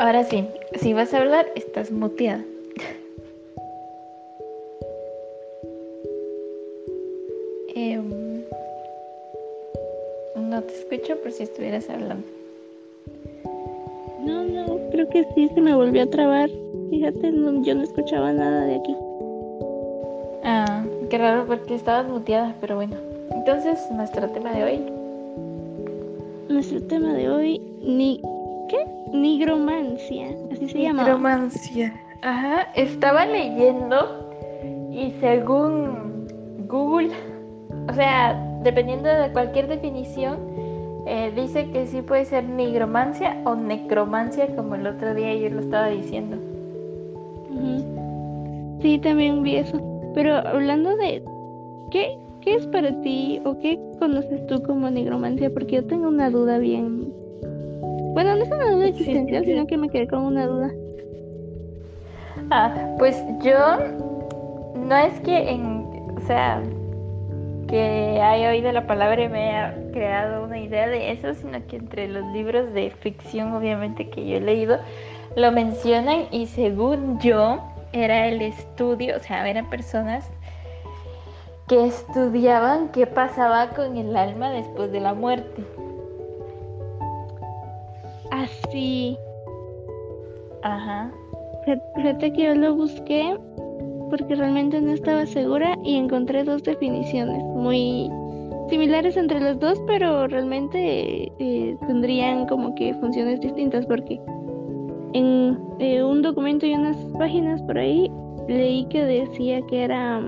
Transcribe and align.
Ahora 0.00 0.24
sí, 0.24 0.46
si 0.80 0.94
vas 0.94 1.12
a 1.12 1.18
hablar, 1.18 1.52
estás 1.56 1.92
muteada. 1.92 2.42
Em, 7.74 8.42
no 10.36 10.62
te 10.62 10.72
escucho 10.72 11.16
por 11.16 11.32
si 11.32 11.42
estuvieras 11.42 11.90
hablando. 11.90 12.24
No, 14.24 14.42
no, 14.42 14.90
creo 14.90 15.06
que 15.10 15.26
sí, 15.34 15.50
se 15.54 15.60
me 15.60 15.74
volvió 15.74 16.04
a 16.04 16.06
trabar. 16.06 16.48
Fíjate, 16.88 17.30
yo 17.60 17.74
no 17.74 17.82
escuchaba 17.82 18.32
nada 18.32 18.64
de 18.64 18.76
aquí. 18.76 18.96
Ah, 20.44 20.82
qué 21.10 21.18
raro 21.18 21.44
porque 21.46 21.74
estabas 21.74 22.08
muteada, 22.08 22.56
pero 22.58 22.76
bueno. 22.76 22.96
Entonces, 23.32 23.78
nuestro 23.90 24.30
tema 24.30 24.52
de 24.52 24.64
hoy. 24.64 24.80
Nuestro 26.48 26.82
tema 26.84 27.12
de 27.12 27.28
hoy, 27.28 27.60
ni. 27.82 28.22
Nigromancia, 29.12 30.28
así 30.52 30.68
se 30.68 30.82
llama. 30.82 31.02
Nigromancia. 31.02 31.94
Ajá, 32.22 32.68
estaba 32.74 33.26
leyendo 33.26 34.30
y 34.90 35.12
según 35.20 36.26
Google, 36.68 37.10
o 37.88 37.92
sea, 37.94 38.60
dependiendo 38.62 39.08
de 39.08 39.30
cualquier 39.32 39.68
definición, 39.68 40.38
eh, 41.06 41.32
dice 41.34 41.70
que 41.70 41.86
sí 41.86 42.02
puede 42.02 42.24
ser 42.24 42.44
nigromancia 42.44 43.40
o 43.44 43.54
necromancia, 43.54 44.54
como 44.54 44.74
el 44.74 44.86
otro 44.86 45.14
día 45.14 45.34
yo 45.34 45.48
lo 45.48 45.60
estaba 45.60 45.88
diciendo. 45.88 46.36
Sí, 48.80 48.98
también 48.98 49.42
vi 49.42 49.56
eso. 49.56 49.80
Pero 50.14 50.36
hablando 50.36 50.96
de 50.96 51.22
qué, 51.90 52.18
qué 52.40 52.54
es 52.56 52.66
para 52.68 52.98
ti 53.02 53.40
o 53.44 53.58
qué 53.58 53.78
conoces 53.98 54.46
tú 54.46 54.62
como 54.62 54.90
nigromancia, 54.90 55.50
porque 55.52 55.76
yo 55.76 55.84
tengo 55.86 56.08
una 56.08 56.30
duda 56.30 56.58
bien. 56.58 57.09
Bueno, 58.22 58.36
no 58.36 58.42
es 58.44 58.50
una 58.50 58.70
duda 58.70 58.86
existencial, 58.88 59.44
sino 59.46 59.66
que 59.66 59.78
me 59.78 59.88
quedé 59.88 60.06
con 60.06 60.20
una 60.20 60.44
duda. 60.44 60.70
Ah, 62.50 62.94
pues 62.98 63.16
yo 63.42 63.78
no 64.74 64.94
es 64.94 65.18
que 65.20 65.48
en, 65.48 65.86
o 66.18 66.20
sea, 66.26 66.60
que 67.66 68.20
haya 68.20 68.50
oído 68.50 68.72
la 68.72 68.86
palabra 68.86 69.22
y 69.22 69.28
me 69.30 69.48
haya 69.48 69.74
creado 69.94 70.44
una 70.44 70.58
idea 70.58 70.86
de 70.86 71.12
eso, 71.12 71.32
sino 71.32 71.66
que 71.66 71.76
entre 71.76 72.08
los 72.08 72.22
libros 72.34 72.74
de 72.74 72.90
ficción, 72.90 73.54
obviamente 73.54 74.10
que 74.10 74.28
yo 74.28 74.36
he 74.36 74.40
leído, 74.42 74.76
lo 75.34 75.50
mencionan 75.50 76.26
y 76.30 76.46
según 76.46 77.18
yo, 77.20 77.58
era 77.94 78.28
el 78.28 78.42
estudio, 78.42 79.16
o 79.16 79.20
sea, 79.20 79.48
eran 79.48 79.70
personas 79.70 80.30
que 81.68 81.86
estudiaban 81.86 82.90
qué 82.90 83.06
pasaba 83.06 83.70
con 83.70 83.96
el 83.96 84.14
alma 84.14 84.50
después 84.50 84.92
de 84.92 85.00
la 85.00 85.14
muerte. 85.14 85.64
Así. 88.40 89.18
Ajá. 90.62 91.12
Fíjate 91.96 92.32
que 92.32 92.44
yo 92.44 92.54
lo 92.54 92.74
busqué 92.74 93.36
porque 94.08 94.34
realmente 94.34 94.80
no 94.80 94.92
estaba 94.92 95.26
segura 95.26 95.76
y 95.84 95.96
encontré 95.96 96.42
dos 96.44 96.62
definiciones 96.62 97.42
muy 97.42 98.10
similares 98.70 99.16
entre 99.18 99.40
los 99.40 99.58
dos, 99.60 99.78
pero 99.86 100.26
realmente 100.26 101.30
eh, 101.38 101.76
tendrían 101.86 102.46
como 102.46 102.74
que 102.74 102.94
funciones 102.94 103.40
distintas 103.40 103.84
porque 103.84 104.18
en 105.12 105.58
eh, 105.78 106.02
un 106.02 106.22
documento 106.22 106.64
y 106.64 106.74
unas 106.74 106.96
páginas 107.18 107.60
por 107.62 107.76
ahí 107.76 108.10
leí 108.48 108.86
que 108.86 109.04
decía 109.04 109.60
que 109.66 109.84
era 109.84 110.20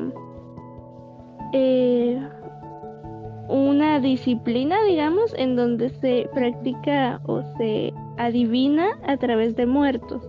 eh, 1.55 2.21
una 3.48 4.01
disciplina, 4.01 4.83
digamos, 4.85 5.35
en 5.37 5.57
donde 5.57 5.91
se 5.91 6.29
practica 6.33 7.21
o 7.27 7.43
se 7.59 7.93
adivina 8.19 8.98
a 9.07 9.17
través 9.17 9.57
de 9.57 9.67
muertos. 9.67 10.23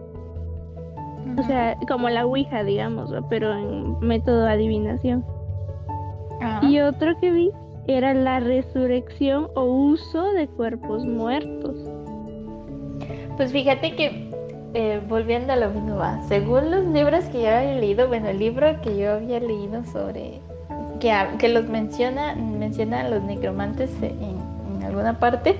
O 1.38 1.44
sea, 1.44 1.78
como 1.88 2.09
la 2.09 2.25
Ouija, 2.25 2.63
digamos, 2.63 3.13
pero 3.29 3.53
en 3.53 4.00
método 4.00 4.44
de 4.44 4.51
adivinación. 4.51 5.25
Y 6.62 6.79
otro 6.79 7.18
que 7.19 7.31
vi 7.31 7.51
era 7.88 8.13
la 8.13 8.40
resurrección 8.40 9.47
o 9.56 9.63
uso 9.63 10.34
de 10.34 10.47
cuerpos 10.47 11.06
muertos. 11.06 11.75
Pues 13.38 13.51
fíjate 13.51 13.95
que 13.95 14.31
eh, 14.74 15.01
volviendo 15.07 15.53
a 15.53 15.56
lo 15.56 15.69
mismo, 15.69 15.97
va. 15.97 16.22
Según 16.24 16.72
los 16.72 16.85
libros 16.85 17.25
que 17.25 17.44
yo 17.44 17.50
había 17.50 17.75
leído, 17.75 18.07
bueno, 18.07 18.30
el 18.30 18.40
libro 18.40 18.81
que 18.81 18.97
yo 18.97 19.13
había 19.13 19.40
leído 19.40 19.84
sobre 19.85 20.41
que, 21.38 21.50
los 21.50 21.68
menciona, 21.68 22.36
menciona 22.36 23.02
a 23.02 23.09
los 23.09 23.24
necromantes 23.24 23.90
en, 24.02 24.84
alguna 24.84 25.19
parte, 25.19 25.58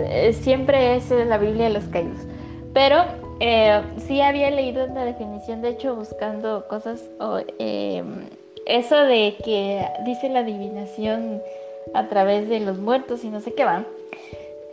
eh, 0.00 0.32
siempre 0.32 0.96
es 0.96 1.10
la 1.10 1.38
Biblia 1.38 1.64
de 1.64 1.74
los 1.74 1.84
caídos. 1.84 2.18
Pero 2.72 3.04
eh, 3.40 3.80
sí 3.98 4.20
había 4.20 4.50
leído 4.50 4.84
una 4.84 5.04
definición, 5.04 5.62
de 5.62 5.70
hecho, 5.70 5.94
buscando 5.94 6.66
cosas, 6.68 7.02
o, 7.20 7.38
em, 7.58 8.26
eso 8.66 8.96
de 8.96 9.36
que 9.44 9.86
dice 10.04 10.28
la 10.28 10.40
adivinación 10.40 11.40
a 11.94 12.08
través 12.08 12.48
de 12.48 12.60
los 12.60 12.78
muertos 12.78 13.24
y 13.24 13.28
no 13.28 13.40
sé 13.40 13.54
qué 13.54 13.64
va 13.64 13.84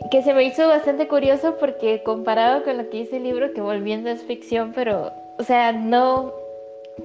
que 0.10 0.24
se 0.24 0.34
me 0.34 0.44
hizo 0.44 0.68
bastante 0.68 1.08
curioso 1.08 1.58
porque 1.60 2.02
comparado 2.04 2.64
con 2.64 2.78
lo 2.78 2.90
que 2.90 3.00
dice 3.00 3.18
el 3.18 3.24
libro, 3.24 3.54
que 3.54 3.62
volviendo 3.62 4.10
es 4.10 4.24
ficción, 4.24 4.72
pero, 4.74 5.12
o 5.38 5.44
sea, 5.44 5.72
no, 5.72 6.34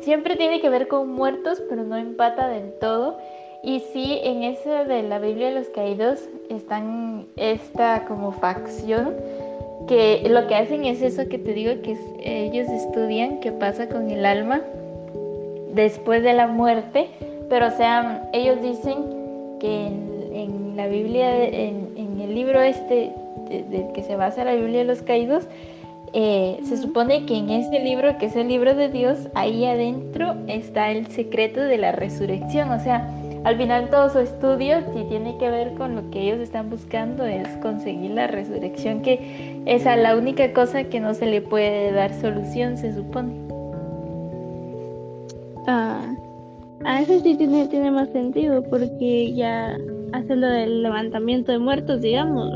siempre 0.01 0.37
tiene 0.37 0.61
que 0.61 0.69
ver 0.69 0.89
con 0.89 1.11
muertos, 1.11 1.63
pero 1.69 1.85
no 1.85 1.97
empata 1.97 2.49
del 2.49 2.73
todo. 2.75 3.19
Y 3.63 3.81
sí, 3.81 4.21
en 4.23 4.43
eso 4.43 4.71
de 4.85 5.03
la 5.03 5.19
Biblia 5.19 5.49
de 5.49 5.55
los 5.55 5.69
Caídos 5.69 6.29
están 6.51 7.27
esta 7.37 8.05
como 8.07 8.33
facción 8.33 9.15
que 9.89 10.27
lo 10.29 10.47
que 10.47 10.55
hacen 10.55 10.85
es 10.85 11.03
eso 11.03 11.29
que 11.29 11.39
te 11.39 11.53
digo, 11.53 11.73
que 11.83 11.97
ellos 12.23 12.69
estudian 12.69 13.41
qué 13.41 13.53
pasa 13.53 13.89
con 13.89 14.11
el 14.11 14.27
alma 14.27 14.61
después 15.75 16.23
de 16.23 16.33
la 16.33 16.47
muerte, 16.47 17.09
pero 17.49 17.69
o 17.69 17.71
sea, 17.71 18.29
ellos 18.33 18.61
dicen 18.63 18.97
que 19.61 19.87
en, 19.87 20.77
la 20.77 20.89
Biblia, 20.89 21.45
en, 21.45 22.21
el 22.21 22.35
libro 22.35 22.61
este 22.61 23.13
del 23.49 23.93
que 23.93 24.03
se 24.03 24.17
basa 24.17 24.45
la 24.45 24.55
Biblia 24.55 24.81
de 24.81 24.85
los 24.85 25.03
Caídos, 25.03 25.45
eh, 26.13 26.61
se 26.65 26.77
supone 26.77 27.27
que 27.27 27.37
en 27.37 27.51
este 27.51 27.81
libro, 27.81 28.17
que 28.19 28.27
es 28.27 28.37
el 28.37 28.49
libro 28.49 28.75
de 28.75 28.89
Dios, 28.89 29.29
ahí 29.35 29.65
adentro 29.65 30.35
está 30.47 30.91
el 30.91 31.07
secreto 31.09 31.61
de 31.61 31.79
la 31.79 31.93
resurrección. 31.93 32.71
O 32.71 32.81
sea, 32.81 33.09
al 33.45 33.57
final 33.57 33.91
todo 33.91 34.09
su 34.11 34.19
estudio, 34.19 34.79
si 34.93 35.05
tiene 35.05 35.37
que 35.39 35.49
ver 35.49 35.75
con 35.75 35.95
lo 35.95 36.11
que 36.11 36.23
ellos 36.23 36.41
están 36.41 36.69
buscando, 36.69 37.25
es 37.25 37.47
conseguir 37.63 38.11
la 38.11 38.27
resurrección, 38.27 39.03
que 39.03 39.63
es 39.67 39.85
la 39.85 40.17
única 40.17 40.53
cosa 40.53 40.85
que 40.85 40.99
no 41.01 41.15
se 41.15 41.27
le 41.27 41.43
puede 41.43 41.93
dar 41.93 42.13
solución, 42.15 42.77
se 42.77 42.93
supone. 42.93 43.33
Ah, 45.69 46.15
a 46.85 47.03
eso 47.03 47.21
sí 47.21 47.37
tiene, 47.37 47.91
más 47.91 48.09
sentido, 48.11 48.63
porque 48.65 49.33
ya 49.35 49.77
hace 50.13 50.37
lo 50.37 50.47
del 50.47 50.83
levantamiento 50.83 51.53
de 51.53 51.59
muertos, 51.59 52.01
digamos. 52.01 52.53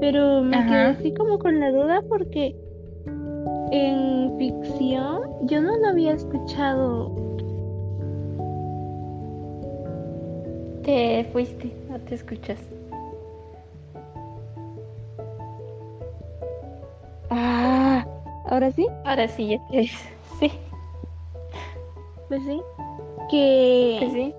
Pero 0.00 0.42
me 0.42 0.64
quedé 0.66 0.82
así 0.82 1.14
como 1.14 1.38
con 1.38 1.58
la 1.58 1.72
duda 1.72 2.02
porque 2.08 2.54
en 3.70 4.36
ficción 4.38 5.22
yo 5.42 5.60
no 5.62 5.76
lo 5.78 5.88
había 5.88 6.12
escuchado. 6.12 7.10
Te 10.82 11.24
fuiste, 11.32 11.72
no 11.88 11.98
te 12.00 12.14
escuchas. 12.14 12.58
Ah, 17.30 18.06
¿ahora 18.46 18.70
sí? 18.70 18.86
Ahora 19.04 19.26
sí, 19.28 19.48
ya 19.48 19.66
te 19.68 19.88
Sí. 20.38 20.52
Pues 22.28 22.42
sí. 22.44 22.62
Que. 23.30 23.96
Pues 24.00 24.12
sí. 24.12 24.34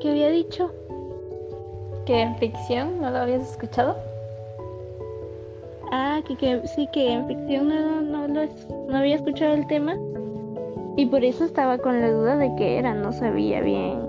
¿Qué 0.00 0.10
había 0.10 0.30
dicho? 0.30 0.72
¿Que 2.06 2.22
en 2.22 2.36
ficción 2.36 3.00
no 3.00 3.10
lo 3.10 3.18
habías 3.18 3.50
escuchado? 3.50 4.07
Ah, 5.90 6.20
que, 6.26 6.36
que 6.36 6.66
sí, 6.68 6.88
que 6.92 7.12
en 7.12 7.26
ficción 7.26 7.68
no, 7.68 8.00
no, 8.00 8.28
no, 8.28 8.42
no 8.88 8.96
había 8.96 9.16
escuchado 9.16 9.54
el 9.54 9.66
tema 9.66 9.96
y 10.96 11.06
por 11.06 11.24
eso 11.24 11.44
estaba 11.44 11.78
con 11.78 12.00
la 12.00 12.10
duda 12.10 12.36
de 12.36 12.54
qué 12.56 12.78
era, 12.78 12.94
no 12.94 13.12
sabía 13.12 13.60
bien 13.60 14.08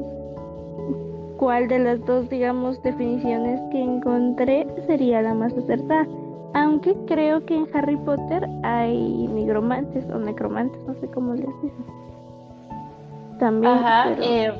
cuál 1.39 1.69
de 1.69 1.79
las 1.79 2.05
dos, 2.05 2.29
digamos, 2.29 2.83
definiciones 2.83 3.61
que 3.71 3.81
encontré 3.81 4.67
sería 4.85 5.21
la 5.21 5.33
más 5.33 5.53
acertada. 5.53 6.05
Aunque 6.53 6.93
creo 7.07 7.45
que 7.45 7.55
en 7.55 7.67
Harry 7.73 7.95
Potter 7.95 8.47
hay 8.63 9.27
nigromantes 9.27 10.05
o 10.13 10.19
necromantes, 10.19 10.79
no 10.85 10.93
sé 10.95 11.07
cómo 11.07 11.33
les 11.33 11.47
dicen. 11.61 11.85
También. 13.39 13.73
Ajá, 13.73 14.15
eh, 14.21 14.51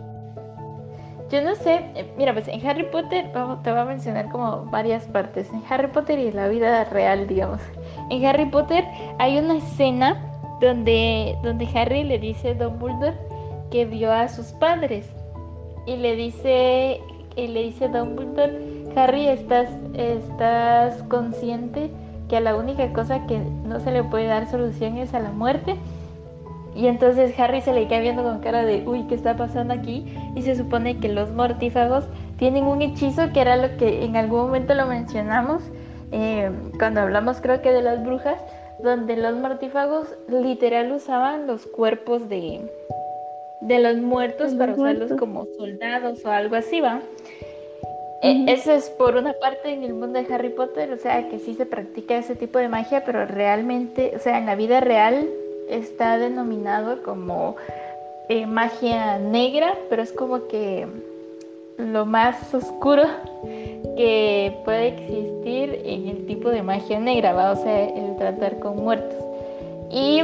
yo 1.31 1.41
no 1.41 1.55
sé, 1.55 1.85
eh, 1.95 2.11
mira, 2.17 2.33
pues 2.33 2.47
en 2.47 2.65
Harry 2.65 2.83
Potter, 2.83 3.31
te 3.63 3.71
voy 3.71 3.79
a 3.79 3.85
mencionar 3.85 4.29
como 4.29 4.65
varias 4.65 5.05
partes. 5.05 5.49
En 5.51 5.63
Harry 5.69 5.87
Potter 5.87 6.19
y 6.19 6.31
la 6.31 6.47
vida 6.47 6.83
real, 6.85 7.27
digamos. 7.27 7.61
En 8.09 8.25
Harry 8.25 8.45
Potter 8.45 8.85
hay 9.19 9.37
una 9.37 9.57
escena 9.57 10.17
donde, 10.59 11.37
donde 11.43 11.67
Harry 11.75 12.03
le 12.03 12.19
dice 12.19 12.49
a 12.49 12.53
Dumbledore 12.55 13.17
que 13.71 13.85
vio 13.85 14.11
a 14.11 14.27
sus 14.27 14.47
padres. 14.53 15.09
Y 15.85 15.97
le 15.97 16.15
dice, 16.15 16.99
y 17.35 17.47
le 17.47 17.63
dice 17.63 17.87
Dumbledore, 17.87 18.59
Harry, 18.95 19.27
¿estás, 19.27 19.69
estás 19.95 21.01
consciente 21.03 21.91
que 22.29 22.37
a 22.37 22.41
la 22.41 22.55
única 22.55 22.93
cosa 22.93 23.25
que 23.25 23.39
no 23.39 23.79
se 23.79 23.91
le 23.91 24.03
puede 24.03 24.27
dar 24.27 24.49
solución 24.49 24.97
es 24.97 25.13
a 25.13 25.19
la 25.19 25.31
muerte. 25.31 25.75
Y 26.79 26.87
entonces 26.87 27.37
Harry 27.37 27.59
se 27.59 27.73
le 27.73 27.89
queda 27.89 27.99
viendo 27.99 28.23
con 28.23 28.39
cara 28.39 28.63
de, 28.63 28.87
uy, 28.87 29.03
¿qué 29.09 29.15
está 29.15 29.35
pasando 29.35 29.73
aquí? 29.73 30.05
Y 30.33 30.43
se 30.43 30.55
supone 30.55 30.97
que 30.97 31.09
los 31.09 31.29
mortífagos 31.33 32.05
tienen 32.37 32.63
un 32.63 32.81
hechizo 32.81 33.33
que 33.33 33.41
era 33.41 33.57
lo 33.57 33.75
que 33.75 34.05
en 34.05 34.15
algún 34.15 34.43
momento 34.43 34.73
lo 34.75 34.85
mencionamos, 34.85 35.61
eh, 36.13 36.49
cuando 36.77 37.01
hablamos 37.01 37.41
creo 37.41 37.61
que 37.61 37.73
de 37.73 37.81
las 37.81 38.01
brujas, 38.01 38.41
donde 38.81 39.17
los 39.17 39.35
mortífagos 39.35 40.07
literal 40.29 40.93
usaban 40.93 41.47
los 41.47 41.65
cuerpos 41.65 42.29
de, 42.29 42.61
de 43.59 43.79
los 43.79 43.97
muertos 43.97 44.53
para 44.53 44.71
usarlos 44.71 45.11
como 45.19 45.47
soldados 45.57 46.23
o 46.23 46.31
algo 46.31 46.55
así, 46.55 46.79
¿va? 46.79 47.01
E, 48.21 48.45
eso 48.47 48.71
es 48.71 48.89
por 48.91 49.17
una 49.17 49.33
parte 49.33 49.73
en 49.73 49.83
el 49.83 49.95
mundo 49.95 50.17
de 50.17 50.33
Harry 50.33 50.49
Potter, 50.49 50.93
o 50.93 50.97
sea, 50.97 51.27
que 51.27 51.39
sí 51.39 51.55
se 51.55 51.65
practica 51.65 52.15
ese 52.15 52.35
tipo 52.35 52.57
de 52.57 52.69
magia, 52.69 53.03
pero 53.03 53.25
realmente, 53.25 54.13
o 54.15 54.19
sea, 54.19 54.37
en 54.37 54.45
la 54.45 54.55
vida 54.55 54.79
real 54.79 55.27
está 55.69 56.18
denominado 56.18 57.04
como 57.04 57.56
eh, 58.30 58.45
magia 58.45 59.18
negra, 59.19 59.75
pero 59.89 60.01
es 60.01 60.12
como 60.12 60.48
que 60.48 60.88
lo 61.77 62.06
más 62.06 62.54
oscuro 62.54 63.04
que 63.95 64.54
puede 64.66 64.89
existir 64.89 65.81
en 65.86 66.07
el 66.10 66.25
tipo 66.25 66.50
de 66.50 66.62
magia 66.62 67.00
negra, 67.00 67.33
¿va? 67.33 67.51
o 67.51 67.56
sea, 67.56 67.86
el 67.86 68.18
tratar 68.18 68.60
con 68.60 68.77
muertos. 68.77 69.24
Y 69.92 70.21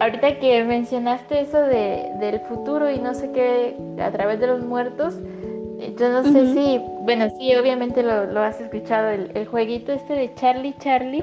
ahorita 0.00 0.38
que 0.40 0.64
mencionaste 0.64 1.40
eso 1.40 1.60
de, 1.60 2.10
del 2.20 2.40
futuro 2.40 2.90
y 2.90 2.98
no 2.98 3.14
sé 3.14 3.30
qué, 3.32 3.76
a 4.02 4.10
través 4.10 4.40
de 4.40 4.46
los 4.46 4.64
muertos, 4.64 5.14
yo 5.98 6.08
no 6.08 6.22
sé 6.24 6.54
si, 6.54 6.80
bueno, 7.02 7.28
sí, 7.38 7.54
obviamente 7.56 8.02
lo, 8.02 8.40
has 8.40 8.60
escuchado, 8.60 9.10
el, 9.10 9.46
jueguito 9.46 9.92
este 9.92 10.14
de 10.14 10.34
Charlie 10.34 10.74
Charlie, 10.78 11.22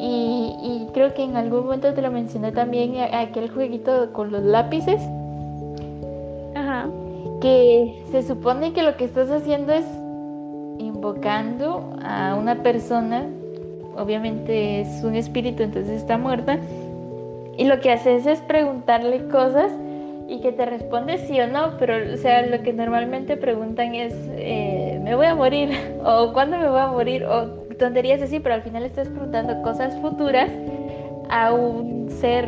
y, 0.00 0.56
y, 0.62 0.88
creo 0.94 1.12
que 1.14 1.22
en 1.22 1.36
algún 1.36 1.64
momento 1.64 1.92
te 1.92 2.02
lo 2.02 2.10
mencioné 2.10 2.52
también, 2.52 2.96
aquel 3.12 3.50
jueguito 3.50 4.12
con 4.12 4.32
los 4.32 4.42
lápices. 4.42 5.00
Ajá 6.54 6.86
que 7.40 7.94
se 8.10 8.22
supone 8.22 8.72
que 8.72 8.82
lo 8.82 8.96
que 8.96 9.04
estás 9.04 9.30
haciendo 9.30 9.72
es 9.72 9.86
invocando 10.78 11.96
a 12.02 12.36
una 12.38 12.62
persona, 12.62 13.26
obviamente 13.96 14.82
es 14.82 15.02
un 15.02 15.14
espíritu, 15.14 15.62
entonces 15.62 16.02
está 16.02 16.18
muerta, 16.18 16.58
y 17.56 17.64
lo 17.64 17.80
que 17.80 17.92
haces 17.92 18.26
es 18.26 18.40
preguntarle 18.42 19.26
cosas 19.28 19.72
y 20.28 20.40
que 20.40 20.52
te 20.52 20.64
responde 20.64 21.18
sí 21.18 21.40
o 21.40 21.48
no, 21.48 21.76
pero 21.78 22.14
o 22.14 22.16
sea, 22.16 22.46
lo 22.46 22.62
que 22.62 22.72
normalmente 22.72 23.36
preguntan 23.36 23.94
es, 23.94 24.14
eh, 24.36 25.00
¿me 25.02 25.14
voy 25.16 25.26
a 25.26 25.34
morir? 25.34 25.70
o 26.04 26.32
¿cuándo 26.32 26.58
me 26.58 26.68
voy 26.68 26.80
a 26.80 26.86
morir? 26.86 27.24
o 27.24 27.59
tonterías 27.80 28.22
así, 28.22 28.38
pero 28.38 28.54
al 28.54 28.62
final 28.62 28.84
estás 28.84 29.08
preguntando 29.08 29.60
cosas 29.62 29.98
futuras 30.00 30.50
a 31.30 31.52
un 31.52 32.08
ser 32.10 32.46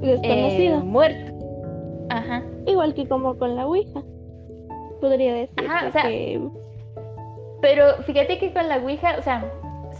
desconocido. 0.00 0.78
Eh, 0.78 0.82
muerto. 0.82 1.32
Ajá. 2.08 2.42
Igual 2.66 2.94
que 2.94 3.06
como 3.06 3.38
con 3.38 3.54
la 3.54 3.66
Ouija. 3.66 4.02
Podría 5.00 5.34
decir 5.34 5.54
que... 6.02 6.40
Pero 7.60 7.96
fíjate 8.04 8.38
que 8.38 8.52
con 8.52 8.68
la 8.68 8.78
Ouija, 8.78 9.16
o 9.18 9.22
sea, 9.22 9.44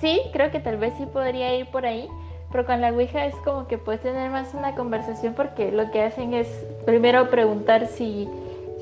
sí, 0.01 0.21
creo 0.33 0.51
que 0.51 0.61
tal 0.61 0.79
vez 0.79 0.95
sí 0.97 1.05
podría 1.05 1.55
ir 1.55 1.67
por 1.67 1.85
ahí, 1.85 2.09
pero 2.51 2.65
con 2.65 2.81
la 2.81 2.91
Ouija 2.91 3.27
es 3.27 3.35
como 3.45 3.67
que 3.67 3.77
puedes 3.77 4.01
tener 4.01 4.31
más 4.31 4.55
una 4.55 4.75
conversación 4.75 5.35
porque 5.35 5.71
lo 5.71 5.91
que 5.91 6.03
hacen 6.03 6.33
es 6.33 6.49
primero 6.87 7.29
preguntar 7.29 7.87
si, 7.87 8.27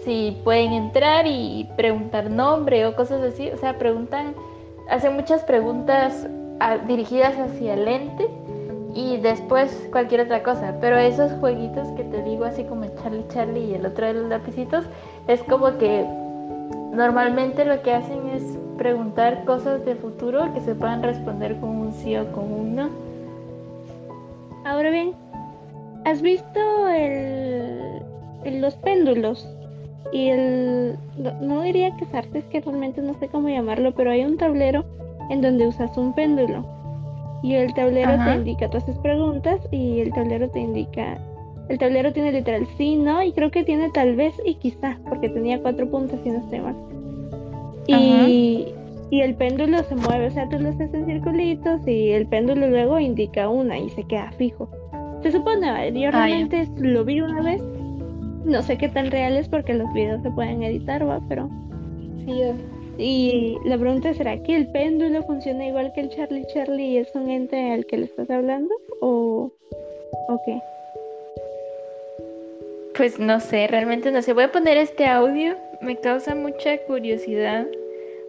si 0.05 0.39
pueden 0.45 0.73
entrar 0.73 1.27
y 1.27 1.69
preguntar 1.77 2.31
nombre 2.31 2.87
o 2.87 2.95
cosas 2.95 3.21
así, 3.23 3.51
o 3.51 3.57
sea, 3.57 3.77
preguntan, 3.79 4.35
hacen 4.89 5.15
muchas 5.15 5.43
preguntas 5.45 6.27
ah, 6.61 6.79
dirigidas 6.79 7.39
hacia 7.39 7.75
el 7.75 7.87
ente 7.87 8.29
y 8.95 9.19
después 9.19 9.89
cualquier 9.93 10.23
otra 10.23 10.43
cosa. 10.43 10.75
Pero 10.81 10.97
esos 10.97 11.33
jueguitos 11.41 11.89
que 11.97 12.05
te 12.05 12.23
digo, 12.23 12.45
así 12.45 12.65
como 12.65 12.87
Charlie 13.03 13.27
Charlie 13.29 13.65
y 13.67 13.75
el 13.75 13.87
otro 13.87 14.07
de 14.07 14.15
los 14.15 14.29
lapicitos, 14.29 14.85
es 15.27 15.43
como 15.45 15.77
que 15.79 16.05
normalmente 16.93 17.65
lo 17.65 17.81
que 17.83 17.93
hacen 17.93 18.29
es 18.29 18.43
preguntar 18.77 19.45
cosas 19.45 19.85
de 19.85 19.95
futuro 19.95 20.53
que 20.55 20.61
se 20.61 20.75
puedan 20.75 21.03
responder 21.03 21.59
con 21.61 21.71
un 21.71 21.93
sí 21.93 22.17
o 22.17 22.31
con 22.33 22.53
un 22.53 22.77
no. 22.77 22.91
Ahora 24.65 24.91
bien, 24.91 25.15
¿has 26.05 26.23
visto 26.23 26.89
el, 26.89 28.03
los 28.61 28.75
péndulos? 28.77 29.47
Y 30.13 30.29
el. 30.29 30.99
No, 31.41 31.63
diría 31.63 31.95
que 31.97 32.05
es 32.05 32.15
arte, 32.15 32.39
es 32.39 32.45
que 32.47 32.61
realmente 32.61 33.03
no 33.03 33.15
sé 33.15 33.29
cómo 33.29 33.49
llamarlo, 33.49 33.93
pero 33.95 34.11
hay 34.11 34.25
un 34.25 34.37
tablero 34.37 34.85
en 35.31 35.43
donde 35.43 35.67
usas 35.67 35.97
un 35.97 36.15
péndulo 36.15 36.65
y 37.43 37.55
el 37.55 37.73
tablero 37.75 38.13
te 38.25 38.35
indica, 38.35 38.69
tú 38.69 38.79
haces 38.79 38.99
preguntas 38.99 39.61
y 39.71 40.01
el 40.01 40.13
tablero 40.13 40.49
te 40.51 40.61
indica, 40.61 41.19
el 41.69 41.79
tablero 41.79 42.13
tiene 42.13 42.33
literal 42.33 42.67
sí, 42.77 42.97
no, 42.97 43.23
y 43.23 43.33
creo 43.33 43.51
que 43.51 43.65
tiene 43.65 43.91
tal 43.91 44.17
vez 44.17 44.35
y 44.45 44.55
quizá, 44.55 44.99
porque 45.09 45.29
tenía 45.29 45.61
cuatro 45.61 45.89
puntos 45.89 46.19
y 46.25 46.31
no 46.31 46.39
estoy 46.39 46.61
mal. 46.61 46.77
Y, 47.87 48.67
y 49.11 49.21
el 49.21 49.35
péndulo 49.35 49.83
se 49.85 49.95
mueve, 49.95 50.27
o 50.27 50.31
sea, 50.31 50.49
tú 50.49 50.59
lo 50.59 50.69
haces 50.69 50.93
en 50.93 51.07
circulitos 51.07 51.87
y 51.87 52.11
el 52.11 52.27
péndulo 52.27 52.69
luego 52.69 52.99
indica 52.99 53.49
una 53.49 53.79
y 53.79 53.89
se 53.91 54.05
queda 54.05 54.33
fijo. 54.33 54.69
Se 55.23 55.33
supone, 55.33 55.93
yo 55.93 56.09
ah, 56.09 56.11
realmente 56.11 56.69
lo 56.77 57.05
vi 57.05 57.21
una 57.21 57.41
vez, 57.41 57.63
no 58.49 58.63
sé 58.63 58.79
qué 58.79 58.89
tan 58.89 59.11
real 59.11 59.37
es 59.37 59.49
porque 59.49 59.75
los 59.75 59.93
videos 59.93 60.23
se 60.23 60.31
pueden 60.31 60.63
editar, 60.63 61.07
va, 61.07 61.21
pero... 61.29 61.49
Sí, 62.25 62.43
y 62.99 63.57
la 63.65 63.79
pregunta 63.79 64.13
será 64.13 64.43
que 64.43 64.57
el 64.57 64.67
péndulo 64.69 65.23
funciona 65.23 65.67
igual 65.67 65.93
que 65.93 66.01
el 66.01 66.09
Charlie 66.09 66.47
Charlie 66.53 66.87
y 66.87 66.97
es 66.99 67.15
un 67.15 67.31
ente 67.31 67.71
al 67.71 67.87
que 67.87 67.97
le 67.97 68.05
estás 68.07 68.29
hablando 68.29 68.75
o, 69.01 69.53
o 70.29 70.43
qué? 70.45 70.61
Pues 72.97 73.21
no 73.21 73.39
sé, 73.39 73.69
realmente 73.69 74.11
no 74.11 74.21
sé. 74.21 74.33
Voy 74.33 74.45
a 74.45 74.53
poner 74.53 74.77
este 74.77 75.07
audio. 75.07 75.55
Me 75.81 75.97
causa 75.97 76.35
mucha 76.35 76.77
curiosidad 76.89 77.69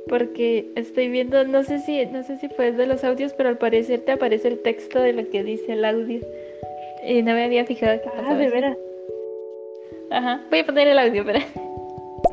porque 0.07 0.69
estoy 0.75 1.09
viendo, 1.09 1.43
no 1.45 1.63
sé 1.63 1.79
si, 1.79 2.05
no 2.05 2.21
sé 2.21 2.37
si 2.37 2.47
fue 2.49 2.71
de 2.71 2.85
los 2.85 3.03
audios, 3.03 3.33
pero 3.33 3.49
al 3.49 3.57
parecer 3.57 4.01
te 4.01 4.11
aparece 4.11 4.49
el 4.49 4.59
texto 4.61 5.01
de 5.01 5.13
lo 5.13 5.27
que 5.31 5.43
dice 5.43 5.73
el 5.73 5.83
audio. 5.83 6.19
Y 7.03 7.23
no 7.23 7.33
me 7.33 7.43
había 7.43 7.65
fijado 7.65 7.99
que 8.01 8.09
Ah, 8.15 8.35
de 8.35 8.49
veras. 8.49 8.77
Ajá, 10.11 10.41
voy 10.49 10.59
a 10.59 10.65
poner 10.65 10.87
el 10.87 10.99
audio, 10.99 11.21
espera. 11.21 11.45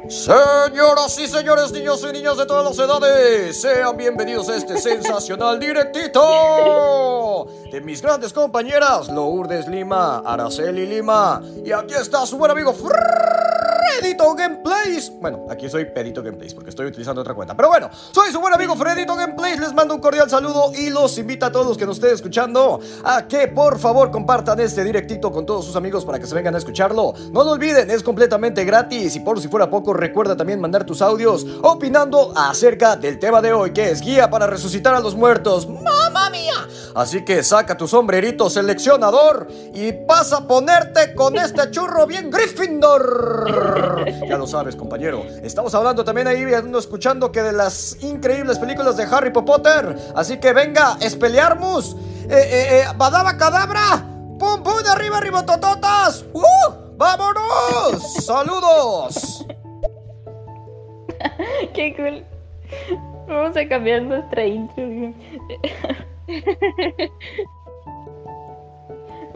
Señoras 0.08 1.18
y 1.18 1.26
señores, 1.26 1.72
niños 1.72 2.06
y 2.08 2.12
niñas 2.12 2.36
de 2.38 2.46
todas 2.46 2.64
las 2.64 2.78
edades, 2.78 3.60
sean 3.60 3.96
bienvenidos 3.96 4.48
a 4.48 4.56
este 4.56 4.78
sensacional 4.80 5.58
directito 5.58 7.46
de 7.70 7.80
mis 7.80 8.00
grandes 8.00 8.32
compañeras 8.32 9.08
Lourdes 9.08 9.66
Lima, 9.68 10.22
Araceli 10.24 10.86
Lima 10.86 11.42
y 11.64 11.72
aquí 11.72 11.94
está 11.94 12.24
su 12.24 12.38
buen 12.38 12.52
amigo 12.52 12.72
Fredito 13.98 14.34
Gameplays. 14.34 15.10
Bueno, 15.20 15.46
aquí 15.48 15.70
soy 15.70 15.86
Pedito 15.86 16.22
Gameplays 16.22 16.52
porque 16.52 16.70
estoy 16.70 16.86
utilizando 16.86 17.22
otra 17.22 17.34
cuenta. 17.34 17.56
Pero 17.56 17.68
bueno, 17.68 17.88
soy 18.12 18.30
su 18.30 18.40
buen 18.40 18.52
amigo 18.52 18.76
Fredito 18.76 19.16
Gameplays. 19.16 19.58
Les 19.58 19.72
mando 19.72 19.94
un 19.94 20.00
cordial 20.00 20.28
saludo 20.28 20.72
y 20.74 20.90
los 20.90 21.16
invito 21.18 21.46
a 21.46 21.52
todos 21.52 21.66
los 21.66 21.78
que 21.78 21.86
nos 21.86 21.96
estén 21.96 22.12
escuchando 22.12 22.78
a 23.04 23.26
que 23.26 23.48
por 23.48 23.78
favor 23.78 24.10
compartan 24.10 24.60
este 24.60 24.84
directito 24.84 25.32
con 25.32 25.46
todos 25.46 25.64
sus 25.64 25.76
amigos 25.76 26.04
para 26.04 26.18
que 26.18 26.26
se 26.26 26.34
vengan 26.34 26.54
a 26.54 26.58
escucharlo. 26.58 27.14
No 27.32 27.42
lo 27.42 27.52
olviden, 27.52 27.90
es 27.90 28.02
completamente 28.02 28.64
gratis 28.64 29.16
y 29.16 29.20
por 29.20 29.40
si 29.40 29.48
fuera 29.48 29.70
poco, 29.70 29.94
recuerda 29.94 30.36
también 30.36 30.60
mandar 30.60 30.84
tus 30.84 31.00
audios 31.00 31.46
opinando 31.62 32.32
acerca 32.36 32.96
del 32.96 33.18
tema 33.18 33.40
de 33.40 33.52
hoy, 33.52 33.72
que 33.72 33.90
es 33.90 34.02
guía 34.02 34.28
para 34.28 34.46
resucitar 34.46 34.94
a 34.94 35.00
los 35.00 35.14
muertos. 35.14 35.68
¡Mamma 35.68 36.28
mía! 36.30 36.68
Así 36.94 37.24
que 37.24 37.42
saca 37.42 37.76
tu 37.76 37.86
sombrerito 37.88 38.48
seleccionador 38.48 39.48
y 39.74 39.92
pasa 39.92 40.38
a 40.38 40.46
ponerte 40.46 41.14
con 41.14 41.36
este 41.38 41.70
churro 41.70 42.06
bien 42.06 42.30
Gryffindor. 42.30 43.85
Ya 44.28 44.38
lo 44.38 44.46
sabes, 44.46 44.76
compañero. 44.76 45.24
Estamos 45.42 45.74
hablando 45.74 46.04
también 46.04 46.28
ahí, 46.28 46.44
escuchando 46.78 47.32
que 47.32 47.42
de 47.42 47.52
las 47.52 48.02
increíbles 48.02 48.58
películas 48.58 48.96
de 48.96 49.04
Harry 49.04 49.30
Potter. 49.30 49.96
Así 50.14 50.38
que 50.38 50.52
venga, 50.52 50.96
espelearmus. 51.00 51.96
Eh, 52.28 52.30
eh, 52.30 52.80
eh, 52.80 52.84
badaba 52.96 53.36
cadabra. 53.36 54.04
¡Pum, 54.38 54.62
pum! 54.62 54.74
¡Arriba, 54.90 55.18
arriba, 55.18 55.44
tototas! 55.44 56.24
¡Uh! 56.32 56.96
¡Vámonos! 56.96 58.14
¡Saludos! 58.24 59.46
¡Qué 61.74 61.94
cool! 61.96 62.24
Vamos 63.28 63.56
a 63.56 63.68
cambiar 63.68 64.02
nuestra 64.02 64.46
intro. 64.46 64.84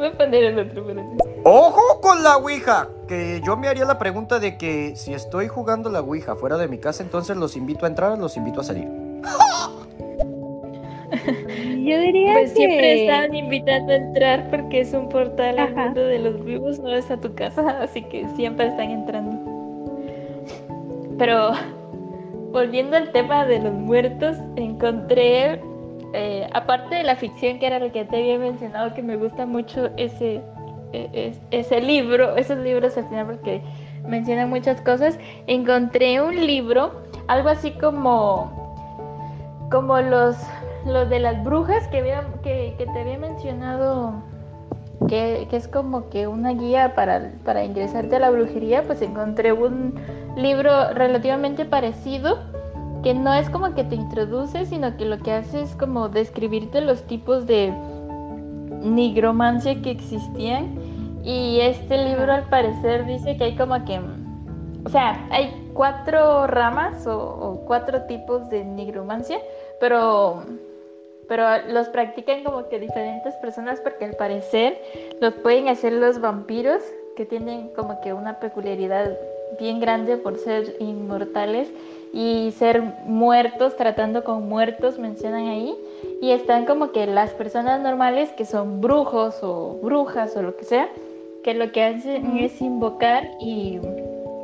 Voy 0.00 0.08
a 0.08 0.12
poner 0.12 0.44
el 0.44 0.58
otro, 0.58 0.82
¡Ojo 1.44 2.00
con 2.00 2.22
la 2.22 2.38
Ouija! 2.38 2.88
Que 3.06 3.42
yo 3.44 3.58
me 3.58 3.68
haría 3.68 3.84
la 3.84 3.98
pregunta 3.98 4.38
de 4.38 4.56
que 4.56 4.96
si 4.96 5.12
estoy 5.12 5.46
jugando 5.46 5.90
la 5.90 6.00
Ouija 6.00 6.36
fuera 6.36 6.56
de 6.56 6.68
mi 6.68 6.78
casa, 6.78 7.02
entonces 7.02 7.36
los 7.36 7.54
invito 7.54 7.84
a 7.84 7.88
entrar, 7.88 8.16
los 8.16 8.34
invito 8.38 8.62
a 8.62 8.64
salir. 8.64 8.88
Yo 11.84 11.98
diría 11.98 12.32
pues 12.32 12.52
que... 12.52 12.56
siempre 12.56 13.02
están 13.02 13.34
invitando 13.34 13.92
a 13.92 13.96
entrar 13.96 14.48
porque 14.48 14.80
es 14.80 14.94
un 14.94 15.10
portal 15.10 15.58
al 15.58 15.76
mundo 15.76 16.00
de 16.00 16.18
los 16.18 16.42
vivos, 16.46 16.78
no 16.78 16.94
es 16.94 17.10
a 17.10 17.18
tu 17.18 17.34
casa, 17.34 17.76
así 17.82 18.02
que 18.04 18.26
siempre 18.36 18.68
están 18.68 18.90
entrando. 18.90 19.36
Pero 21.18 21.50
volviendo 22.52 22.96
al 22.96 23.12
tema 23.12 23.44
de 23.44 23.58
los 23.58 23.74
muertos, 23.74 24.38
encontré 24.56 25.60
eh, 26.12 26.48
aparte 26.52 26.96
de 26.96 27.02
la 27.02 27.16
ficción 27.16 27.58
que 27.58 27.66
era 27.66 27.78
lo 27.78 27.92
que 27.92 28.04
te 28.04 28.16
había 28.16 28.38
mencionado, 28.38 28.94
que 28.94 29.02
me 29.02 29.16
gusta 29.16 29.46
mucho 29.46 29.90
ese, 29.96 30.40
e, 30.92 31.32
ese 31.50 31.80
libro, 31.80 32.36
esos 32.36 32.58
libros 32.58 32.96
al 32.96 33.08
final 33.08 33.26
porque 33.26 33.62
mencionan 34.06 34.50
muchas 34.50 34.80
cosas, 34.80 35.18
encontré 35.46 36.20
un 36.20 36.34
libro, 36.34 37.02
algo 37.28 37.48
así 37.48 37.72
como, 37.72 38.50
como 39.70 40.00
los, 40.00 40.36
los 40.86 41.08
de 41.08 41.20
las 41.20 41.42
brujas 41.44 41.86
que, 41.88 42.02
que, 42.42 42.74
que 42.76 42.86
te 42.86 43.00
había 43.00 43.18
mencionado 43.18 44.22
que, 45.08 45.48
es 45.50 45.68
como 45.68 46.08
que 46.10 46.26
una 46.26 46.52
guía 46.52 46.94
para, 46.94 47.32
para 47.44 47.64
ingresarte 47.64 48.16
a 48.16 48.18
la 48.18 48.30
brujería, 48.30 48.82
pues 48.84 49.02
encontré 49.02 49.52
un 49.52 49.94
libro 50.36 50.92
relativamente 50.92 51.64
parecido, 51.64 52.38
que 53.02 53.14
no 53.14 53.32
es 53.34 53.48
como 53.50 53.74
que 53.74 53.84
te 53.84 53.94
introduce, 53.94 54.66
sino 54.66 54.96
que 54.96 55.04
lo 55.04 55.18
que 55.18 55.32
hace 55.32 55.62
es 55.62 55.74
como 55.76 56.08
describirte 56.08 56.80
los 56.80 57.02
tipos 57.04 57.46
de 57.46 57.72
nigromancia 58.82 59.80
que 59.82 59.90
existían. 59.90 60.78
Y 61.24 61.60
este 61.60 61.98
libro 62.04 62.32
al 62.32 62.48
parecer 62.48 63.06
dice 63.06 63.36
que 63.36 63.44
hay 63.44 63.56
como 63.56 63.84
que, 63.84 64.00
o 64.84 64.88
sea, 64.88 65.26
hay 65.30 65.70
cuatro 65.74 66.46
ramas 66.46 67.06
o, 67.06 67.18
o 67.18 67.60
cuatro 67.66 68.02
tipos 68.02 68.48
de 68.48 68.64
nigromancia, 68.64 69.38
pero 69.78 70.42
pero 71.30 71.44
los 71.68 71.88
practican 71.90 72.42
como 72.42 72.68
que 72.68 72.80
diferentes 72.80 73.36
personas 73.36 73.80
porque 73.80 74.04
al 74.04 74.14
parecer 74.14 74.82
los 75.20 75.32
pueden 75.34 75.68
hacer 75.68 75.92
los 75.92 76.20
vampiros 76.20 76.82
que 77.14 77.24
tienen 77.24 77.68
como 77.76 78.00
que 78.00 78.12
una 78.12 78.40
peculiaridad 78.40 79.16
bien 79.60 79.78
grande 79.78 80.16
por 80.16 80.38
ser 80.38 80.74
inmortales 80.80 81.72
y 82.12 82.52
ser 82.52 82.82
muertos, 83.06 83.76
tratando 83.76 84.24
con 84.24 84.48
muertos, 84.48 84.98
mencionan 84.98 85.46
ahí. 85.46 85.74
Y 86.20 86.32
están 86.32 86.66
como 86.66 86.92
que 86.92 87.06
las 87.06 87.30
personas 87.30 87.80
normales 87.80 88.30
que 88.32 88.44
son 88.44 88.80
brujos 88.80 89.38
o 89.42 89.78
brujas 89.82 90.36
o 90.36 90.42
lo 90.42 90.56
que 90.56 90.64
sea, 90.64 90.88
que 91.42 91.54
lo 91.54 91.72
que 91.72 91.82
hacen 91.84 92.38
es 92.38 92.60
invocar 92.60 93.30
y, 93.40 93.78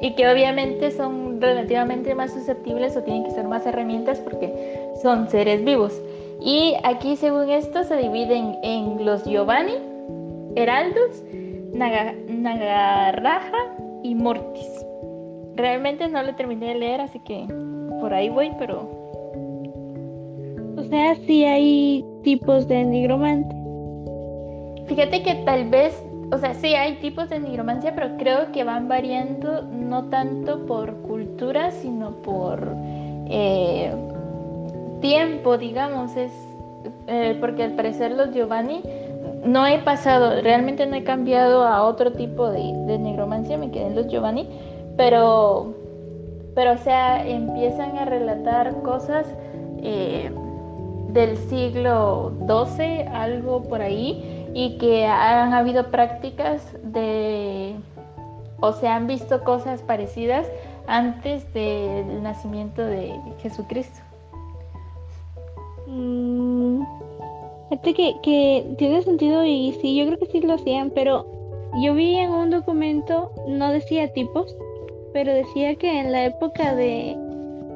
y 0.01 0.15
que 0.15 0.29
obviamente 0.29 0.91
son 0.91 1.41
relativamente 1.41 2.15
más 2.15 2.33
susceptibles 2.33 2.97
o 2.97 3.03
tienen 3.03 3.25
que 3.25 3.31
ser 3.33 3.47
más 3.47 3.67
herramientas 3.67 4.21
porque 4.21 4.89
son 5.03 5.29
seres 5.29 5.65
vivos. 5.65 6.01
Y 6.41 6.75
aquí, 6.85 7.17
según 7.17 7.51
esto, 7.51 7.85
se 7.85 7.97
dividen 7.97 8.57
en 8.63 9.05
los 9.05 9.25
Giovanni, 9.25 9.75
Heraldos, 10.55 11.23
Nagarraja 12.29 13.59
y 14.03 14.15
Mortis. 14.15 14.86
Realmente 15.57 16.09
no 16.09 16.23
lo 16.23 16.35
terminé 16.35 16.69
de 16.69 16.75
leer, 16.77 17.01
así 17.01 17.19
que 17.21 17.47
por 18.01 18.13
ahí 18.13 18.29
voy, 18.29 18.53
pero. 18.59 18.89
O 20.77 20.83
sea, 20.85 21.15
sí 21.27 21.45
hay 21.45 22.05
tipos 22.23 22.69
de 22.69 22.85
nigromante. 22.85 23.55
Fíjate 24.87 25.23
que 25.23 25.35
tal 25.47 25.69
vez, 25.71 26.05
o 26.31 26.39
sea, 26.39 26.55
sí 26.55 26.75
hay 26.75 26.97
tipos 26.97 27.29
de 27.31 27.41
nigromancia, 27.41 27.95
pero 27.95 28.17
creo 28.19 28.53
que 28.53 28.63
van 28.63 28.87
variando 28.87 29.63
no 29.63 30.05
tanto 30.05 30.67
por 30.67 30.95
cultura, 31.03 31.71
sino 31.71 32.11
por. 32.23 32.75
Eh, 33.29 33.93
tiempo, 35.01 35.59
digamos, 35.59 36.17
es 36.17 36.33
eh, 37.07 37.37
porque 37.41 37.63
al 37.65 37.73
parecer 37.73 38.13
los 38.13 38.33
Giovanni 38.33 38.83
no 39.45 39.67
he 39.67 39.79
pasado, 39.79 40.41
realmente 40.43 40.87
no 40.87 40.97
he 40.97 41.05
cambiado 41.05 41.65
a 41.65 41.83
otro 41.85 42.13
tipo 42.13 42.51
de, 42.51 42.73
de 42.87 42.99
negromancia, 42.99 43.57
me 43.57 43.71
quedé 43.71 43.87
en 43.87 43.95
los 43.95 44.09
Giovanni, 44.09 44.49
pero, 44.97 45.75
pero 46.55 46.73
o 46.73 46.79
sea, 46.79 47.27
empiezan 47.27 47.99
a 47.99 48.05
relatar 48.05 48.83
cosas 48.83 49.27
eh, 49.83 50.31
del 51.11 51.37
siglo 51.37 52.33
XII, 52.47 53.03
algo 53.13 53.63
por 53.63 53.83
ahí, 53.83 54.47
y 54.55 54.79
que 54.79 55.07
han 55.07 55.53
habido 55.53 55.91
prácticas 55.91 56.63
de, 56.83 57.77
o 58.61 58.73
se 58.73 58.89
han 58.89 59.07
visto 59.07 59.45
cosas 59.45 59.83
parecidas 59.83 60.47
antes 60.87 61.53
del 61.53 62.23
nacimiento 62.23 62.83
de 62.83 63.15
Jesucristo. 63.41 64.01
Mm, 65.87 66.83
que, 67.83 68.17
que 68.23 68.75
tiene 68.79 69.03
sentido 69.03 69.45
y 69.45 69.77
sí, 69.81 69.97
yo 69.97 70.07
creo 70.07 70.19
que 70.19 70.27
sí 70.27 70.41
lo 70.41 70.55
hacían, 70.55 70.91
pero 70.91 71.27
yo 71.83 71.95
vi 71.95 72.17
en 72.17 72.31
un 72.31 72.51
documento, 72.51 73.33
no 73.47 73.71
decía 73.71 74.13
tipos, 74.13 74.57
pero 75.17 75.33
decía 75.33 75.75
que 75.77 75.99
en 75.99 76.13
la 76.13 76.27
época 76.27 76.75
de... 76.75 77.17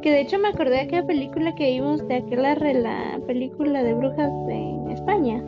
Que 0.02 0.10
de 0.10 0.20
hecho 0.20 0.38
me 0.38 0.48
acordé 0.48 0.72
de 0.72 0.80
aquella 0.80 1.06
película 1.06 1.54
que 1.54 1.70
vimos 1.70 2.06
de 2.06 2.16
aquella 2.16 2.54
la 2.54 3.18
película 3.26 3.82
de 3.82 3.94
brujas 3.94 4.30
en 4.50 4.90
España. 4.90 5.42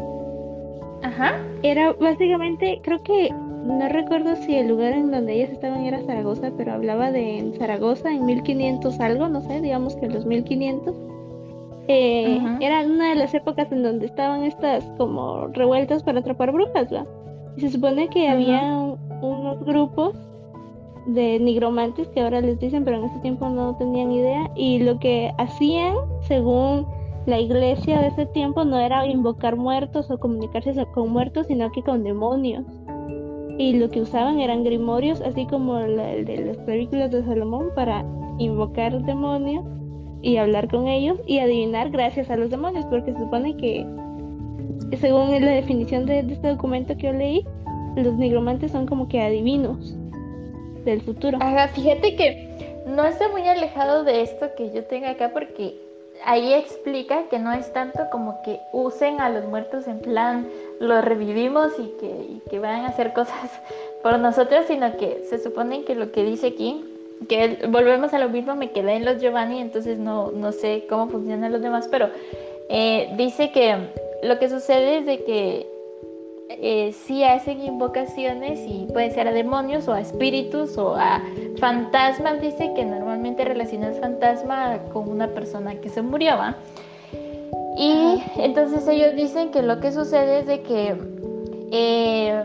Ajá. 1.03 1.35
Era 1.63 1.93
básicamente, 1.93 2.81
creo 2.83 3.03
que, 3.03 3.29
no 3.29 3.87
recuerdo 3.91 4.37
si 4.37 4.55
el 4.55 4.69
lugar 4.69 4.95
en 4.95 5.11
donde 5.11 5.35
ellas 5.35 5.51
estaban 5.51 5.85
era 5.85 6.03
Zaragoza, 6.05 6.51
pero 6.57 6.73
hablaba 6.73 7.13
de 7.13 7.53
Zaragoza 7.59 8.11
en 8.11 8.25
1500 8.25 8.99
algo, 8.99 9.29
no 9.29 9.43
sé, 9.43 9.61
digamos 9.61 9.95
que 9.97 10.07
en 10.07 10.15
los 10.15 10.25
1500 10.25 10.97
eh, 11.89 12.41
era 12.61 12.87
una 12.87 13.11
de 13.11 13.17
las 13.17 13.35
épocas 13.35 13.71
en 13.71 13.83
donde 13.83 14.07
estaban 14.07 14.45
estas 14.45 14.83
como 14.97 15.49
revueltas 15.49 16.03
para 16.03 16.21
atrapar 16.21 16.53
brujas, 16.53 16.91
¿verdad? 16.91 17.07
Y 17.59 17.61
se 17.61 17.69
supone 17.69 18.09
que 18.09 18.31
había 18.31 18.63
unos 19.21 19.63
grupos 19.67 20.17
de 21.07 21.39
nigromantes 21.41 22.09
que 22.09 22.21
ahora 22.21 22.41
les 22.41 22.59
dicen, 22.59 22.85
pero 22.85 22.99
en 22.99 23.05
ese 23.05 23.19
tiempo 23.21 23.49
no 23.49 23.77
tenían 23.77 24.13
idea. 24.13 24.51
Y 24.55 24.79
lo 24.79 24.99
que 24.99 25.33
hacían, 25.39 25.97
según 26.21 26.87
la 27.27 27.41
iglesia 27.41 28.01
de 28.01 28.09
ese 28.09 28.27
tiempo, 28.27 28.65
no 28.65 28.79
era 28.79 29.07
invocar 29.07 29.57
muertos 29.57 30.11
o 30.11 30.19
comunicarse 30.19 30.75
con 30.95 31.11
muertos, 31.11 31.47
sino 31.47 31.71
que 31.73 31.83
con 31.83 32.05
demonios. 32.05 32.65
Y 33.59 33.75
lo 33.79 33.91
que 33.91 34.01
usaban 34.01 34.41
eran 34.41 34.65
grimorios, 34.65 35.21
así 35.21 35.47
como 35.47 35.79
el 35.79 35.97
de 36.25 36.45
las 36.47 36.57
películas 36.59 37.11
de 37.11 37.25
Salomón, 37.25 37.69
para 37.75 38.05
invocar 38.39 39.05
demonios 39.05 39.65
y 40.23 40.37
hablar 40.37 40.69
con 40.69 40.89
ellos 40.89 41.21
y 41.27 41.39
adivinar 41.39 41.91
gracias 41.91 42.31
a 42.31 42.37
los 42.37 42.51
demonios, 42.51 42.87
porque 42.87 43.13
se 43.13 43.19
supone 43.19 43.57
que, 43.57 43.87
según 44.99 45.31
la 45.31 45.51
definición 45.51 46.07
de, 46.07 46.21
este 46.21 46.49
documento 46.49 46.97
que 46.97 47.09
yo 47.09 47.13
leí, 47.13 47.45
los 47.97 48.15
nigromantes 48.15 48.73
son 48.73 48.87
como 48.87 49.07
que 49.07 49.21
adivinos 49.21 49.99
del 50.85 51.03
futuro. 51.03 51.39
Fíjate 51.75 52.17
que 52.17 52.83
no 52.87 53.05
está 53.05 53.29
muy 53.29 53.49
alejado 53.49 54.05
de 54.05 54.23
esto 54.23 54.51
que 54.57 54.71
yo 54.73 54.85
tengo 54.85 55.07
acá 55.07 55.31
porque 55.33 55.75
ahí 56.25 56.53
explica 56.53 57.25
que 57.31 57.39
no 57.39 57.53
es 57.53 57.73
tanto 57.73 58.09
como 58.11 58.43
que 58.43 58.61
usen 58.73 59.21
a 59.21 59.29
los 59.29 59.45
muertos 59.47 59.87
en 59.89 60.01
plan 60.01 60.47
los 60.81 61.05
revivimos 61.05 61.73
y 61.79 61.93
que, 62.01 62.51
que 62.51 62.59
van 62.59 62.85
a 62.85 62.89
hacer 62.89 63.13
cosas 63.13 63.51
por 64.03 64.19
nosotros, 64.19 64.67
sino 64.67 64.97
que 64.97 65.25
se 65.29 65.39
supone 65.39 65.85
que 65.85 65.95
lo 65.95 66.13
que 66.13 66.25
dice 66.25 66.49
aquí 66.49 66.85
que 67.29 67.59
volvemos 67.69 68.13
a 68.15 68.19
lo 68.19 68.29
mismo, 68.29 68.55
me 68.55 68.71
quedé 68.71 68.95
en 68.95 69.05
los 69.05 69.21
Giovanni, 69.21 69.61
entonces 69.61 69.99
no, 69.99 70.33
no 70.33 70.53
sé 70.53 70.87
cómo 70.89 71.09
funcionan 71.09 71.53
los 71.53 71.63
demás, 71.63 71.89
pero 71.91 72.09
eh, 72.69 73.11
dice 73.17 73.51
que 73.53 73.77
lo 74.23 74.39
que 74.39 74.49
sucede 74.49 74.99
es 74.99 75.07
de 75.07 75.25
que 75.25 75.72
eh, 76.61 76.93
sí 76.93 77.25
hacen 77.25 77.63
invocaciones 77.63 78.61
y 78.67 78.87
puede 78.93 79.11
ser 79.11 79.29
a 79.29 79.33
demonios 79.33 79.89
o 79.89 79.93
a 79.93 80.01
espíritus 80.01 80.77
o 80.79 80.95
a 80.97 81.23
fantasmas, 81.59 82.41
dice 82.41 82.73
que 82.75 82.85
normalmente 82.85 83.45
relacionas 83.45 83.99
fantasma 84.01 84.79
con 84.93 85.09
una 85.09 85.29
persona 85.29 85.75
que 85.77 85.89
se 85.89 86.03
murió, 86.03 86.37
¿va? 86.37 86.57
Y 87.77 88.23
entonces 88.37 88.87
ellos 88.87 89.15
dicen 89.17 89.51
que 89.51 89.63
lo 89.63 89.81
que 89.81 89.93
sucede 89.93 90.41
es 90.41 90.47
de 90.47 90.63
que 90.63 90.97
eh, 91.71 92.43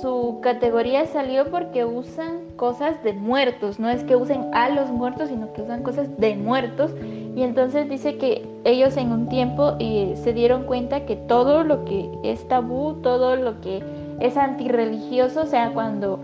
su 0.00 0.40
categoría 0.42 1.06
salió 1.06 1.50
porque 1.50 1.84
usan 1.84 2.40
cosas 2.56 3.02
de 3.04 3.12
muertos, 3.12 3.78
no 3.78 3.88
es 3.88 4.02
que 4.04 4.16
usen 4.16 4.50
a 4.52 4.68
los 4.70 4.90
muertos, 4.90 5.28
sino 5.28 5.52
que 5.52 5.62
usan 5.62 5.82
cosas 5.82 6.08
de 6.18 6.34
muertos. 6.34 6.92
Y 7.36 7.42
entonces 7.42 7.86
dice 7.90 8.16
que 8.16 8.48
ellos 8.64 8.96
en 8.96 9.12
un 9.12 9.28
tiempo 9.28 9.74
eh, 9.78 10.14
se 10.16 10.32
dieron 10.32 10.64
cuenta 10.64 11.04
que 11.04 11.16
todo 11.16 11.64
lo 11.64 11.84
que 11.84 12.10
es 12.22 12.48
tabú, 12.48 12.94
todo 13.02 13.36
lo 13.36 13.60
que 13.60 13.82
es 14.20 14.38
antirreligioso, 14.38 15.42
o 15.42 15.46
sea, 15.46 15.70
cuando, 15.74 16.18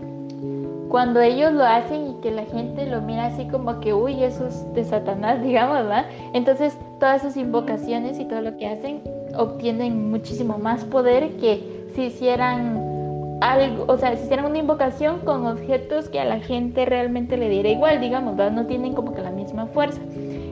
cuando 0.89 1.21
ellos 1.21 1.53
lo 1.53 1.65
hacen 1.65 2.07
y 2.07 2.13
que 2.21 2.31
la 2.31 2.45
gente 2.45 2.87
lo 2.87 2.99
mira 3.01 3.27
así 3.27 3.45
como 3.45 3.79
que, 3.79 3.93
uy, 3.93 4.23
eso 4.23 4.47
es 4.47 4.73
de 4.73 4.83
Satanás, 4.83 5.39
digamos, 5.43 5.83
¿verdad? 5.83 6.07
Entonces 6.33 6.75
todas 6.99 7.21
sus 7.21 7.37
invocaciones 7.37 8.19
y 8.19 8.25
todo 8.25 8.41
lo 8.41 8.57
que 8.57 8.65
hacen 8.65 9.01
obtienen 9.37 10.09
muchísimo 10.09 10.57
más 10.57 10.83
poder 10.83 11.29
que 11.37 11.85
si 11.93 12.05
hicieran 12.05 13.37
algo, 13.39 13.85
o 13.87 13.97
sea, 13.99 14.15
si 14.15 14.23
hicieran 14.23 14.45
una 14.45 14.57
invocación 14.57 15.19
con 15.19 15.45
objetos 15.45 16.09
que 16.09 16.19
a 16.19 16.25
la 16.25 16.39
gente 16.39 16.85
realmente 16.85 17.37
le 17.37 17.49
diera 17.49 17.69
igual, 17.69 18.01
digamos, 18.01 18.35
no 18.35 18.65
tienen 18.65 18.93
como 18.93 19.13
que 19.13 19.21
la 19.21 19.31
misma 19.31 19.67
fuerza. 19.67 20.01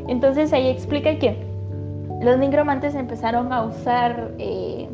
Entonces 0.07 0.53
ahí 0.53 0.67
explica 0.69 1.17
que 1.17 1.35
los 2.21 2.37
nigromantes 2.37 2.95
empezaron 2.95 3.51
a 3.51 3.63
usar 3.63 4.31
eh, 4.37 4.87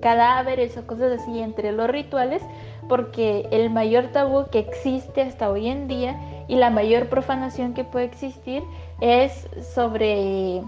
cadáveres 0.00 0.76
o 0.76 0.86
cosas 0.86 1.20
así 1.20 1.40
entre 1.40 1.72
los 1.72 1.88
rituales 1.88 2.42
porque 2.88 3.48
el 3.50 3.70
mayor 3.70 4.08
tabú 4.12 4.44
que 4.50 4.58
existe 4.60 5.22
hasta 5.22 5.50
hoy 5.50 5.68
en 5.68 5.88
día 5.88 6.20
y 6.48 6.56
la 6.56 6.70
mayor 6.70 7.08
profanación 7.08 7.74
que 7.74 7.84
puede 7.84 8.04
existir 8.04 8.62
es 9.00 9.48
sobre 9.74 10.62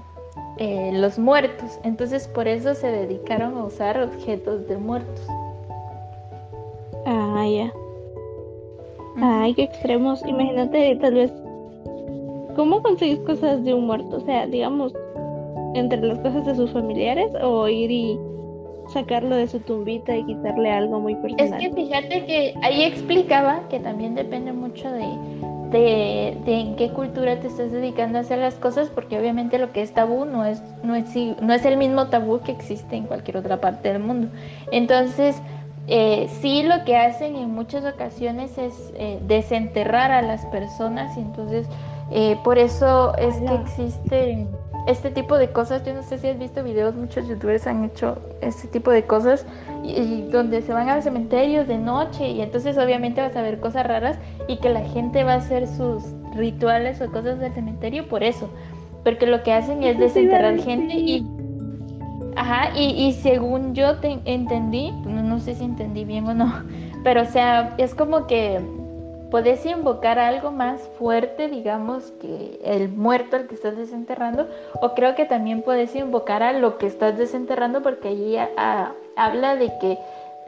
eh, 0.56 0.90
los 0.92 1.18
muertos. 1.18 1.78
Entonces 1.84 2.26
por 2.26 2.48
eso 2.48 2.74
se 2.74 2.88
dedicaron 2.88 3.56
a 3.56 3.64
usar 3.64 4.00
objetos 4.00 4.66
de 4.66 4.76
muertos. 4.76 5.26
Ah, 7.06 7.46
ya. 7.46 7.72
Ay, 9.20 9.54
qué 9.54 9.64
extremos. 9.64 10.24
Imagínate, 10.26 10.96
tal 10.96 11.14
vez. 11.14 11.32
¿Cómo 12.58 12.82
conseguís 12.82 13.20
cosas 13.20 13.62
de 13.62 13.72
un 13.72 13.86
muerto? 13.86 14.16
O 14.16 14.20
sea, 14.20 14.48
digamos, 14.48 14.92
entre 15.74 16.02
las 16.02 16.18
cosas 16.18 16.44
de 16.44 16.56
sus 16.56 16.72
familiares 16.72 17.30
o 17.40 17.68
ir 17.68 17.88
y 17.88 18.18
sacarlo 18.92 19.36
de 19.36 19.46
su 19.46 19.60
tumbita 19.60 20.16
y 20.16 20.24
quitarle 20.24 20.72
algo 20.72 20.98
muy 20.98 21.14
personal. 21.14 21.62
Es 21.62 21.68
que 21.68 21.72
fíjate 21.72 22.26
que 22.26 22.54
ahí 22.62 22.82
explicaba 22.82 23.60
que 23.68 23.78
también 23.78 24.16
depende 24.16 24.52
mucho 24.52 24.90
de, 24.90 25.06
de, 25.70 26.36
en 26.46 26.74
qué 26.74 26.90
cultura 26.90 27.38
te 27.38 27.46
estás 27.46 27.70
dedicando 27.70 28.18
a 28.18 28.22
hacer 28.22 28.40
las 28.40 28.56
cosas, 28.56 28.88
porque 28.88 29.16
obviamente 29.16 29.56
lo 29.60 29.70
que 29.70 29.82
es 29.82 29.94
tabú 29.94 30.24
no 30.24 30.44
es, 30.44 30.60
no 30.82 30.96
es, 30.96 31.14
no 31.14 31.54
es 31.54 31.64
el 31.64 31.76
mismo 31.76 32.08
tabú 32.08 32.40
que 32.40 32.50
existe 32.50 32.96
en 32.96 33.04
cualquier 33.04 33.36
otra 33.36 33.60
parte 33.60 33.92
del 33.92 34.02
mundo. 34.02 34.30
Entonces, 34.72 35.40
eh, 35.86 36.26
sí 36.40 36.64
lo 36.64 36.84
que 36.84 36.96
hacen 36.96 37.36
en 37.36 37.54
muchas 37.54 37.84
ocasiones 37.84 38.58
es 38.58 38.92
eh, 38.96 39.20
desenterrar 39.28 40.10
a 40.10 40.22
las 40.22 40.44
personas 40.46 41.16
y 41.16 41.20
entonces 41.20 41.68
eh, 42.10 42.38
por 42.42 42.58
eso 42.58 43.16
es 43.16 43.36
que 43.36 43.54
existe 43.54 44.46
este 44.86 45.10
tipo 45.10 45.36
de 45.36 45.50
cosas. 45.50 45.84
Yo 45.84 45.94
no 45.94 46.02
sé 46.02 46.18
si 46.18 46.28
has 46.28 46.38
visto 46.38 46.64
videos, 46.64 46.94
muchos 46.94 47.28
youtubers 47.28 47.66
han 47.66 47.84
hecho 47.84 48.18
este 48.40 48.68
tipo 48.68 48.90
de 48.90 49.04
cosas 49.04 49.44
y, 49.84 50.22
donde 50.30 50.62
se 50.62 50.72
van 50.72 50.88
a 50.88 51.02
cementerios 51.02 51.68
de 51.68 51.78
noche 51.78 52.30
y 52.30 52.40
entonces 52.40 52.78
obviamente 52.78 53.20
vas 53.20 53.36
a 53.36 53.42
ver 53.42 53.60
cosas 53.60 53.86
raras 53.86 54.18
y 54.48 54.56
que 54.56 54.70
la 54.70 54.80
gente 54.80 55.24
va 55.24 55.34
a 55.34 55.36
hacer 55.36 55.66
sus 55.66 56.02
rituales 56.34 57.00
o 57.00 57.10
cosas 57.12 57.38
del 57.38 57.52
cementerio 57.52 58.08
por 58.08 58.22
eso. 58.22 58.48
Porque 59.04 59.26
lo 59.26 59.42
que 59.42 59.52
hacen 59.52 59.82
es 59.84 59.98
desenterrar 59.98 60.58
gente 60.58 60.94
y... 60.94 61.26
Ajá, 62.36 62.70
y, 62.78 63.12
según 63.14 63.74
yo 63.74 63.96
te 63.96 64.20
entendí, 64.24 64.92
no, 65.04 65.24
no 65.24 65.40
sé 65.40 65.56
si 65.56 65.64
entendí 65.64 66.04
bien 66.04 66.24
o 66.28 66.34
no, 66.34 66.62
pero 67.02 67.22
o 67.22 67.24
sea, 67.24 67.74
es 67.78 67.96
como 67.96 68.28
que 68.28 68.60
Puedes 69.30 69.64
invocar 69.66 70.18
algo 70.18 70.50
más 70.50 70.80
fuerte, 70.98 71.48
digamos, 71.48 72.12
que 72.20 72.58
el 72.64 72.88
muerto 72.88 73.36
al 73.36 73.46
que 73.46 73.54
estás 73.54 73.76
desenterrando, 73.76 74.48
o 74.80 74.94
creo 74.94 75.14
que 75.14 75.26
también 75.26 75.62
puedes 75.62 75.94
invocar 75.94 76.42
a 76.42 76.54
lo 76.54 76.78
que 76.78 76.86
estás 76.86 77.18
desenterrando, 77.18 77.82
porque 77.82 78.08
allí 78.08 78.36
habla 79.16 79.56
de 79.56 79.70
que 79.80 79.98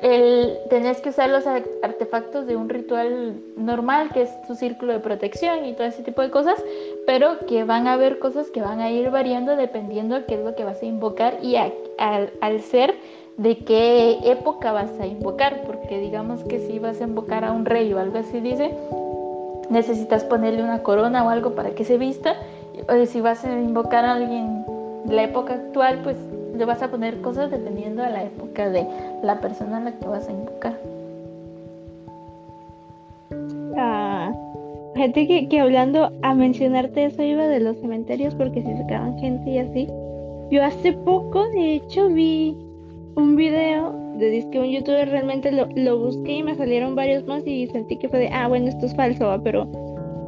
el, 0.01 0.57
tenés 0.71 1.03
que 1.03 1.11
usar 1.11 1.29
los 1.29 1.47
artefactos 1.47 2.47
de 2.47 2.57
un 2.57 2.71
ritual 2.71 3.39
normal, 3.57 4.11
que 4.15 4.23
es 4.23 4.43
tu 4.47 4.55
círculo 4.55 4.95
de 4.95 5.01
protección 5.01 5.67
y 5.67 5.75
todo 5.75 5.87
ese 5.87 6.03
tipo 6.03 6.23
de 6.23 6.31
cosas, 6.31 6.63
pero 7.07 7.39
que 7.47 7.65
van 7.65 7.87
a 7.87 7.93
haber 7.93 8.19
cosas 8.19 8.51
que 8.51 8.63
van 8.63 8.81
a 8.81 8.91
ir 8.91 9.11
variando 9.11 9.57
dependiendo 9.57 10.15
de 10.15 10.25
qué 10.25 10.37
es 10.37 10.41
lo 10.41 10.55
que 10.55 10.65
vas 10.65 10.83
a 10.83 10.87
invocar 10.87 11.39
y 11.43 11.57
al 11.57 12.61
ser 12.63 12.95
de 13.41 13.57
qué 13.57 14.19
época 14.31 14.71
vas 14.71 14.91
a 15.01 15.07
invocar, 15.07 15.63
porque 15.67 15.99
digamos 15.99 16.45
que 16.45 16.59
si 16.59 16.79
vas 16.79 17.01
a 17.01 17.05
invocar 17.05 17.43
a 17.43 17.53
un 17.53 17.65
rey 17.65 17.91
o 17.95 17.99
algo 17.99 18.19
así 18.19 18.39
dice, 18.39 18.71
necesitas 19.71 20.25
ponerle 20.25 20.63
una 20.63 20.83
corona 20.83 21.25
o 21.25 21.31
algo 21.31 21.55
para 21.55 21.71
que 21.71 21.85
se 21.85 21.97
vista, 21.97 22.35
o 22.87 23.07
si 23.07 23.23
vas 23.23 23.43
a 23.47 23.59
invocar 23.59 24.05
a 24.05 24.13
alguien 24.17 24.63
de 25.07 25.15
la 25.15 25.23
época 25.23 25.55
actual, 25.55 26.01
pues 26.03 26.19
le 26.55 26.67
vas 26.67 26.83
a 26.83 26.91
poner 26.91 27.23
cosas 27.23 27.51
dependiendo 27.51 28.03
de 28.03 28.11
la 28.11 28.25
época 28.25 28.69
de 28.69 28.87
la 29.23 29.41
persona 29.41 29.79
a 29.79 29.81
la 29.81 29.93
que 29.93 30.07
vas 30.07 30.29
a 30.29 30.33
invocar. 30.33 30.79
Ah, 33.79 34.33
gente 34.97 35.27
que, 35.27 35.49
que 35.49 35.61
hablando 35.61 36.11
a 36.21 36.35
mencionarte 36.35 37.07
eso 37.07 37.23
iba 37.23 37.47
de 37.47 37.61
los 37.61 37.79
cementerios 37.79 38.35
porque 38.35 38.61
si 38.61 38.77
sacaban 38.77 39.19
gente 39.19 39.49
y 39.49 39.59
así. 39.61 39.89
Yo 40.51 40.63
hace 40.63 40.93
poco, 40.93 41.49
de 41.51 41.77
hecho, 41.77 42.09
vi 42.09 42.55
un 43.21 43.37
video 43.37 43.93
de 44.19 44.47
que 44.51 44.59
un 44.59 44.71
youtuber 44.71 45.09
realmente 45.09 45.53
lo, 45.53 45.69
lo, 45.77 45.99
busqué 45.99 46.39
y 46.39 46.43
me 46.43 46.55
salieron 46.55 46.95
varios 46.95 47.27
más 47.27 47.47
y 47.47 47.67
sentí 47.69 47.97
que 47.99 48.09
fue 48.09 48.19
de, 48.19 48.29
ah, 48.29 48.49
bueno, 48.49 48.69
esto 48.69 48.87
es 48.87 48.95
falso, 48.95 49.41
pero 49.43 49.69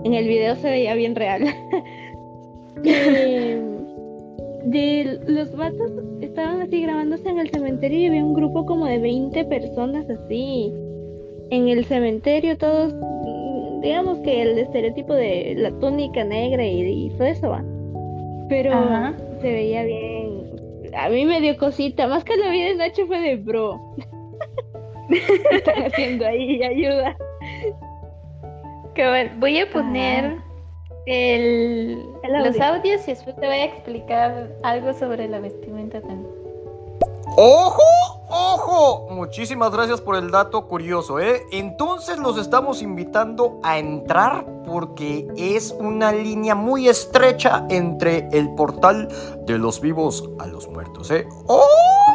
en 0.05 0.15
el 0.15 0.27
video 0.27 0.57
se 0.57 0.71
veía 0.71 0.95
bien 0.95 1.15
real. 1.15 1.43
de 4.65 5.21
los 5.27 5.55
vatos 5.57 5.91
estaban 6.21 6.63
así 6.63 6.83
grabándose 6.83 7.29
en 7.29 7.39
el 7.39 7.51
cementerio 7.51 7.99
y 7.99 8.07
había 8.07 8.25
un 8.25 8.35
grupo 8.35 8.65
como 8.65 8.87
de 8.87 8.99
20 8.99 9.45
personas 9.47 10.09
así 10.09 10.73
en 11.51 11.69
el 11.69 11.85
cementerio, 11.85 12.57
todos, 12.57 12.95
digamos 13.83 14.19
que 14.21 14.41
el 14.43 14.59
estereotipo 14.59 15.13
de 15.15 15.55
la 15.59 15.71
túnica 15.81 16.25
negra 16.25 16.67
y, 16.67 17.11
todo 17.11 17.27
eso 17.27 17.51
va. 17.51 17.63
Pero 18.49 18.73
se 19.41 19.53
veía 19.53 19.85
bien 19.85 20.32
a 20.97 21.09
mí 21.09 21.25
me 21.25 21.41
dio 21.41 21.57
cosita. 21.57 22.07
Más 22.07 22.25
que 22.25 22.37
la 22.37 22.51
vida 22.51 22.69
de 22.69 22.75
Nacho 22.77 23.07
fue 23.07 23.21
de 23.21 23.37
bro. 23.37 23.81
¿Qué 25.09 25.57
están 25.57 25.85
haciendo 25.85 26.27
ahí? 26.27 26.63
Ayuda. 26.63 27.17
voy 29.39 29.59
a 29.59 29.71
poner 29.71 30.37
el, 31.07 32.05
los 32.45 32.61
audios 32.61 33.07
y 33.09 33.13
después 33.13 33.37
te 33.37 33.47
voy 33.47 33.57
a 33.57 33.65
explicar 33.65 34.51
algo 34.63 34.93
sobre 34.95 35.29
la 35.29 35.41
vestimenta 35.41 36.01
también. 36.01 36.42
¡Ojo! 37.37 37.83
¡Ojo! 38.29 39.09
Muchísimas 39.11 39.73
gracias 39.73 40.03
por 40.03 40.16
el 40.16 40.31
dato 40.31 40.68
curioso, 40.68 41.18
¿eh? 41.18 41.42
Entonces 41.51 42.18
los 42.18 42.37
estamos 42.37 42.83
invitando 42.83 43.59
a 43.62 43.79
entrar 43.79 44.45
porque 44.66 45.27
es 45.37 45.75
una 45.79 46.12
línea 46.12 46.55
muy 46.55 46.88
estrecha 46.88 47.64
entre 47.71 48.29
el 48.33 48.55
portal 48.55 49.09
de 49.47 49.57
los 49.57 49.81
vivos 49.81 50.29
a 50.38 50.47
los 50.47 50.68
muertos, 50.68 51.11
¿eh? 51.11 51.27
¡Oh, 51.47 51.64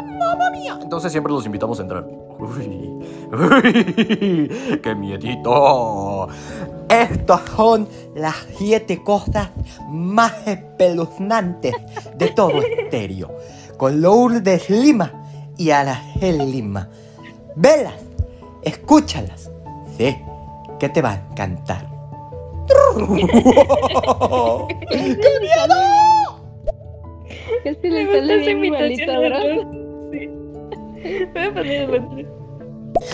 mamá 0.04 0.50
mía! 0.52 0.78
Entonces 0.80 1.10
siempre 1.10 1.32
los 1.32 1.44
invitamos 1.46 1.80
a 1.80 1.82
entrar. 1.82 2.06
¡Uy! 2.38 3.00
¡Uy! 3.32 4.78
¡Qué 4.82 4.94
miedito! 4.94 6.28
Estas 6.88 7.40
son 7.56 7.88
las 8.14 8.36
siete 8.56 9.02
cosas 9.02 9.50
más 9.90 10.46
espeluznantes 10.46 11.74
de 12.14 12.28
todo 12.28 12.62
estéreo 12.62 13.30
con 13.78 14.02
Lourdes 14.02 14.68
Lima 14.68 15.12
y 15.56 15.70
Araceli 15.70 16.44
Lima. 16.52 16.90
Velas, 17.56 17.94
escúchalas. 18.62 19.50
Sé 19.96 20.22
que 20.78 20.88
te 20.90 21.00
va 21.00 21.12
a 21.12 21.14
encantar. 21.30 21.88
¡Qué 22.98 23.14
miedo! 25.40 25.78
Es 27.64 27.76
que 27.78 27.88
le 27.88 28.06
sale 28.06 28.36
bien 28.38 28.64
igualito 28.64 29.12
Sí. 30.12 30.26
Voy 31.32 31.42
a 31.42 31.54
poner 31.54 31.94
el 31.94 32.28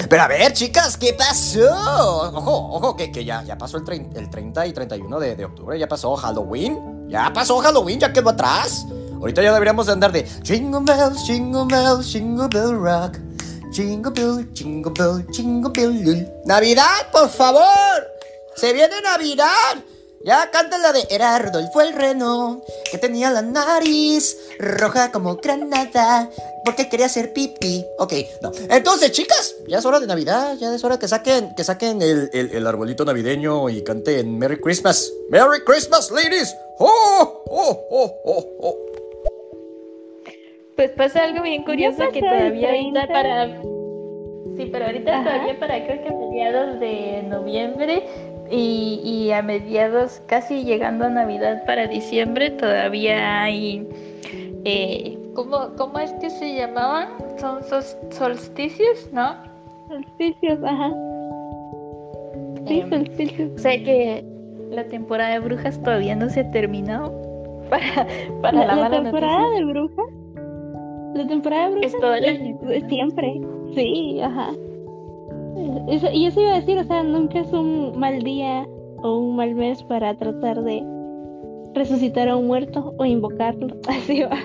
Pero 0.08 0.22
a 0.22 0.28
ver, 0.28 0.52
chicas, 0.52 0.96
¿qué 0.96 1.12
pasó? 1.12 2.30
Ojo, 2.34 2.76
ojo, 2.76 2.96
que, 2.96 3.12
que 3.12 3.24
ya, 3.24 3.42
ya 3.42 3.56
pasó 3.56 3.78
el, 3.78 4.08
el 4.14 4.30
30 4.30 4.66
y 4.66 4.72
31 4.72 5.20
de, 5.20 5.36
de 5.36 5.44
octubre, 5.44 5.78
ya 5.78 5.86
pasó 5.86 6.14
Halloween. 6.16 7.08
Ya 7.08 7.30
pasó 7.32 7.58
Halloween, 7.58 8.00
ya 8.00 8.12
quedó 8.12 8.30
atrás. 8.30 8.86
Ahorita 9.24 9.42
ya 9.42 9.54
deberíamos 9.54 9.88
andar 9.88 10.12
de 10.12 10.22
Jingle 10.42 10.82
bells, 10.84 11.24
jingle 11.24 11.64
bells, 11.64 12.12
jingle 12.12 12.46
bell 12.46 12.76
rock. 12.78 13.16
Jingle 13.72 14.12
bell, 14.12 14.46
jingle 14.52 14.92
bell, 14.92 15.26
jingle 15.32 15.70
bell. 15.72 16.30
¡Navidad, 16.44 17.10
por 17.10 17.30
favor! 17.30 17.64
¡Se 18.54 18.74
viene 18.74 19.00
Navidad! 19.02 19.82
Ya 20.26 20.50
canta 20.50 20.76
la 20.76 20.92
de 20.92 21.06
Era 21.08 21.38
Rodolfo 21.38 21.80
el 21.80 21.94
Reno, 21.94 22.62
que 22.90 22.98
tenía 22.98 23.30
la 23.30 23.40
nariz 23.40 24.36
roja 24.58 25.10
como 25.10 25.36
granada, 25.36 26.28
porque 26.62 26.90
quería 26.90 27.06
hacer 27.06 27.32
pipí. 27.32 27.82
Ok, 27.98 28.12
no. 28.42 28.52
Entonces, 28.68 29.10
chicas, 29.12 29.54
ya 29.66 29.78
es 29.78 29.86
hora 29.86 30.00
de 30.00 30.06
Navidad, 30.06 30.54
ya 30.60 30.74
es 30.74 30.84
hora 30.84 30.98
que 30.98 31.08
saquen, 31.08 31.54
que 31.54 31.64
saquen 31.64 32.02
el, 32.02 32.28
el, 32.34 32.50
el 32.50 32.66
arbolito 32.66 33.06
navideño 33.06 33.70
y 33.70 33.82
canten 33.82 34.38
Merry 34.38 34.60
Christmas. 34.60 35.10
Merry 35.30 35.64
Christmas, 35.64 36.10
ladies. 36.10 36.54
¡Oh, 36.78 37.42
oh, 37.46 37.86
oh, 37.90 38.20
oh, 38.24 38.46
oh! 38.60 38.93
Pues 40.76 40.90
pasa 40.92 41.24
algo 41.24 41.42
bien 41.42 41.62
curioso 41.62 42.02
que 42.12 42.20
todavía 42.20 42.70
ahorita 42.70 43.06
para... 43.06 43.46
Sí, 44.56 44.68
pero 44.70 44.86
ahorita 44.86 45.24
todavía 45.24 45.58
para 45.58 45.84
creo 45.84 46.02
que 46.02 46.10
mediados 46.10 46.80
de 46.80 47.22
noviembre 47.28 48.04
y, 48.50 49.30
a 49.32 49.42
mediados 49.42 50.22
casi 50.26 50.64
llegando 50.64 51.06
a 51.06 51.10
Navidad 51.10 51.64
para 51.66 51.86
diciembre 51.86 52.50
todavía 52.50 53.42
hay... 53.42 53.88
Eh, 54.64 55.18
¿cómo, 55.34 55.74
¿Cómo 55.76 55.98
es 55.98 56.12
que 56.14 56.30
se 56.30 56.54
llamaban? 56.54 57.08
Son 57.38 57.62
solsticios, 58.10 59.10
¿no? 59.12 59.36
Solsticios, 59.88 60.58
ajá. 60.64 60.92
Sí, 62.66 62.80
em, 62.80 62.90
solsticios. 62.90 63.50
O 63.54 63.58
sea 63.58 63.82
que 63.82 64.24
la 64.70 64.84
temporada 64.84 65.34
de 65.34 65.40
brujas 65.40 65.80
todavía 65.82 66.16
no 66.16 66.28
se 66.30 66.40
ha 66.40 66.50
terminado 66.50 67.12
para, 67.70 68.06
para 68.40 68.66
la, 68.66 68.74
la, 68.74 68.88
la 68.88 69.02
temporada 69.02 69.50
de 69.50 69.64
brujas 69.64 70.23
la 71.14 71.26
temporada 71.26 71.68
de 71.68 71.70
brujas 71.72 71.94
es 71.94 72.00
todo 72.00 72.14
el 72.14 72.24
año. 72.24 72.58
Siempre, 72.88 73.40
sí, 73.74 74.20
ajá. 74.20 74.50
Eso, 75.88 76.08
y 76.12 76.26
eso 76.26 76.40
iba 76.40 76.52
a 76.52 76.60
decir, 76.60 76.78
o 76.78 76.84
sea, 76.84 77.02
nunca 77.02 77.40
es 77.40 77.52
un 77.52 77.98
mal 77.98 78.22
día 78.22 78.66
o 79.02 79.18
un 79.18 79.36
mal 79.36 79.54
mes 79.54 79.82
para 79.84 80.14
tratar 80.16 80.62
de 80.62 80.82
resucitar 81.74 82.28
a 82.28 82.36
un 82.36 82.46
muerto 82.46 82.94
o 82.98 83.04
invocarlo. 83.04 83.68
Así 83.88 84.22
va. 84.22 84.38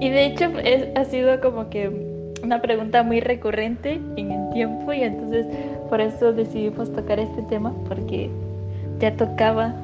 Y 0.00 0.08
de 0.08 0.26
hecho 0.26 0.46
ha 0.94 1.04
sido 1.04 1.40
como 1.40 1.68
que 1.68 1.90
una 2.42 2.62
pregunta 2.62 3.02
muy 3.02 3.20
recurrente 3.20 4.00
en 4.16 4.32
el 4.32 4.50
tiempo 4.50 4.92
y 4.94 5.02
entonces 5.02 5.46
por 5.90 6.00
eso 6.00 6.32
decidimos 6.32 6.90
tocar 6.92 7.18
este 7.18 7.42
tema 7.42 7.74
porque 7.86 8.30
ya 8.98 9.14
tocaba 9.14 9.74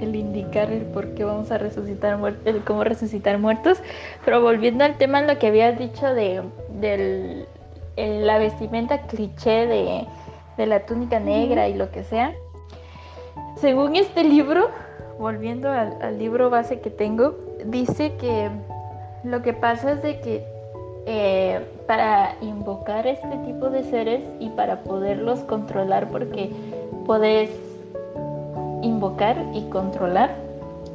el 0.00 0.16
indicar 0.16 0.70
el 0.70 0.82
por 0.82 1.14
qué 1.14 1.24
vamos 1.24 1.50
a 1.50 1.58
resucitar 1.58 2.18
muertos, 2.18 2.42
el 2.46 2.64
cómo 2.64 2.84
resucitar 2.84 3.38
muertos. 3.38 3.78
Pero 4.24 4.40
volviendo 4.40 4.84
al 4.84 4.96
tema, 4.98 5.22
lo 5.22 5.38
que 5.38 5.48
habías 5.48 5.78
dicho 5.78 6.06
de 6.14 7.46
la 7.96 8.38
vestimenta 8.38 9.02
cliché 9.06 9.66
de, 9.66 10.06
la 10.66 10.84
túnica 10.84 11.20
negra 11.20 11.68
y 11.68 11.74
lo 11.74 11.90
que 11.90 12.04
sea. 12.04 12.34
Según 13.56 13.96
este 13.96 14.24
libro, 14.24 14.68
volviendo 15.18 15.70
al, 15.70 16.18
libro 16.18 16.50
base 16.50 16.80
que 16.80 16.90
tengo, 16.90 17.36
dice 17.64 18.14
que 18.16 18.50
lo 19.24 19.42
que 19.42 19.52
pasa 19.52 19.92
es 19.92 20.02
de 20.02 20.20
que 20.20 20.44
eh, 21.06 21.60
para 21.86 22.36
invocar 22.42 23.06
este 23.06 23.36
tipo 23.46 23.70
de 23.70 23.84
seres 23.84 24.20
y 24.38 24.50
para 24.50 24.82
poderlos 24.82 25.40
controlar, 25.40 26.08
porque 26.08 26.50
puedes 27.06 27.50
invocar 28.82 29.36
y 29.54 29.62
controlar, 29.62 30.34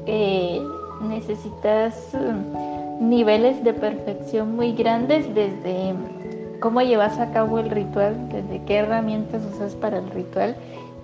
eh, 0.05 0.61
necesitas 1.01 2.11
mm, 2.13 3.09
niveles 3.09 3.63
de 3.63 3.73
perfección 3.73 4.55
muy 4.55 4.73
grandes 4.73 5.33
desde 5.33 5.93
cómo 6.59 6.81
llevas 6.81 7.19
a 7.19 7.31
cabo 7.31 7.59
el 7.59 7.69
ritual, 7.69 8.29
desde 8.29 8.63
qué 8.65 8.77
herramientas 8.77 9.43
usas 9.53 9.75
para 9.75 9.99
el 9.99 10.09
ritual. 10.09 10.55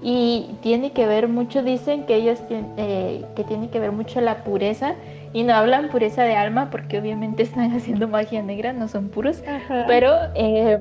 Y 0.03 0.55
tiene 0.61 0.93
que 0.93 1.05
ver 1.05 1.27
mucho, 1.27 1.61
dicen 1.61 2.05
que 2.05 2.15
ellos 2.15 2.39
eh, 2.49 3.23
que 3.35 3.43
tiene 3.43 3.69
que 3.69 3.79
ver 3.79 3.91
mucho 3.91 4.19
la 4.21 4.43
pureza. 4.43 4.95
Y 5.33 5.43
no 5.43 5.53
hablan 5.53 5.89
pureza 5.89 6.23
de 6.23 6.35
alma 6.35 6.69
porque 6.71 6.99
obviamente 6.99 7.43
están 7.43 7.71
haciendo 7.73 8.07
magia 8.07 8.41
negra, 8.41 8.73
no 8.73 8.87
son 8.87 9.09
puros. 9.09 9.43
Pero 9.87 10.13
eh, 10.35 10.79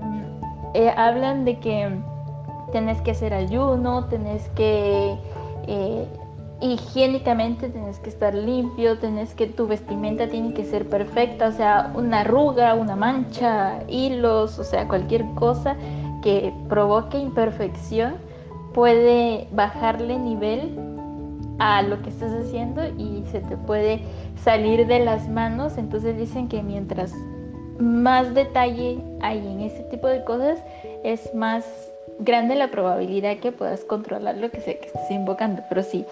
hablan 0.97 1.45
de 1.45 1.59
que 1.59 1.91
tenés 2.73 3.01
que 3.03 3.11
hacer 3.11 3.35
ayuno, 3.35 4.05
tenés 4.07 4.49
que 4.51 5.15
eh, 5.73 6.05
higiénicamente 6.61 7.69
tienes 7.69 8.01
que 8.01 8.11
estar 8.11 8.35
limpio, 8.35 8.99
tienes 8.99 9.35
que 9.35 9.47
tu 9.47 9.69
vestimenta 9.69 10.29
tiene 10.29 10.53
que 10.53 10.65
ser 10.65 10.89
perfecta, 10.89 11.47
o 11.49 11.53
sea, 11.53 11.93
una 11.95 12.21
arruga, 12.21 12.75
una 12.75 12.97
mancha, 12.97 13.85
hilos, 13.89 14.59
o 14.59 14.65
sea, 14.65 14.89
cualquier 14.89 15.25
cosa 15.37 15.77
que 16.23 16.53
provoque 16.69 17.19
imperfección 17.19 18.17
puede 18.75 19.47
bajarle 19.53 20.19
nivel 20.19 20.77
a 21.61 21.83
lo 21.83 22.03
que 22.03 22.11
estás 22.11 22.33
haciendo 22.33 22.83
y 22.99 23.23
se 23.31 23.41
te 23.41 23.57
puede 23.57 24.01
salir 24.43 24.89
de 24.89 24.99
las 24.99 25.29
manos. 25.29 25.79
Entonces 25.79 26.17
dicen 26.19 26.49
que 26.49 26.63
mientras 26.63 27.15
más 27.79 28.35
detalle 28.35 28.99
hay 29.21 29.39
en 29.39 29.61
ese 29.61 29.85
tipo 29.85 30.09
de 30.09 30.25
cosas, 30.25 30.63
es 31.05 31.33
más 31.33 31.90
grande 32.21 32.55
la 32.55 32.71
probabilidad 32.71 33.39
que 33.39 33.53
puedas 33.53 33.85
controlar 33.85 34.37
lo 34.37 34.51
que 34.51 34.61
sea 34.61 34.79
que 34.79 34.87
estés 34.87 35.11
invocando. 35.11 35.63
Pero 35.69 35.83
si 35.83 36.05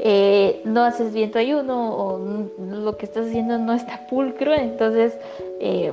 eh, 0.00 0.60
no 0.64 0.82
haces 0.82 1.12
bien 1.12 1.30
tu 1.30 1.38
ayuno 1.38 1.96
o 1.96 2.18
lo 2.58 2.96
que 2.96 3.06
estás 3.06 3.26
haciendo 3.26 3.58
no 3.58 3.72
está 3.74 4.06
pulcro, 4.08 4.54
entonces 4.54 5.18
eh, 5.60 5.92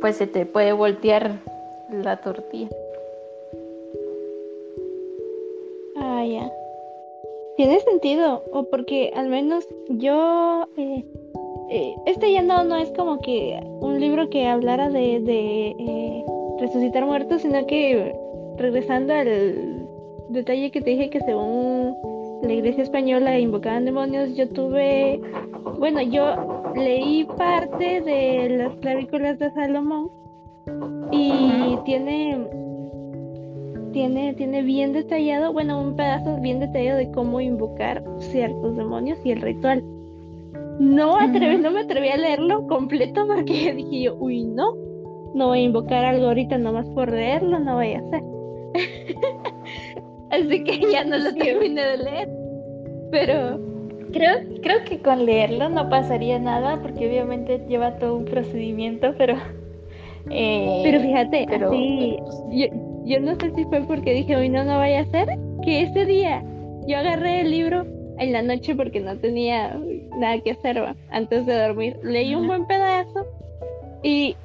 pues 0.00 0.16
se 0.16 0.26
te 0.26 0.46
puede 0.46 0.72
voltear 0.72 1.32
la 1.90 2.16
tortilla. 2.18 2.68
Ah, 5.96 6.24
ya. 6.24 6.52
Tiene 7.56 7.80
sentido, 7.80 8.44
o 8.52 8.64
porque 8.64 9.12
al 9.14 9.28
menos 9.28 9.66
yo... 9.88 10.68
Eh, 10.76 11.04
este 12.06 12.32
ya 12.32 12.40
no, 12.40 12.64
no 12.64 12.76
es 12.76 12.90
como 12.92 13.20
que 13.20 13.60
un 13.62 14.00
libro 14.00 14.30
que 14.30 14.46
hablara 14.46 14.88
de, 14.88 15.20
de 15.20 16.24
resucitar 16.58 17.04
muertos, 17.04 17.42
sino 17.42 17.66
que 17.66 18.14
regresando 18.58 19.14
al 19.14 19.88
detalle 20.28 20.70
que 20.70 20.80
te 20.80 20.90
dije 20.90 21.10
que 21.10 21.20
según 21.20 21.94
la 22.42 22.52
iglesia 22.52 22.82
española 22.82 23.38
invocaban 23.38 23.84
demonios, 23.84 24.36
yo 24.36 24.48
tuve, 24.48 25.20
bueno, 25.78 26.02
yo 26.02 26.72
leí 26.74 27.24
parte 27.36 28.00
de 28.00 28.56
las 28.56 28.76
clavículas 28.76 29.38
de 29.38 29.50
Salomón 29.52 30.10
y 31.10 31.76
tiene 31.84 32.38
tiene 33.92 34.34
tiene 34.34 34.62
bien 34.62 34.92
detallado, 34.92 35.52
bueno, 35.52 35.80
un 35.80 35.96
pedazo 35.96 36.36
bien 36.40 36.60
detallado 36.60 36.98
de 36.98 37.10
cómo 37.10 37.40
invocar 37.40 38.04
ciertos 38.18 38.76
demonios 38.76 39.18
y 39.24 39.32
el 39.32 39.40
ritual. 39.40 39.82
No 40.78 41.16
atreví, 41.18 41.56
no 41.56 41.72
me 41.72 41.80
atreví 41.80 42.08
a 42.08 42.16
leerlo 42.16 42.66
completo 42.68 43.26
porque 43.26 43.72
dije 43.76 44.02
yo, 44.02 44.16
uy, 44.16 44.44
no, 44.44 44.74
no 45.34 45.48
voy 45.48 45.60
a 45.60 45.62
invocar 45.62 46.04
algo 46.04 46.26
ahorita 46.26 46.58
nomás 46.58 46.88
por 46.90 47.10
leerlo, 47.10 47.58
no 47.58 47.76
voy 47.76 47.94
a 47.94 47.98
hacer. 47.98 48.37
Así 50.30 50.64
que 50.64 50.80
ya 50.92 51.04
no 51.04 51.18
lo 51.18 51.34
terminé 51.34 51.82
de 51.82 51.96
leer. 51.98 52.28
Pero 53.10 53.58
creo, 54.12 54.38
creo 54.62 54.84
que 54.84 55.00
con 55.00 55.24
leerlo 55.24 55.68
no 55.68 55.88
pasaría 55.88 56.38
nada, 56.38 56.80
porque 56.82 57.08
obviamente 57.08 57.64
lleva 57.68 57.98
todo 57.98 58.16
un 58.16 58.24
procedimiento, 58.24 59.14
pero. 59.16 59.36
Eh, 60.30 60.82
pero 60.84 61.00
fíjate, 61.00 61.46
pero, 61.48 61.72
yo, 61.72 62.66
yo 63.04 63.20
no 63.20 63.34
sé 63.36 63.50
si 63.54 63.64
fue 63.64 63.80
porque 63.86 64.12
dije, 64.12 64.36
hoy 64.36 64.50
no, 64.50 64.62
no 64.64 64.76
vaya 64.76 65.00
a 65.00 65.06
ser, 65.06 65.28
que 65.64 65.82
ese 65.82 66.04
día 66.04 66.44
yo 66.86 66.98
agarré 66.98 67.40
el 67.40 67.50
libro 67.50 67.86
en 68.18 68.32
la 68.32 68.42
noche 68.42 68.74
porque 68.74 69.00
no 69.00 69.16
tenía 69.16 69.78
nada 70.18 70.38
que 70.40 70.50
hacer 70.50 70.82
antes 71.10 71.46
de 71.46 71.58
dormir. 71.58 71.96
Leí 72.02 72.34
un 72.34 72.46
buen 72.46 72.66
pedazo 72.66 73.26
y 74.02 74.36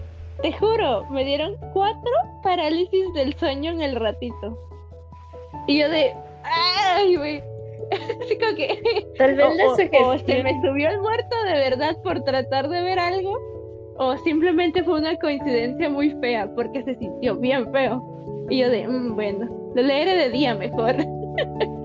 te 0.41 0.51
juro, 0.53 1.05
me 1.09 1.23
dieron 1.23 1.55
cuatro 1.73 2.11
parálisis 2.41 3.13
del 3.13 3.33
sueño 3.35 3.71
en 3.71 3.81
el 3.81 3.95
ratito. 3.95 4.57
Y 5.67 5.79
yo 5.79 5.89
de, 5.89 6.13
ay, 6.43 7.15
güey. 7.15 7.43
Así 8.21 8.37
como 8.37 8.55
que. 8.55 9.07
Tal 9.17 9.35
vez 9.35 9.45
o, 9.67 10.17
se 10.17 10.43
me 10.43 10.61
subió 10.61 10.89
el 10.89 10.99
muerto 11.01 11.35
de 11.45 11.53
verdad 11.53 11.97
por 12.03 12.23
tratar 12.23 12.69
de 12.69 12.81
ver 12.81 12.99
algo. 12.99 13.37
O 13.97 14.17
simplemente 14.17 14.83
fue 14.83 14.99
una 14.99 15.15
coincidencia 15.17 15.89
muy 15.89 16.11
fea 16.19 16.49
porque 16.55 16.83
se 16.83 16.95
sintió 16.95 17.35
bien 17.35 17.71
feo. 17.71 18.01
Y 18.49 18.59
yo 18.59 18.69
de, 18.69 18.87
mm, 18.87 19.15
bueno, 19.15 19.71
lo 19.75 19.81
leeré 19.81 20.15
de 20.15 20.29
día 20.29 20.55
mejor. 20.55 20.95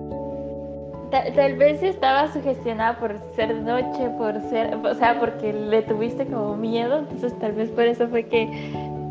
Tal, 1.11 1.57
vez 1.57 1.83
estaba 1.83 2.31
sugestionada 2.31 2.99
por 2.99 3.19
ser 3.35 3.55
noche, 3.55 4.11
por 4.19 4.39
ser, 4.51 4.75
o 4.75 4.95
sea, 4.95 5.19
porque 5.19 5.55
le 5.55 5.81
tuviste 5.83 6.27
como 6.27 6.55
miedo, 6.57 6.99
entonces 6.99 7.39
tal 7.39 7.53
vez 7.53 7.71
por 7.71 7.85
eso 7.85 8.09
fue 8.09 8.25
que 8.25 8.43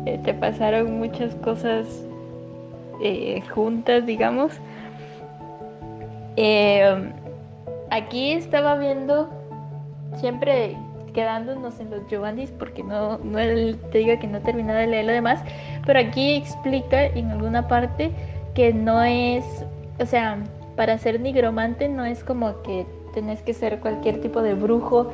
eh, 0.06 0.20
te 0.22 0.32
pasaron 0.32 0.98
muchas 0.98 1.34
cosas 1.36 1.88
eh, 3.02 3.42
juntas, 3.52 4.06
digamos. 4.06 4.52
Eh, 6.36 7.12
aquí 7.90 8.30
estaba 8.30 8.76
viendo, 8.76 9.28
siempre 10.18 10.76
quedándonos 11.12 11.80
en 11.80 11.90
los 11.90 12.06
Giovannis, 12.06 12.52
porque 12.52 12.84
no, 12.84 13.18
no 13.18 13.38
te 13.90 13.98
digo 13.98 14.16
que 14.20 14.28
no 14.28 14.38
he 14.38 14.52
de 14.52 14.86
leer 14.86 15.04
lo 15.04 15.12
demás, 15.12 15.42
pero 15.84 15.98
aquí 15.98 16.36
explica 16.36 17.06
en 17.06 17.32
alguna 17.32 17.66
parte 17.66 18.12
que 18.54 18.72
no 18.72 19.02
es, 19.02 19.44
o 19.98 20.06
sea, 20.06 20.38
para 20.78 20.96
ser 20.96 21.20
nigromante 21.20 21.88
no 21.88 22.04
es 22.04 22.22
como 22.22 22.62
que 22.62 22.86
tenés 23.12 23.42
que 23.42 23.52
ser 23.52 23.80
cualquier 23.80 24.20
tipo 24.20 24.42
de 24.42 24.54
brujo 24.54 25.08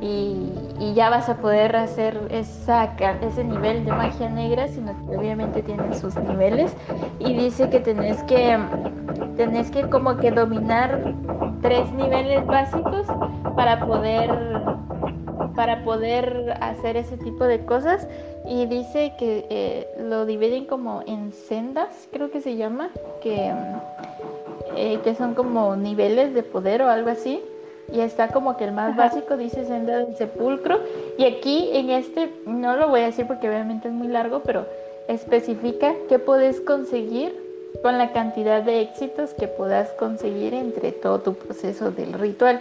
y, 0.00 0.52
ya 0.94 1.10
vas 1.10 1.28
a 1.28 1.38
poder 1.38 1.74
hacer 1.74 2.16
esa, 2.30 2.94
ese 3.20 3.42
nivel 3.42 3.84
de 3.84 3.90
magia 3.90 4.28
negra, 4.28 4.68
sino 4.68 4.94
que 5.08 5.16
obviamente 5.16 5.62
tienen 5.62 5.92
sus 5.94 6.14
niveles. 6.16 6.72
Y 7.18 7.34
dice 7.34 7.68
que 7.68 7.80
tenés 7.80 8.22
que, 8.24 8.56
tenés 9.36 9.72
que 9.72 9.88
como 9.90 10.16
que 10.16 10.30
dominar 10.30 11.14
tres 11.62 11.92
niveles 11.92 12.46
básicos 12.46 13.06
para 13.56 13.84
poder 13.84 14.30
para 15.56 15.82
poder 15.82 16.56
hacer 16.60 16.96
ese 16.96 17.16
tipo 17.16 17.44
de 17.44 17.64
cosas. 17.64 18.06
Y 18.48 18.66
dice 18.66 19.14
que 19.18 19.46
eh, 19.50 19.88
lo 20.00 20.26
dividen 20.26 20.66
como 20.66 21.02
en 21.06 21.32
sendas 21.32 22.08
creo 22.12 22.30
que 22.30 22.40
se 22.40 22.56
llama 22.56 22.90
que 23.20 23.52
eh, 24.78 25.00
que 25.02 25.14
son 25.14 25.34
como 25.34 25.74
niveles 25.76 26.34
de 26.34 26.42
poder 26.42 26.82
o 26.82 26.88
algo 26.88 27.10
así. 27.10 27.42
Y 27.92 28.00
está 28.00 28.28
como 28.28 28.56
que 28.56 28.64
el 28.64 28.72
más 28.72 28.96
básico 28.96 29.36
dice 29.36 29.64
senda 29.64 29.98
del 29.98 30.14
sepulcro. 30.16 30.78
Y 31.16 31.24
aquí 31.24 31.70
en 31.72 31.90
este, 31.90 32.30
no 32.46 32.76
lo 32.76 32.88
voy 32.88 33.00
a 33.00 33.06
decir 33.06 33.26
porque 33.26 33.48
obviamente 33.48 33.88
es 33.88 33.94
muy 33.94 34.08
largo, 34.08 34.42
pero 34.44 34.66
especifica 35.08 35.94
qué 36.08 36.18
puedes 36.18 36.60
conseguir 36.60 37.34
con 37.82 37.96
la 37.96 38.12
cantidad 38.12 38.62
de 38.62 38.82
éxitos 38.82 39.34
que 39.34 39.48
puedas 39.48 39.90
conseguir 39.92 40.54
entre 40.54 40.92
todo 40.92 41.20
tu 41.20 41.34
proceso 41.34 41.90
del 41.90 42.12
ritual. 42.12 42.60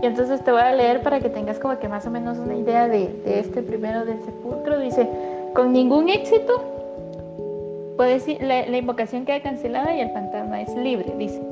Y 0.00 0.06
entonces 0.06 0.44
te 0.44 0.52
voy 0.52 0.60
a 0.60 0.72
leer 0.72 1.02
para 1.02 1.18
que 1.20 1.28
tengas 1.28 1.58
como 1.58 1.78
que 1.78 1.88
más 1.88 2.06
o 2.06 2.10
menos 2.10 2.38
una 2.38 2.54
idea 2.54 2.86
de, 2.86 3.10
este 3.26 3.62
primero 3.62 4.04
del 4.04 4.22
sepulcro. 4.24 4.78
Dice, 4.78 5.08
con 5.54 5.72
ningún 5.72 6.08
éxito, 6.08 6.62
puedes, 7.96 8.26
la, 8.40 8.66
la 8.66 8.76
invocación 8.76 9.24
queda 9.24 9.40
cancelada 9.42 9.92
y 9.96 10.00
el 10.00 10.10
fantasma 10.10 10.62
es 10.62 10.72
libre. 10.76 11.12
Dice, 11.18 11.42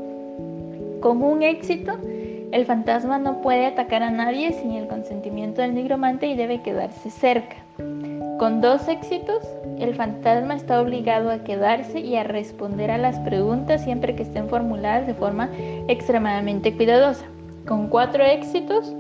con 1.01 1.23
un 1.23 1.43
éxito, 1.43 1.99
El 2.53 2.65
fantasma 2.65 3.19
no 3.19 3.43
puede 3.43 3.67
atacar 3.67 4.05
a 4.05 4.11
nadie 4.11 4.53
sin 4.53 4.73
el 4.73 4.87
consentimiento 4.87 5.63
del 5.63 5.75
nigromante 5.75 6.29
y 6.29 6.37
debe 6.37 6.63
quedarse 6.63 7.11
cerca. 7.11 7.57
Con 8.39 8.61
dos 8.61 8.87
éxitos, 8.87 9.43
el 9.79 9.95
fantasma 9.95 10.55
está 10.55 10.81
obligado 10.81 11.31
a 11.31 11.43
quedarse 11.43 12.01
y 12.01 12.17
a 12.17 12.23
responder 12.23 12.91
a 12.91 12.99
las 12.99 13.19
preguntas 13.21 13.83
siempre 13.83 14.15
que 14.15 14.23
estén 14.23 14.49
formuladas 14.49 15.07
de 15.07 15.15
forma 15.15 15.51
extremadamente 15.89 16.75
cuidadosa. 16.75 17.25
Con 17.67 17.89
cuatro 17.89 18.23
éxitos, 18.23 18.95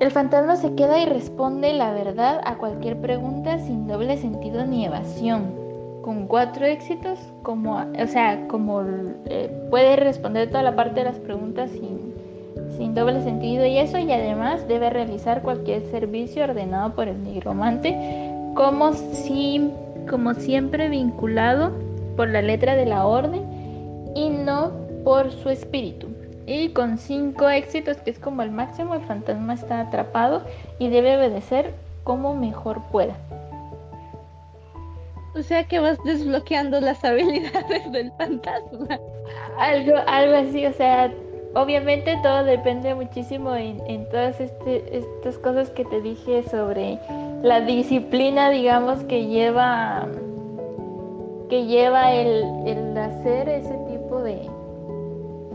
el 0.00 0.10
fantasma 0.10 0.56
se 0.56 0.74
queda 0.74 1.00
y 1.00 1.06
responde 1.06 1.72
la 1.72 1.92
verdad 1.92 2.40
a 2.44 2.56
cualquier 2.56 3.00
pregunta 3.00 3.58
sin 3.60 3.86
doble 3.86 4.16
sentido 4.16 4.66
ni 4.66 4.84
evasión. 4.84 5.67
Con 6.08 6.26
cuatro 6.26 6.64
éxitos, 6.64 7.18
como, 7.42 7.76
o 7.76 8.06
sea, 8.06 8.48
como 8.48 8.82
eh, 9.26 9.50
puede 9.68 9.94
responder 9.96 10.48
toda 10.48 10.62
la 10.62 10.74
parte 10.74 11.00
de 11.00 11.04
las 11.04 11.18
preguntas 11.18 11.70
sin, 11.70 12.14
sin 12.78 12.94
doble 12.94 13.20
sentido 13.20 13.66
y 13.66 13.76
eso, 13.76 13.98
y 13.98 14.10
además 14.10 14.66
debe 14.68 14.88
realizar 14.88 15.42
cualquier 15.42 15.82
servicio 15.90 16.44
ordenado 16.44 16.94
por 16.94 17.08
el 17.08 17.22
nigromante 17.22 17.94
como, 18.54 18.94
si, 18.94 19.70
como 20.08 20.32
siempre 20.32 20.88
vinculado 20.88 21.72
por 22.16 22.30
la 22.30 22.40
letra 22.40 22.74
de 22.74 22.86
la 22.86 23.04
orden 23.04 23.42
y 24.14 24.30
no 24.30 24.70
por 25.04 25.30
su 25.30 25.50
espíritu. 25.50 26.06
Y 26.46 26.70
con 26.70 26.96
cinco 26.96 27.50
éxitos, 27.50 27.98
que 27.98 28.12
es 28.12 28.18
como 28.18 28.40
el 28.40 28.50
máximo, 28.50 28.94
el 28.94 29.02
fantasma 29.02 29.52
está 29.52 29.80
atrapado 29.80 30.40
y 30.78 30.88
debe 30.88 31.18
obedecer 31.18 31.74
como 32.02 32.34
mejor 32.34 32.80
pueda. 32.90 33.18
O 35.38 35.42
sea 35.42 35.62
que 35.64 35.78
vas 35.78 35.98
desbloqueando 36.04 36.80
las 36.80 37.04
habilidades 37.04 37.92
del 37.92 38.10
fantasma. 38.12 38.98
Algo, 39.58 39.94
algo 40.06 40.36
así, 40.36 40.66
o 40.66 40.72
sea, 40.72 41.12
obviamente 41.54 42.18
todo 42.22 42.44
depende 42.44 42.94
muchísimo 42.94 43.54
en, 43.54 44.08
todas 44.10 44.40
este, 44.40 44.96
estas 44.96 45.38
cosas 45.38 45.70
que 45.70 45.84
te 45.84 46.00
dije 46.00 46.42
sobre 46.50 46.98
la 47.42 47.60
disciplina, 47.60 48.50
digamos, 48.50 49.04
que 49.04 49.26
lleva 49.26 50.08
que 51.48 51.66
lleva 51.66 52.12
el, 52.12 52.98
hacer 52.98 53.48
ese 53.48 53.74
tipo 53.88 54.20
de, 54.20 54.42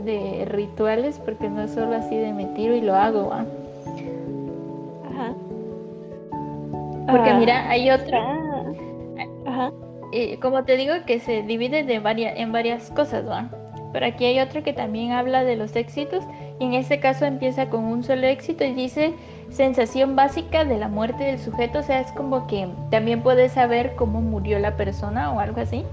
de 0.06 0.46
rituales, 0.46 1.20
porque 1.20 1.50
no 1.50 1.62
es 1.62 1.72
solo 1.72 1.96
así 1.96 2.16
de 2.16 2.34
me 2.34 2.46
tiro 2.56 2.74
y 2.74 2.82
lo 2.82 2.96
hago, 2.96 3.30
¿va? 3.30 3.46
Ajá. 5.12 5.34
Porque 7.12 7.30
ah. 7.30 7.38
mira, 7.38 7.70
hay 7.70 7.92
otra. 7.92 8.43
Eh, 10.16 10.38
como 10.40 10.64
te 10.64 10.78
digo, 10.78 10.94
que 11.08 11.20
se 11.20 11.42
divide 11.42 11.84
de 11.84 11.98
varias, 11.98 12.38
en 12.38 12.52
varias 12.52 12.92
cosas, 12.92 13.28
¿va? 13.28 13.50
Pero 13.94 14.06
aquí 14.06 14.26
hay 14.26 14.40
otro 14.40 14.62
que 14.62 14.72
también 14.72 15.12
habla 15.12 15.44
de 15.44 15.56
los 15.56 15.76
éxitos 15.76 16.24
y 16.60 16.66
en 16.66 16.74
este 16.76 17.00
caso 17.00 17.26
empieza 17.26 17.72
con 17.72 17.84
un 17.84 18.04
solo 18.04 18.28
éxito 18.28 18.64
y 18.64 18.74
dice 18.74 19.14
sensación 19.50 20.16
básica 20.16 20.66
de 20.66 20.78
la 20.78 20.88
muerte 20.88 21.24
del 21.24 21.40
sujeto, 21.40 21.80
o 21.80 21.84
sea, 21.84 22.00
es 22.00 22.12
como 22.12 22.46
que 22.46 22.68
también 22.92 23.24
puedes 23.24 23.54
saber 23.54 23.96
cómo 23.96 24.22
murió 24.22 24.60
la 24.60 24.78
persona 24.78 25.32
o 25.32 25.40
algo 25.40 25.62
así. 25.62 25.84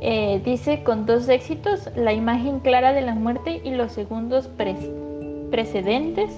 Eh, 0.00 0.40
dice 0.44 0.84
con 0.84 1.04
dos 1.04 1.28
éxitos, 1.28 1.90
la 1.96 2.12
imagen 2.12 2.60
clara 2.60 2.92
de 2.92 3.02
la 3.02 3.16
muerte 3.16 3.60
y 3.64 3.70
los 3.70 3.90
segundos 3.90 4.48
precedentes. 5.50 6.30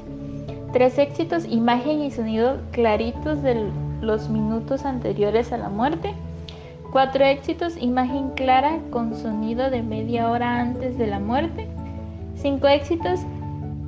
Tres 0.72 0.98
éxitos, 0.98 1.44
imagen 1.44 2.00
y 2.00 2.10
sonido 2.10 2.60
claritos 2.70 3.42
de 3.42 3.68
los 4.00 4.30
minutos 4.30 4.86
anteriores 4.86 5.52
a 5.52 5.58
la 5.58 5.68
muerte. 5.68 6.14
Cuatro 6.96 7.26
éxitos, 7.26 7.76
imagen 7.76 8.30
clara 8.36 8.80
con 8.88 9.14
sonido 9.14 9.68
de 9.68 9.82
media 9.82 10.30
hora 10.30 10.60
antes 10.60 10.96
de 10.96 11.06
la 11.06 11.20
muerte. 11.20 11.66
Cinco 12.36 12.68
éxitos, 12.68 13.20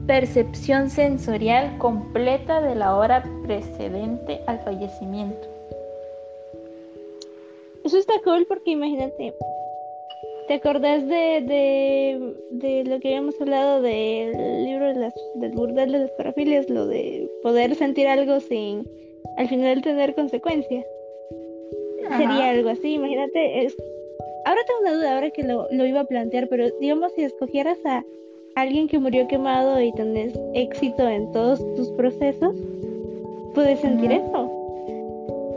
percepción 0.06 0.90
sensorial 0.90 1.78
completa 1.78 2.60
de 2.60 2.74
la 2.74 2.94
hora 2.94 3.24
precedente 3.44 4.42
al 4.46 4.58
fallecimiento. 4.58 5.48
Eso 7.82 7.96
está 7.96 8.12
cool 8.24 8.44
porque 8.46 8.72
imagínate, 8.72 9.32
¿te 10.48 10.52
acordás 10.52 11.08
de, 11.08 12.34
de, 12.50 12.84
lo 12.84 13.00
que 13.00 13.08
habíamos 13.08 13.40
hablado 13.40 13.80
del 13.80 14.64
libro 14.64 14.88
de 14.88 14.94
las, 14.96 15.14
del 15.36 15.52
burdel 15.52 15.92
de 15.92 15.98
las 16.00 16.10
parafilias, 16.10 16.68
lo 16.68 16.86
de 16.86 17.26
poder 17.42 17.74
sentir 17.74 18.06
algo 18.06 18.38
sin 18.40 18.86
al 19.38 19.48
final 19.48 19.80
tener 19.80 20.14
consecuencias? 20.14 20.84
Sería 22.16 22.50
algo 22.50 22.70
así, 22.70 22.94
imagínate, 22.94 23.64
es... 23.64 23.76
ahora 24.44 24.60
tengo 24.66 24.80
una 24.80 24.92
duda, 24.94 25.14
ahora 25.14 25.30
que 25.30 25.42
lo, 25.42 25.66
lo 25.70 25.86
iba 25.86 26.00
a 26.00 26.04
plantear, 26.04 26.48
pero 26.48 26.66
digamos 26.80 27.12
si 27.12 27.22
escogieras 27.22 27.78
a 27.84 28.04
alguien 28.56 28.88
que 28.88 28.98
murió 28.98 29.28
quemado 29.28 29.80
y 29.80 29.92
tenés 29.92 30.38
éxito 30.54 31.08
en 31.08 31.30
todos 31.32 31.60
tus 31.76 31.88
procesos, 31.90 32.54
puedes 33.54 33.80
sentir 33.80 34.12
eso. 34.12 34.54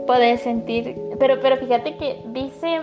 Puedes 0.06 0.40
sentir, 0.40 0.96
pero, 1.18 1.38
pero 1.40 1.56
fíjate 1.56 1.96
que 1.96 2.16
dice 2.32 2.80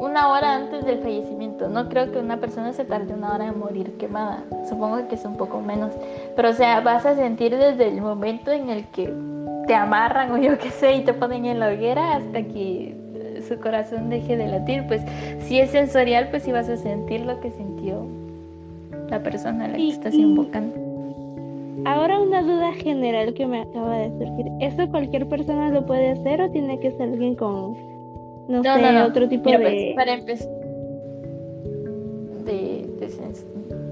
una 0.00 0.30
hora 0.30 0.56
antes 0.56 0.84
del 0.84 0.98
fallecimiento. 0.98 1.68
No 1.68 1.88
creo 1.88 2.10
que 2.10 2.18
una 2.18 2.38
persona 2.38 2.72
se 2.72 2.84
tarde 2.84 3.14
una 3.14 3.34
hora 3.34 3.46
en 3.48 3.58
morir 3.58 3.96
quemada. 3.98 4.44
Supongo 4.68 5.06
que 5.08 5.16
es 5.16 5.24
un 5.24 5.36
poco 5.36 5.60
menos. 5.60 5.92
Pero 6.36 6.50
o 6.50 6.52
sea, 6.52 6.80
vas 6.80 7.04
a 7.06 7.14
sentir 7.16 7.56
desde 7.56 7.88
el 7.88 8.00
momento 8.00 8.50
en 8.50 8.70
el 8.70 8.86
que 8.88 9.12
te 9.68 9.74
amarran 9.74 10.32
o 10.32 10.38
yo 10.38 10.58
qué 10.58 10.70
sé 10.70 10.94
y 10.94 11.04
te 11.04 11.12
ponen 11.12 11.44
en 11.44 11.60
la 11.60 11.68
hoguera 11.68 12.16
hasta 12.16 12.42
que 12.42 12.96
su 13.46 13.60
corazón 13.60 14.10
deje 14.10 14.36
de 14.36 14.48
latir. 14.48 14.84
Pues 14.88 15.02
si 15.40 15.60
es 15.60 15.70
sensorial, 15.70 16.28
pues 16.30 16.42
sí 16.42 16.50
vas 16.50 16.68
a 16.68 16.76
sentir 16.76 17.20
lo 17.20 17.38
que 17.40 17.50
sintió 17.52 18.04
la 19.10 19.22
persona 19.22 19.66
a 19.66 19.68
la 19.68 19.76
que 19.76 19.90
estás 19.90 20.14
invocando. 20.14 20.74
Ahora 21.84 22.18
una 22.18 22.42
duda 22.42 22.72
general 22.72 23.34
que 23.34 23.46
me 23.46 23.60
acaba 23.60 23.98
de 23.98 24.08
surgir. 24.18 24.46
¿Eso 24.60 24.88
cualquier 24.90 25.28
persona 25.28 25.70
lo 25.70 25.86
puede 25.86 26.10
hacer 26.10 26.40
o 26.40 26.50
tiene 26.50 26.80
que 26.80 26.90
ser 26.92 27.02
alguien 27.02 27.36
con, 27.36 27.76
no, 28.48 28.62
sé, 28.62 29.02
otro 29.02 29.28
tipo 29.28 29.50
de... 29.50 29.58
Pues, 29.58 29.94
para 29.94 30.14
empezar... 30.14 30.48
De, 32.44 32.88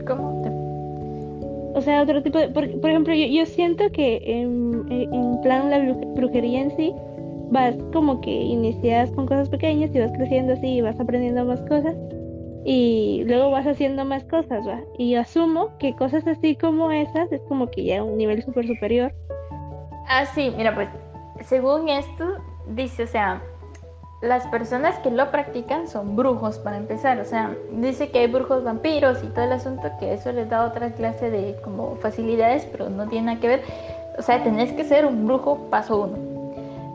¿Cómo? 0.07 0.43
O 1.77 1.83
sea, 1.83 2.03
otro 2.03 2.23
tipo 2.23 2.39
de... 2.39 2.49
Por, 2.49 2.65
ejemplo, 2.65 3.13
yo, 3.13 3.45
siento 3.45 3.91
que 3.93 4.23
en, 4.25 4.87
en 4.91 5.41
plan 5.43 5.69
la 5.69 5.79
brujería 6.15 6.63
en 6.63 6.75
sí, 6.75 6.95
vas 7.51 7.77
como 7.93 8.23
que 8.23 8.31
inicias 8.31 9.11
con 9.13 9.27
cosas 9.27 9.51
pequeñas 9.51 9.95
y 9.95 9.99
vas 9.99 10.11
creciendo 10.13 10.55
así 10.55 10.67
y 10.67 10.81
vas 10.81 10.99
aprendiendo 10.99 11.45
más 11.45 11.61
cosas 11.69 11.95
y 12.65 13.25
luego 13.27 13.51
vas 13.51 13.67
haciendo 13.67 14.07
más 14.07 14.25
cosas, 14.25 14.67
¿va? 14.67 14.81
Y 14.99 15.17
asumo 15.17 15.77
que 15.79 15.95
cosas 15.95 16.27
así 16.27 16.57
como 16.57 16.91
esas 16.91 17.31
es 17.31 17.43
como 17.43 17.71
que 17.71 17.85
ya 17.85 18.03
un 18.03 18.17
nivel 18.17 18.43
súper 18.43 18.67
superior. 18.67 19.13
Ah, 20.09 20.25
sí, 20.25 20.51
mira, 20.57 20.75
pues 20.75 20.89
según 21.45 21.91
esto 21.91 22.25
dice, 22.69 23.03
o 23.03 23.07
sea, 23.07 23.43
las 24.23 24.47
personas 24.47 24.99
que 25.01 25.11
lo 25.11 25.31
practican 25.31 25.89
son 25.89 26.17
brujos 26.17 26.59
para 26.59 26.79
empezar, 26.79 27.21
o 27.21 27.25
sea, 27.25 27.55
dice 27.71 28.11
que 28.11 28.21
hay 28.21 28.27
brujos 28.29 28.65
vampiros 28.65 29.23
y 29.23 29.27
todo 29.29 29.45
el 29.45 29.53
asunto, 29.53 29.91
que 30.01 30.15
eso 30.15 30.33
les 30.33 30.49
da 30.49 30.65
otra 30.65 30.93
clase 30.93 31.31
de 31.31 31.57
como 31.63 31.97
facilidades, 31.97 32.67
pero 32.67 32.89
no 32.89 33.07
tiene 33.09 33.27
nada 33.27 33.41
que 33.41 33.49
ver. 33.49 33.63
O 34.19 34.23
sea, 34.23 34.43
tenés 34.43 34.73
que 34.73 34.85
ser 34.85 35.05
un 35.05 35.27
brujo 35.27 35.69
paso 35.71 36.05
uno. 36.05 36.37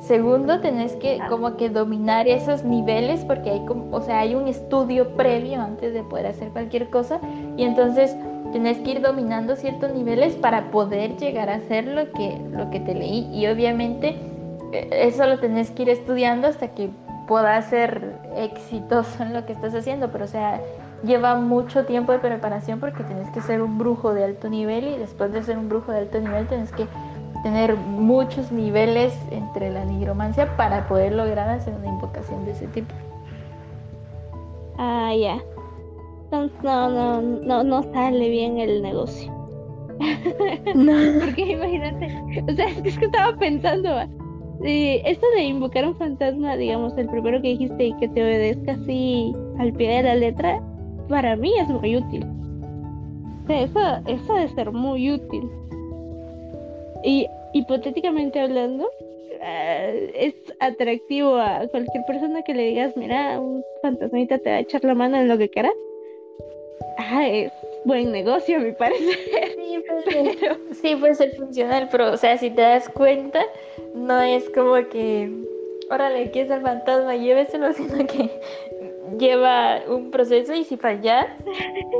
Segundo, 0.01 0.59
tenés 0.61 0.93
que 0.95 1.19
como 1.29 1.57
que 1.57 1.69
dominar 1.69 2.27
esos 2.27 2.63
niveles 2.63 3.23
porque 3.23 3.51
hay 3.51 3.65
como, 3.65 3.95
o 3.95 4.01
sea, 4.01 4.19
hay 4.19 4.33
un 4.33 4.47
estudio 4.47 5.15
previo 5.15 5.61
antes 5.61 5.93
de 5.93 6.01
poder 6.01 6.25
hacer 6.25 6.49
cualquier 6.49 6.89
cosa 6.89 7.19
y 7.55 7.63
entonces 7.63 8.17
tenés 8.51 8.79
que 8.79 8.91
ir 8.91 9.01
dominando 9.01 9.55
ciertos 9.55 9.93
niveles 9.93 10.33
para 10.33 10.71
poder 10.71 11.17
llegar 11.17 11.49
a 11.49 11.55
hacer 11.55 11.85
lo 11.85 12.11
que, 12.13 12.35
lo 12.51 12.71
que 12.71 12.79
te 12.79 12.95
leí 12.95 13.29
y 13.31 13.45
obviamente 13.45 14.15
eh, 14.73 14.89
eso 14.91 15.27
lo 15.27 15.39
tenés 15.39 15.69
que 15.69 15.83
ir 15.83 15.89
estudiando 15.89 16.47
hasta 16.47 16.69
que 16.69 16.89
puedas 17.27 17.65
ser 17.65 18.19
exitoso 18.35 19.23
en 19.23 19.33
lo 19.33 19.45
que 19.45 19.53
estás 19.53 19.73
haciendo, 19.73 20.11
pero 20.11 20.25
o 20.25 20.27
sea, 20.27 20.61
lleva 21.03 21.35
mucho 21.35 21.85
tiempo 21.85 22.11
de 22.11 22.19
preparación 22.19 22.79
porque 22.79 23.03
tienes 23.03 23.29
que 23.29 23.41
ser 23.41 23.61
un 23.61 23.77
brujo 23.77 24.13
de 24.13 24.23
alto 24.23 24.49
nivel 24.49 24.87
y 24.87 24.97
después 24.97 25.31
de 25.31 25.43
ser 25.43 25.57
un 25.57 25.69
brujo 25.69 25.91
de 25.91 25.99
alto 25.99 26.19
nivel 26.19 26.47
tienes 26.47 26.71
que 26.71 26.87
tener 27.43 27.75
muchos 27.75 28.51
niveles 28.51 29.13
entre 29.31 29.71
la 29.71 29.83
nigromancia 29.85 30.55
para 30.57 30.87
poder 30.87 31.13
lograr 31.13 31.49
hacer 31.49 31.73
una 31.73 31.87
invocación 31.87 32.45
de 32.45 32.51
ese 32.51 32.67
tipo. 32.67 32.93
Ah, 34.77 35.13
ya. 35.15 35.37
Entonces 36.25 36.63
no, 36.63 36.89
no, 36.89 37.21
no, 37.21 37.63
no 37.63 37.83
sale 37.93 38.29
bien 38.29 38.59
el 38.59 38.81
negocio. 38.81 39.31
no. 40.75 41.19
Porque 41.25 41.51
imagínate, 41.53 42.43
o 42.47 42.55
sea, 42.55 42.67
es 42.83 42.97
que 42.97 43.05
estaba 43.05 43.35
pensando, 43.37 43.89
esto 44.63 45.25
de 45.35 45.43
invocar 45.43 45.87
un 45.87 45.95
fantasma, 45.95 46.55
digamos, 46.55 46.97
el 46.97 47.07
primero 47.07 47.41
que 47.41 47.49
dijiste 47.49 47.85
y 47.85 47.93
que 47.97 48.07
te 48.09 48.23
obedezca 48.23 48.73
así 48.73 49.33
al 49.57 49.73
pie 49.73 49.97
de 49.97 50.03
la 50.03 50.15
letra, 50.15 50.61
para 51.09 51.35
mí 51.35 51.53
es 51.59 51.67
muy 51.67 51.97
útil. 51.97 52.25
O 53.43 53.47
sea, 53.47 53.63
eso, 53.63 53.79
eso 54.07 54.33
debe 54.33 54.49
ser 54.49 54.71
muy 54.71 55.11
útil. 55.11 55.49
Y 57.03 57.27
hipotéticamente 57.53 58.39
hablando, 58.39 58.89
eh, 59.41 60.11
es 60.13 60.35
atractivo 60.59 61.35
a 61.35 61.67
cualquier 61.67 62.05
persona 62.05 62.43
que 62.43 62.53
le 62.53 62.67
digas, 62.67 62.95
mira, 62.95 63.39
un 63.39 63.63
fantasmita 63.81 64.37
te 64.37 64.49
va 64.51 64.57
a 64.57 64.59
echar 64.59 64.83
la 64.83 64.93
mano 64.93 65.17
en 65.17 65.27
lo 65.27 65.37
que 65.37 65.49
quieras. 65.49 65.73
Ah, 66.97 67.27
es, 67.27 67.51
buen 67.85 68.11
negocio, 68.11 68.57
a 68.57 68.59
mi 68.59 68.71
parecer. 68.71 69.17
Sí, 69.55 69.83
pues, 69.87 70.79
sí, 70.81 70.95
puede 70.95 71.15
ser 71.15 71.35
funcional, 71.35 71.87
pero, 71.91 72.11
o 72.11 72.17
sea, 72.17 72.37
si 72.37 72.49
te 72.49 72.61
das 72.61 72.89
cuenta, 72.89 73.41
no 73.93 74.21
es 74.21 74.49
como 74.49 74.75
que, 74.89 75.31
órale, 75.89 76.25
aquí 76.25 76.39
es 76.39 76.49
el 76.49 76.61
fantasma, 76.61 77.15
lléveselo, 77.15 77.73
sino 77.73 78.05
que 78.07 78.29
lleva 79.17 79.81
un 79.89 80.11
proceso 80.11 80.53
y 80.53 80.63
si 80.63 80.77
fallas, 80.77 81.27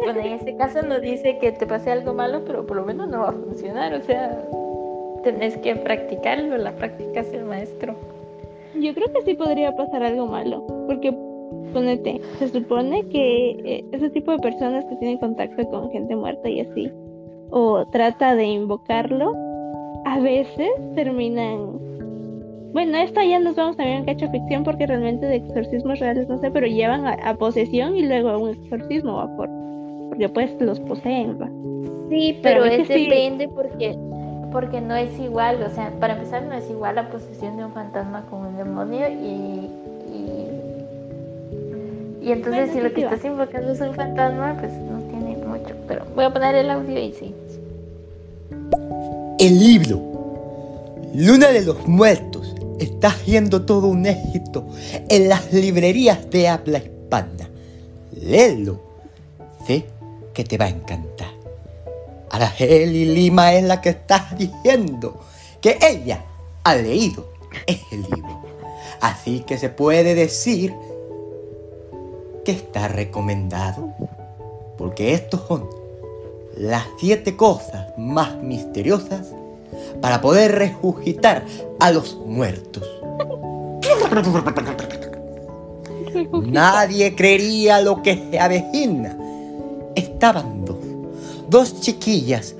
bueno, 0.03 0.19
en 0.19 0.33
este 0.33 0.55
caso 0.55 0.81
no 0.81 0.99
dice 0.99 1.37
que 1.39 1.51
te 1.51 1.67
pase 1.67 1.91
algo 1.91 2.13
malo, 2.13 2.43
pero 2.45 2.65
por 2.65 2.77
lo 2.77 2.85
menos 2.85 3.09
no 3.09 3.21
va 3.21 3.29
a 3.29 3.33
funcionar, 3.33 3.93
o 3.93 4.01
sea, 4.01 4.43
tenés 5.23 5.57
que 5.57 5.75
practicarlo, 5.75 6.57
la 6.57 6.71
práctica 6.71 7.21
es 7.21 7.33
el 7.33 7.45
maestro. 7.45 7.95
Yo 8.79 8.93
creo 8.93 9.11
que 9.11 9.21
sí 9.23 9.33
podría 9.33 9.75
pasar 9.75 10.03
algo 10.03 10.25
malo, 10.27 10.65
porque 10.87 11.13
ponete, 11.73 12.21
se 12.39 12.47
supone 12.49 13.07
que 13.09 13.51
eh, 13.65 13.85
ese 13.91 14.09
tipo 14.09 14.31
de 14.31 14.39
personas 14.39 14.85
que 14.85 14.95
tienen 14.95 15.17
contacto 15.17 15.69
con 15.69 15.91
gente 15.91 16.15
muerta 16.15 16.49
y 16.49 16.61
así, 16.61 16.91
o 17.49 17.85
trata 17.91 18.35
de 18.35 18.45
invocarlo, 18.45 19.33
a 20.05 20.19
veces 20.19 20.69
terminan 20.95 21.79
bueno, 22.73 22.97
esto 22.97 23.21
ya 23.21 23.37
nos 23.39 23.55
vamos 23.55 23.75
también 23.75 23.97
en 23.97 24.05
cacho 24.05 24.31
ficción 24.31 24.63
porque 24.63 24.87
realmente 24.87 25.25
de 25.25 25.35
exorcismos 25.37 25.99
reales 25.99 26.27
no 26.29 26.37
sé, 26.37 26.49
pero 26.51 26.67
llevan 26.67 27.05
a, 27.05 27.35
posesión 27.35 27.97
y 27.97 28.03
luego 28.03 28.29
a 28.29 28.37
un 28.37 28.51
exorcismo, 28.51 29.17
¿va? 29.17 29.35
Por, 29.35 29.49
porque 30.09 30.29
pues 30.29 30.51
los 30.61 30.79
poseen, 30.79 31.37
¿va? 31.41 31.49
Sí, 32.09 32.39
pero, 32.41 32.63
es 32.65 32.87
depende 32.87 33.49
porque 33.49 33.97
porque 34.51 34.81
no 34.81 34.95
es 34.95 35.17
igual, 35.19 35.63
o 35.63 35.69
sea, 35.69 35.91
para 35.99 36.13
empezar 36.13 36.43
no 36.43 36.53
es 36.53 36.69
igual 36.69 36.95
la 36.95 37.09
posesión 37.09 37.55
de 37.55 37.65
un 37.65 37.71
fantasma 37.71 38.25
con 38.29 38.45
un 38.45 38.57
demonio 38.57 39.07
y 39.09 39.69
y, 42.21 42.31
entonces 42.31 42.69
si 42.71 42.79
lo 42.79 42.93
que 42.93 43.01
estás 43.01 43.25
invocando 43.25 43.71
es 43.71 43.81
un 43.81 43.95
fantasma, 43.95 44.55
pues 44.59 44.71
no 44.73 44.99
tiene 45.09 45.37
mucho, 45.37 45.75
pero 45.87 46.05
voy 46.15 46.25
a 46.25 46.29
poner 46.31 46.53
el 46.55 46.69
audio 46.69 46.99
y 46.99 47.11
sí. 47.13 47.33
El 49.41 49.57
libro 49.57 49.99
Luna 51.15 51.47
de 51.47 51.63
los 51.63 51.87
Muertos 51.87 52.53
está 52.77 53.09
siendo 53.09 53.65
todo 53.65 53.87
un 53.87 54.05
éxito 54.05 54.67
en 55.09 55.29
las 55.29 55.51
librerías 55.51 56.29
de 56.29 56.47
habla 56.47 56.77
hispana. 56.77 57.49
Léelo. 58.11 58.79
Sé 59.65 59.87
que 60.35 60.43
te 60.43 60.59
va 60.59 60.65
a 60.65 60.69
encantar. 60.69 61.31
Araceli 62.29 63.05
Lima 63.05 63.55
es 63.55 63.63
la 63.63 63.81
que 63.81 63.89
está 63.89 64.29
diciendo 64.37 65.19
que 65.59 65.79
ella 65.81 66.23
ha 66.63 66.75
leído 66.75 67.33
ese 67.65 67.97
libro. 67.97 68.43
Así 68.99 69.39
que 69.39 69.57
se 69.57 69.69
puede 69.69 70.13
decir 70.13 70.71
que 72.45 72.51
está 72.51 72.87
recomendado. 72.89 73.91
Porque 74.77 75.15
estos 75.15 75.47
son 75.47 75.80
las 76.57 76.85
siete 76.99 77.35
cosas 77.35 77.87
más 77.97 78.37
misteriosas 78.37 79.27
para 80.01 80.21
poder 80.21 80.51
resucitar 80.53 81.45
a 81.79 81.91
los 81.91 82.17
muertos. 82.25 82.83
Nadie 86.43 87.15
creería 87.15 87.81
lo 87.81 88.01
que 88.01 88.29
se 88.29 88.39
avecina. 88.39 89.17
Estaban 89.95 90.65
dos, 90.65 90.77
dos 91.49 91.81
chiquillas, 91.81 92.55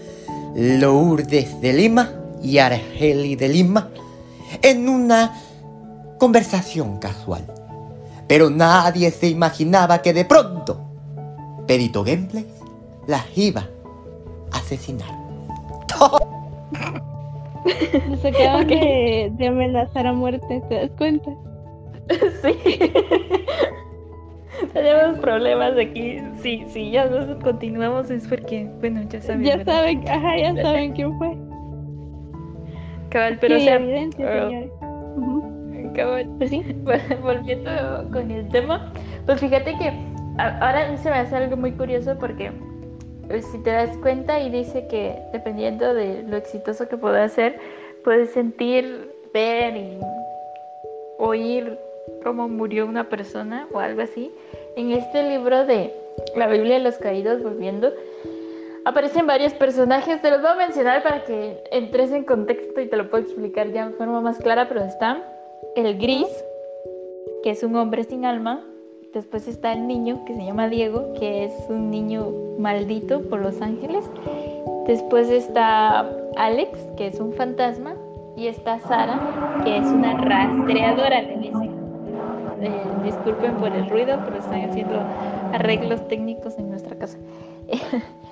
Lourdes 0.56 1.60
de 1.62 1.73
Lima 1.73 2.13
y 2.41 2.58
Argeli 2.58 3.36
de 3.36 3.49
Lima, 3.49 3.89
en 4.62 4.88
una 4.89 5.41
conversación 6.17 6.97
casual. 6.99 7.45
Pero 8.27 8.49
nadie 8.49 9.12
se 9.12 9.27
imaginaba 9.27 10.01
que 10.01 10.13
de 10.13 10.25
pronto 10.25 10.80
Perito 11.67 12.04
Gameplay 12.04 12.45
las 13.08 13.25
iba 13.36 13.67
asesinar. 14.52 15.10
Nos 18.10 18.26
acaban 18.26 18.68
de, 18.68 19.48
amenazar 19.48 20.08
a 20.08 20.14
muerte, 20.14 20.62
¿te 20.70 20.76
das 20.76 20.92
cuenta? 20.98 21.32
Sí. 22.42 22.92
Tenemos 24.74 25.20
problemas 25.20 25.78
aquí. 25.78 26.20
Sí, 26.42 26.64
sí, 26.68 26.92
ya 26.92 27.06
nos 27.06 27.42
continuamos 27.42 28.12
es 28.12 28.28
porque, 28.28 28.70
bueno, 28.80 29.02
ya 29.10 29.22
saben. 29.22 29.44
Ya 29.44 29.64
saben, 29.64 30.08
ajá, 30.10 30.38
ya 30.38 30.62
saben 30.62 30.92
quién 30.94 31.18
fue. 31.18 31.38
Cabal, 33.10 33.38
pero 33.40 33.60
sí, 33.60 33.68
evidencia, 33.68 34.26
uh, 34.26 34.50
señores. 34.50 34.72
Cabal. 35.96 36.30
Pues 36.38 36.50
sí. 36.50 36.64
Volviendo 37.22 37.72
con 38.12 38.30
el 38.32 38.48
tema, 38.50 38.92
pues 39.26 39.40
fíjate 39.40 39.78
que 39.78 39.92
ahora 40.38 40.96
se 40.98 41.10
me 41.10 41.18
hace 41.18 41.36
algo 41.36 41.58
muy 41.58 41.72
curioso 41.72 42.18
porque 42.20 42.52
si 43.39 43.63
te 43.63 43.72
das 43.72 43.96
cuenta 43.98 44.39
y 44.39 44.50
dice 44.50 44.88
que 44.88 45.15
dependiendo 45.32 45.94
de 45.94 46.24
lo 46.24 46.38
exitoso 46.38 46.89
que 46.89 46.98
pueda 46.98 47.28
ser, 47.30 47.60
puedes 48.04 48.32
sentir, 48.32 49.10
ver 49.34 49.78
y 49.78 50.00
oír 51.17 51.78
cómo 52.24 52.48
murió 52.48 52.86
una 52.86 53.10
persona 53.10 53.67
o 53.72 53.80
algo 53.80 54.02
así. 54.02 54.32
En 54.76 54.91
este 54.91 55.24
libro 55.24 55.65
de 55.65 55.94
la 56.36 56.48
Biblia 56.48 56.76
de 56.76 56.84
los 56.84 56.98
Caídos, 56.98 57.41
volviendo, 57.44 57.94
aparecen 58.86 59.28
varios 59.28 59.54
personajes. 59.54 60.22
Te 60.22 60.32
los 60.32 60.41
voy 60.41 60.52
a 60.52 60.56
mencionar 60.56 61.04
para 61.04 61.24
que 61.24 61.63
entres 61.72 62.12
en 62.12 62.26
contexto 62.26 62.82
y 62.82 62.88
te 62.88 62.98
lo 62.98 63.10
puedo 63.10 63.24
explicar 63.24 63.72
ya 63.72 63.84
en 63.84 63.94
forma 63.94 64.22
más 64.22 64.39
clara, 64.39 64.67
pero 64.67 64.82
está 64.82 65.24
el 65.76 65.98
gris, 65.98 66.28
que 67.44 67.52
es 67.52 67.63
un 67.63 67.76
hombre 67.76 68.04
sin 68.04 68.26
alma, 68.26 68.65
Después 69.13 69.45
está 69.50 69.74
el 69.74 69.88
niño 69.88 70.24
que 70.24 70.34
se 70.34 70.45
llama 70.45 70.69
Diego, 70.69 71.13
que 71.19 71.43
es 71.43 71.52
un 71.67 71.91
niño 71.91 72.32
maldito 72.58 73.21
por 73.24 73.41
los 73.41 73.62
ángeles. 73.62 74.10
Después 74.88 75.30
está 75.30 76.10
Alex, 76.38 76.80
que 76.95 77.08
es 77.08 77.19
un 77.19 77.34
fantasma. 77.34 77.95
Y 78.38 78.47
está 78.47 78.80
Sara, 78.80 79.62
que 79.65 79.78
es 79.78 79.86
una 79.86 80.17
rastreadora, 80.17 81.24
dicen. 81.24 81.71
Eh, 82.62 82.84
disculpen 83.04 83.56
por 83.56 83.76
el 83.76 83.89
ruido, 83.89 84.17
pero 84.24 84.38
están 84.38 84.69
haciendo 84.69 84.95
arreglos 85.52 86.08
técnicos 86.08 86.58
en 86.58 86.69
nuestra 86.69 86.95
casa. 86.97 87.17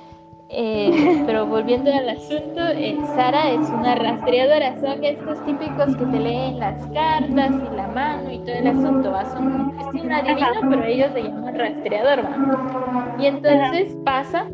Eh, 0.52 1.24
pero 1.28 1.46
volviendo 1.46 1.94
al 1.94 2.10
asunto, 2.10 2.60
eh, 2.74 2.98
Sara 3.16 3.52
es 3.52 3.70
una 3.70 3.94
rastreadora, 3.94 4.80
son 4.80 5.04
estos 5.04 5.46
típicos 5.46 5.96
que 5.96 6.06
te 6.06 6.20
leen 6.20 6.58
las 6.58 6.84
cartas 6.88 7.52
y 7.52 7.76
la 7.76 7.88
mano 7.94 8.32
y 8.32 8.40
todo 8.40 8.56
el 8.56 8.68
asunto, 8.68 9.12
¿va? 9.12 9.26
son 9.26 9.76
es 9.80 10.04
un 10.04 10.12
adivino, 10.12 10.48
pero 10.68 10.84
ellos 10.86 11.14
le 11.14 11.24
llaman 11.24 11.56
rastreador, 11.56 12.26
¿va? 12.26 13.16
y 13.20 13.28
entonces 13.28 13.96
pasa, 14.04 14.48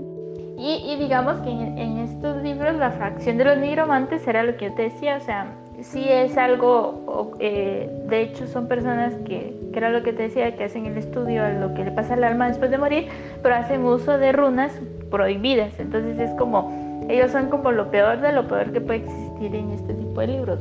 y, 0.58 0.98
digamos 0.98 1.38
que 1.42 1.50
en, 1.50 1.78
en, 1.78 2.00
estos 2.00 2.44
libros 2.44 2.76
la 2.76 2.92
fracción 2.92 3.38
de 3.38 3.46
los 3.46 3.58
nigromantes 3.58 4.28
era 4.28 4.44
lo 4.44 4.58
que 4.58 4.66
yo 4.66 4.74
te 4.74 4.84
decía, 4.84 5.16
o 5.16 5.22
sea, 5.22 5.48
sí 5.82 6.06
es 6.10 6.38
algo, 6.38 7.32
eh, 7.40 7.90
de 8.10 8.22
hecho 8.22 8.48
son 8.48 8.68
personas 8.68 9.14
que, 9.26 9.54
que 9.72 9.78
era 9.78 9.92
lo 9.92 10.04
que 10.04 10.12
te 10.12 10.24
decía, 10.24 10.56
que 10.58 10.66
hacen 10.66 10.88
el 10.88 10.98
estudio 10.98 11.46
a 11.46 11.52
lo 11.52 11.74
que 11.74 11.86
le 11.86 11.92
pasa 11.92 12.16
al 12.16 12.24
alma 12.26 12.50
después 12.50 12.70
de 12.70 12.78
morir, 12.78 13.08
pero 13.42 13.56
hacen 13.56 13.86
uso 13.86 14.18
de 14.18 14.34
runas 14.34 14.78
prohibidas. 15.10 15.80
Entonces 15.80 16.20
es 16.20 16.32
como, 16.36 17.06
ellos 17.10 17.32
son 17.32 17.50
como 17.50 17.72
lo 17.72 17.90
peor 17.92 18.20
de 18.22 18.32
lo 18.32 18.48
peor 18.48 18.72
que 18.72 18.82
puede 18.82 19.00
existir 19.00 19.56
en 19.56 19.72
este 19.72 19.94
tipo 19.94 20.22
de 20.22 20.28
libros. 20.28 20.60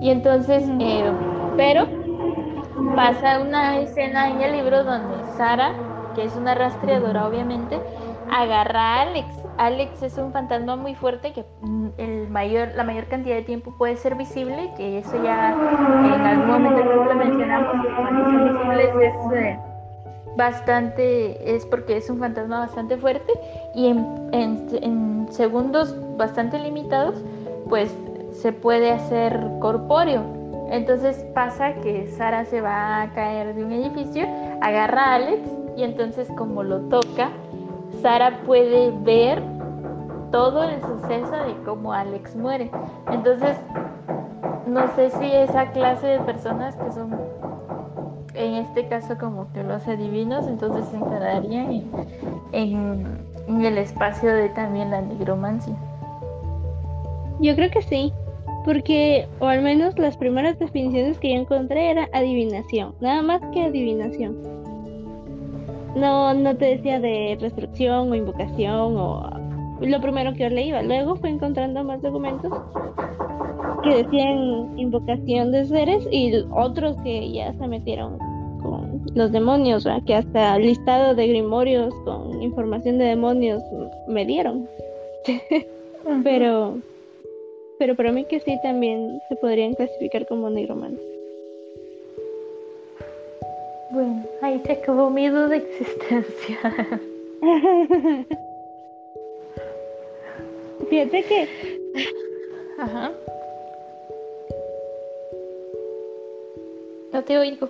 Y 0.00 0.10
entonces, 0.10 0.64
eh, 0.80 1.10
pero 1.56 1.86
pasa 2.94 3.40
una 3.40 3.78
escena 3.78 4.30
en 4.30 4.40
el 4.42 4.52
libro 4.52 4.84
donde 4.84 5.16
Sara, 5.36 5.72
que 6.14 6.24
es 6.24 6.36
una 6.36 6.54
rastreadora 6.54 7.26
obviamente, 7.26 7.80
agarra 8.30 8.80
a 8.80 9.02
Alex. 9.02 9.26
Alex 9.56 10.02
es 10.02 10.18
un 10.18 10.32
fantasma 10.32 10.76
muy 10.76 10.94
fuerte 10.94 11.32
que 11.32 11.44
mm, 11.62 11.88
el 11.98 12.28
mayor, 12.28 12.70
la 12.74 12.82
mayor 12.82 13.06
cantidad 13.06 13.36
de 13.36 13.42
tiempo 13.42 13.74
puede 13.78 13.96
ser 13.96 14.16
visible, 14.16 14.70
que 14.76 14.98
eso 14.98 15.22
ya 15.22 15.52
en 15.52 16.26
algún 16.26 16.62
momento 16.62 17.04
lo 17.04 17.14
mencionamos, 17.14 17.86
es... 19.00 19.32
Eh, 19.36 19.58
bastante, 20.36 21.56
es 21.56 21.64
porque 21.66 21.96
es 21.96 22.10
un 22.10 22.18
fantasma 22.18 22.60
bastante 22.60 22.96
fuerte 22.96 23.32
y 23.74 23.88
en, 23.88 25.26
segundos 25.30 25.96
bastante 26.16 26.58
limitados, 26.58 27.16
pues 27.68 27.94
se 28.32 28.52
puede 28.52 28.92
hacer 28.92 29.40
corpóreo. 29.60 30.22
Entonces 30.70 31.24
pasa 31.34 31.74
que 31.74 32.08
Sara 32.08 32.44
se 32.44 32.60
va 32.60 33.02
a 33.02 33.12
caer 33.12 33.54
de 33.54 33.64
un 33.64 33.72
edificio, 33.72 34.26
agarra 34.60 35.04
a 35.04 35.14
Alex 35.14 35.40
y 35.76 35.82
entonces 35.82 36.28
como 36.36 36.62
lo 36.62 36.80
toca, 36.82 37.30
Sara 38.02 38.40
puede 38.44 38.92
ver 39.02 39.42
todo 40.30 40.64
el 40.64 40.80
suceso 40.80 41.36
de 41.46 41.54
cómo 41.64 41.92
Alex 41.92 42.34
muere. 42.34 42.70
Entonces, 43.10 43.56
no 44.66 44.88
sé 44.94 45.10
si 45.10 45.30
esa 45.30 45.70
clase 45.70 46.06
de 46.08 46.20
personas 46.20 46.74
que 46.76 46.90
son 46.92 47.16
en 48.34 48.54
este 48.54 48.86
caso 48.88 49.16
como 49.18 49.52
que 49.52 49.62
los 49.62 49.86
adivinos, 49.86 50.46
entonces 50.46 50.86
se 50.88 50.96
entrarían 50.96 51.82
en, 52.52 53.64
el 53.64 53.78
espacio 53.78 54.34
de 54.34 54.48
también 54.50 54.90
la 54.90 55.00
nigromancia. 55.02 55.74
Yo 57.40 57.54
creo 57.54 57.70
que 57.70 57.82
sí, 57.82 58.12
porque, 58.64 59.28
o 59.40 59.46
al 59.46 59.62
menos 59.62 59.98
las 59.98 60.16
primeras 60.16 60.58
definiciones 60.58 61.18
que 61.18 61.34
yo 61.34 61.40
encontré 61.40 61.90
era 61.90 62.08
adivinación, 62.12 62.94
nada 63.00 63.22
más 63.22 63.40
que 63.52 63.64
adivinación. 63.64 64.36
No, 65.94 66.34
no 66.34 66.56
te 66.56 66.76
decía 66.76 66.98
de 66.98 67.38
restricción 67.40 68.10
o 68.10 68.14
invocación 68.14 68.96
o 68.96 69.30
lo 69.80 70.00
primero 70.00 70.32
que 70.32 70.40
yo 70.40 70.48
leía. 70.48 70.82
Luego 70.82 71.16
fui 71.16 71.30
encontrando 71.30 71.84
más 71.84 72.02
documentos 72.02 72.52
que 73.84 74.02
decían 74.02 74.78
invocación 74.78 75.52
de 75.52 75.66
seres 75.66 76.08
y 76.10 76.32
otros 76.52 76.96
que 77.02 77.30
ya 77.30 77.52
se 77.52 77.68
metieron 77.68 78.18
con 78.62 79.02
los 79.14 79.30
demonios, 79.30 79.86
que 80.06 80.14
hasta 80.14 80.58
listado 80.58 81.14
de 81.14 81.28
grimorios 81.28 81.94
con 82.04 82.42
información 82.42 82.98
de 82.98 83.04
demonios 83.04 83.62
me 84.08 84.24
dieron. 84.24 84.66
pero 86.24 86.78
pero 87.78 87.94
para 87.94 88.12
mí 88.12 88.24
que 88.24 88.40
sí 88.40 88.58
también 88.62 89.20
se 89.28 89.36
podrían 89.36 89.74
clasificar 89.74 90.26
como 90.26 90.48
negromantes. 90.48 91.04
Bueno, 93.90 94.24
ahí 94.42 94.60
se 94.64 94.72
acabó 94.72 95.10
mi 95.10 95.28
duda 95.28 95.56
existencia. 95.56 96.58
Fíjate 100.88 101.22
que. 101.24 101.48
Ajá. 102.78 103.12
No 107.14 107.22
te 107.22 107.38
oigo. 107.38 107.68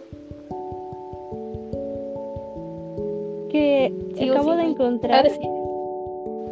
Que 3.51 3.93
acabo 4.31 4.57
de 4.57 4.63
encontrar. 4.63 5.27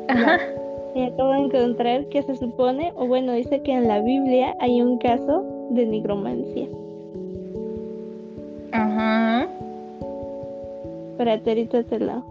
Ajá. 0.08 0.34
acabo 0.34 1.32
de 1.32 1.38
encontrar 1.38 2.04
que 2.10 2.22
se 2.22 2.36
supone, 2.36 2.92
o 2.94 3.06
bueno, 3.06 3.32
dice 3.32 3.62
que 3.62 3.72
en 3.72 3.88
la 3.88 4.00
Biblia 4.02 4.54
hay 4.60 4.82
un 4.82 4.98
caso 4.98 5.42
de 5.70 5.86
nigromancia. 5.86 6.68
Ajá. 8.72 9.48
Para 11.16 11.32
ahorita 11.32 11.84
te 11.84 11.98
lo. 11.98 12.22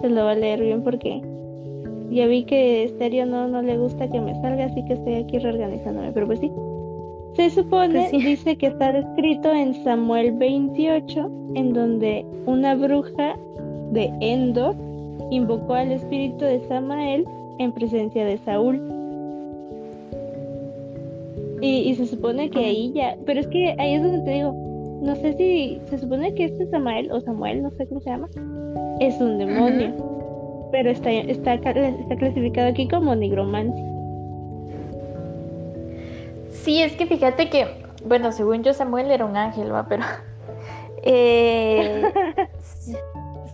Te 0.00 0.10
lo 0.10 0.22
voy 0.22 0.30
a 0.30 0.34
leer 0.36 0.60
bien 0.60 0.84
porque 0.84 1.20
ya 2.12 2.28
vi 2.28 2.44
que 2.44 2.84
Estéreo 2.84 3.26
no, 3.26 3.48
no 3.48 3.62
le 3.62 3.76
gusta 3.78 4.08
que 4.08 4.20
me 4.20 4.40
salga, 4.40 4.66
así 4.66 4.84
que 4.84 4.92
estoy 4.92 5.14
aquí 5.16 5.40
reorganizándome, 5.40 6.12
pero 6.12 6.28
pues 6.28 6.38
sí. 6.38 6.52
Se 7.38 7.50
supone, 7.50 8.08
pues 8.10 8.24
dice 8.24 8.56
que 8.56 8.66
está 8.66 8.92
descrito 8.92 9.52
en 9.52 9.72
Samuel 9.84 10.32
28, 10.32 11.30
en 11.54 11.72
donde 11.72 12.26
una 12.46 12.74
bruja 12.74 13.36
de 13.92 14.12
Endor 14.20 14.74
invocó 15.30 15.74
al 15.74 15.92
espíritu 15.92 16.44
de 16.44 16.58
Samael 16.66 17.24
en 17.60 17.70
presencia 17.70 18.24
de 18.24 18.38
Saúl. 18.38 18.82
Y, 21.60 21.94
se 21.94 22.06
supone 22.06 22.50
que 22.50 22.58
ahí 22.58 22.92
ya, 22.92 23.16
pero 23.24 23.38
es 23.38 23.46
que 23.46 23.72
ahí 23.78 23.94
es 23.94 24.02
donde 24.02 24.22
te 24.22 24.30
digo, 24.32 24.52
no 25.00 25.14
sé 25.14 25.34
si 25.34 25.80
se 25.90 25.98
supone 25.98 26.34
que 26.34 26.46
este 26.46 26.66
Samael 26.66 27.08
o 27.12 27.20
Samuel, 27.20 27.62
no 27.62 27.70
sé 27.70 27.86
cómo 27.86 28.00
se 28.00 28.10
llama, 28.10 28.28
es 28.98 29.20
un 29.20 29.38
demonio, 29.38 29.94
pero 30.72 30.90
está, 30.90 31.12
está, 31.12 31.54
está 31.54 32.16
clasificado 32.16 32.66
aquí 32.66 32.88
como 32.88 33.14
nigromancia. 33.14 33.87
Sí, 36.68 36.82
es 36.82 36.92
que 36.96 37.06
fíjate 37.06 37.48
que, 37.48 37.66
bueno, 38.04 38.30
según 38.30 38.62
yo 38.62 38.74
Samuel 38.74 39.10
era 39.10 39.24
un 39.24 39.38
ángel, 39.38 39.72
va, 39.72 39.88
pero 39.88 40.04
eh, 41.02 42.12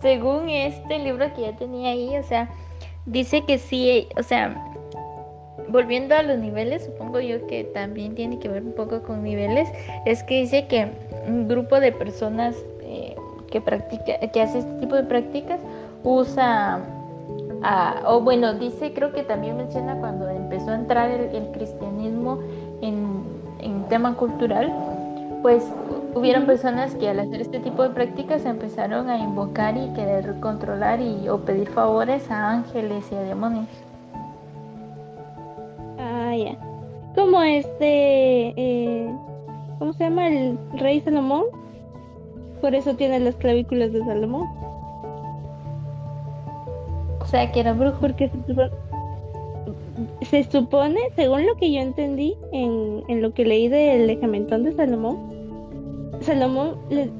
según 0.01 0.49
este 0.49 0.99
libro 0.99 1.33
que 1.33 1.43
ya 1.43 1.55
tenía 1.55 1.91
ahí, 1.91 2.17
o 2.17 2.23
sea, 2.23 2.49
dice 3.05 3.45
que 3.45 3.57
sí, 3.57 4.09
o 4.17 4.21
sea, 4.21 4.53
volviendo 5.69 6.13
a 6.13 6.23
los 6.23 6.39
niveles, 6.39 6.83
supongo 6.83 7.21
yo 7.21 7.47
que 7.47 7.63
también 7.63 8.15
tiene 8.15 8.37
que 8.37 8.49
ver 8.49 8.63
un 8.63 8.73
poco 8.73 9.01
con 9.01 9.23
niveles, 9.23 9.69
es 10.05 10.21
que 10.23 10.41
dice 10.41 10.67
que 10.67 10.91
un 11.25 11.47
grupo 11.47 11.79
de 11.79 11.93
personas 11.93 12.57
eh, 12.81 13.15
que 13.49 13.61
practica, 13.61 14.19
que 14.19 14.41
hace 14.41 14.59
este 14.59 14.73
tipo 14.81 14.93
de 14.93 15.03
prácticas 15.03 15.61
usa, 16.03 16.83
o 18.05 18.19
bueno, 18.19 18.55
dice, 18.55 18.91
creo 18.93 19.13
que 19.13 19.23
también 19.23 19.57
menciona 19.57 19.97
cuando 19.99 20.29
empezó 20.29 20.71
a 20.71 20.75
entrar 20.75 21.09
el, 21.09 21.51
cristianismo 21.51 22.39
en, 22.87 23.23
en 23.59 23.83
tema 23.89 24.15
cultural, 24.15 24.73
pues 25.41 25.63
hubieron 26.15 26.45
personas 26.45 26.95
que 26.95 27.09
al 27.09 27.19
hacer 27.19 27.41
este 27.41 27.59
tipo 27.59 27.83
de 27.83 27.89
prácticas 27.89 28.45
empezaron 28.45 29.09
a 29.09 29.17
invocar 29.17 29.77
y 29.77 29.93
querer 29.93 30.39
controlar 30.39 31.01
y 31.01 31.27
o 31.29 31.39
pedir 31.39 31.69
favores 31.69 32.31
a 32.31 32.51
ángeles 32.51 33.05
y 33.11 33.15
a 33.15 33.21
demonios. 33.21 33.67
Ah, 35.99 36.35
ya. 36.35 36.57
Como 37.15 37.41
este, 37.41 38.53
eh, 38.55 39.09
¿cómo 39.77 39.93
se 39.93 40.05
llama 40.05 40.27
el 40.29 40.57
rey 40.73 41.01
Salomón? 41.01 41.45
Por 42.61 42.73
eso 42.73 42.95
tiene 42.95 43.19
las 43.19 43.35
clavículas 43.35 43.91
de 43.91 43.99
Salomón. 43.99 44.47
O 47.21 47.25
sea, 47.25 47.51
que 47.51 47.59
era 47.59 47.73
brujo. 47.73 47.97
Porque 47.99 48.29
se 50.21 50.43
supone, 50.43 50.99
según 51.15 51.45
lo 51.45 51.55
que 51.55 51.71
yo 51.71 51.79
entendí 51.79 52.35
en, 52.51 53.03
en 53.07 53.21
lo 53.21 53.33
que 53.33 53.45
leí 53.45 53.67
del 53.67 54.07
lejamentón 54.07 54.63
de 54.63 54.73
Salomón, 54.73 55.35
Salomón, 56.21 56.77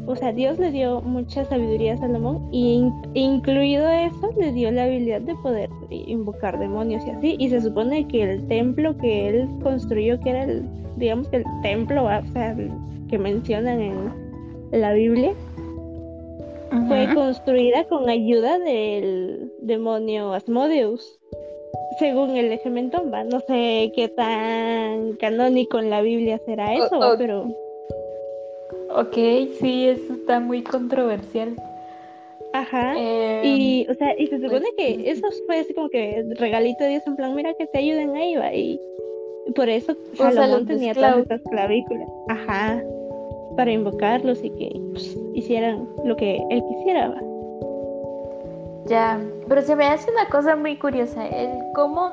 o 0.07 0.15
sea, 0.15 0.31
Dios 0.31 0.57
le 0.57 0.71
dio 0.71 1.01
mucha 1.01 1.45
sabiduría 1.45 1.93
a 1.93 1.97
Salomón 1.97 2.49
y 2.51 2.81
incluido 3.13 3.89
eso 3.89 4.31
le 4.39 4.51
dio 4.51 4.71
la 4.71 4.85
habilidad 4.85 5.21
de 5.21 5.35
poder 5.35 5.69
invocar 5.89 6.57
demonios 6.57 7.05
y 7.05 7.09
así. 7.11 7.35
Y 7.37 7.49
se 7.49 7.61
supone 7.61 8.07
que 8.07 8.23
el 8.23 8.47
templo 8.47 8.97
que 8.97 9.29
él 9.29 9.49
construyó, 9.61 10.19
que 10.19 10.29
era 10.31 10.43
el, 10.43 10.63
digamos 10.97 11.27
que 11.27 11.37
el 11.37 11.45
templo, 11.61 12.05
o 12.05 12.31
sea, 12.31 12.55
que 13.09 13.19
mencionan 13.19 13.79
en 13.81 14.11
la 14.71 14.93
Biblia, 14.93 15.33
fue 16.87 17.13
construida 17.13 17.85
con 17.85 18.09
ayuda 18.09 18.59
del 18.59 19.51
demonio 19.61 20.33
Asmodeus. 20.33 21.19
Según 21.99 22.35
el 22.35 22.51
Egementón, 22.51 23.11
va, 23.13 23.23
no 23.23 23.39
sé 23.41 23.91
qué 23.95 24.09
tan 24.09 25.13
canónico 25.13 25.79
en 25.79 25.89
la 25.89 26.01
Biblia 26.01 26.39
será 26.45 26.73
eso, 26.73 26.99
pero 27.17 27.47
Ok, 28.89 29.15
sí, 29.59 29.87
eso 29.87 30.13
está 30.13 30.39
muy 30.39 30.63
controversial. 30.63 31.55
Ajá. 32.53 32.93
Em, 32.97 33.45
y, 33.45 33.87
o 33.89 33.93
sea, 33.93 34.17
y 34.17 34.27
se 34.27 34.39
supone 34.39 34.61
pues, 34.61 34.73
que 34.77 35.09
eso 35.09 35.27
fue 35.45 35.59
así 35.59 35.73
como 35.73 35.89
que 35.89 36.23
regalito 36.37 36.83
de 36.83 36.91
Dios 36.91 37.03
en 37.05 37.15
plan, 37.17 37.35
mira 37.35 37.53
que 37.55 37.67
te 37.67 37.79
ayuden 37.79 38.15
ahí, 38.15 38.35
va. 38.35 38.53
Y 38.53 38.79
por 39.53 39.67
eso 39.67 39.95
Salomón 40.13 40.65
tenía 40.65 40.93
todas 40.93 41.17
estas 41.19 41.41
clavículas. 41.43 42.07
Ajá. 42.29 42.81
Para 43.57 43.71
invocarlos 43.71 44.41
y 44.43 44.49
que 44.51 44.71
pues, 44.91 45.17
hicieran 45.33 45.87
lo 46.05 46.15
que 46.15 46.41
él 46.49 46.63
quisiera, 46.69 47.09
va. 47.09 47.21
Ya, 48.85 49.19
pero 49.47 49.61
se 49.61 49.75
me 49.75 49.85
hace 49.87 50.11
una 50.11 50.27
cosa 50.29 50.55
muy 50.55 50.77
curiosa, 50.77 51.25
el 51.27 51.49
cómo, 51.73 52.11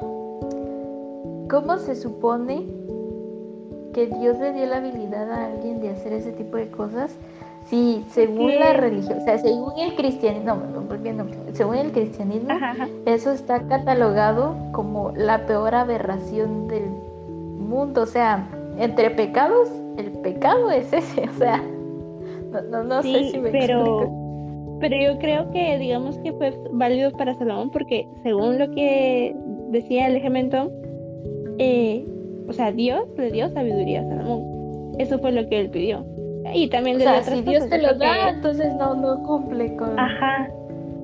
cómo 1.50 1.76
se 1.78 1.94
supone 1.94 2.66
que 3.92 4.06
Dios 4.06 4.38
le 4.38 4.52
dio 4.54 4.66
la 4.66 4.78
habilidad 4.78 5.30
a 5.30 5.46
alguien 5.46 5.80
de 5.80 5.90
hacer 5.90 6.14
ese 6.14 6.32
tipo 6.32 6.56
de 6.56 6.70
cosas, 6.70 7.14
si 7.66 8.04
según 8.10 8.58
la 8.58 8.72
religión, 8.72 9.18
o 9.18 9.24
sea, 9.24 9.36
según 9.38 9.78
el 9.78 9.94
cristianismo, 9.96 10.56
no, 10.72 10.80
volviendo, 10.80 11.26
según 11.52 11.76
el 11.76 11.92
cristianismo, 11.92 12.54
eso 13.04 13.32
está 13.32 13.60
catalogado 13.66 14.56
como 14.72 15.12
la 15.14 15.44
peor 15.46 15.74
aberración 15.74 16.68
del 16.68 16.88
mundo, 16.88 18.02
o 18.02 18.06
sea, 18.06 18.48
entre 18.78 19.10
pecados, 19.10 19.68
el 19.98 20.10
pecado 20.22 20.70
es 20.70 20.90
ese, 20.92 21.28
o 21.36 21.38
sea, 21.38 21.62
no, 22.70 22.82
no, 22.82 23.02
sé 23.02 23.30
si 23.30 23.38
me 23.38 23.50
pero... 23.50 24.21
Pero 24.82 24.96
yo 24.96 25.16
creo 25.20 25.48
que 25.52 25.78
digamos 25.78 26.18
que 26.18 26.32
fue 26.32 26.52
válido 26.72 27.12
para 27.12 27.36
Salomón 27.36 27.70
porque 27.70 28.04
según 28.24 28.58
lo 28.58 28.68
que 28.72 29.32
decía 29.70 30.08
el 30.08 30.16
ejemplo, 30.16 30.72
eh, 31.58 32.04
o 32.48 32.52
sea, 32.52 32.72
Dios 32.72 33.04
le 33.16 33.30
dio 33.30 33.48
sabiduría 33.50 34.00
a 34.00 34.08
Salomón. 34.08 34.96
Eso 34.98 35.20
fue 35.20 35.30
lo 35.30 35.48
que 35.48 35.60
él 35.60 35.70
pidió. 35.70 36.04
Y 36.52 36.68
también 36.68 36.98
le 36.98 37.04
o 37.04 37.08
sea, 37.08 37.22
si 37.22 37.42
Dios 37.42 37.68
te 37.68 37.80
lo 37.80 37.94
da, 37.94 38.30
entonces 38.30 38.74
no, 38.74 38.96
no 38.96 39.22
cumple 39.22 39.76
con... 39.76 39.96
Ajá, 39.96 40.50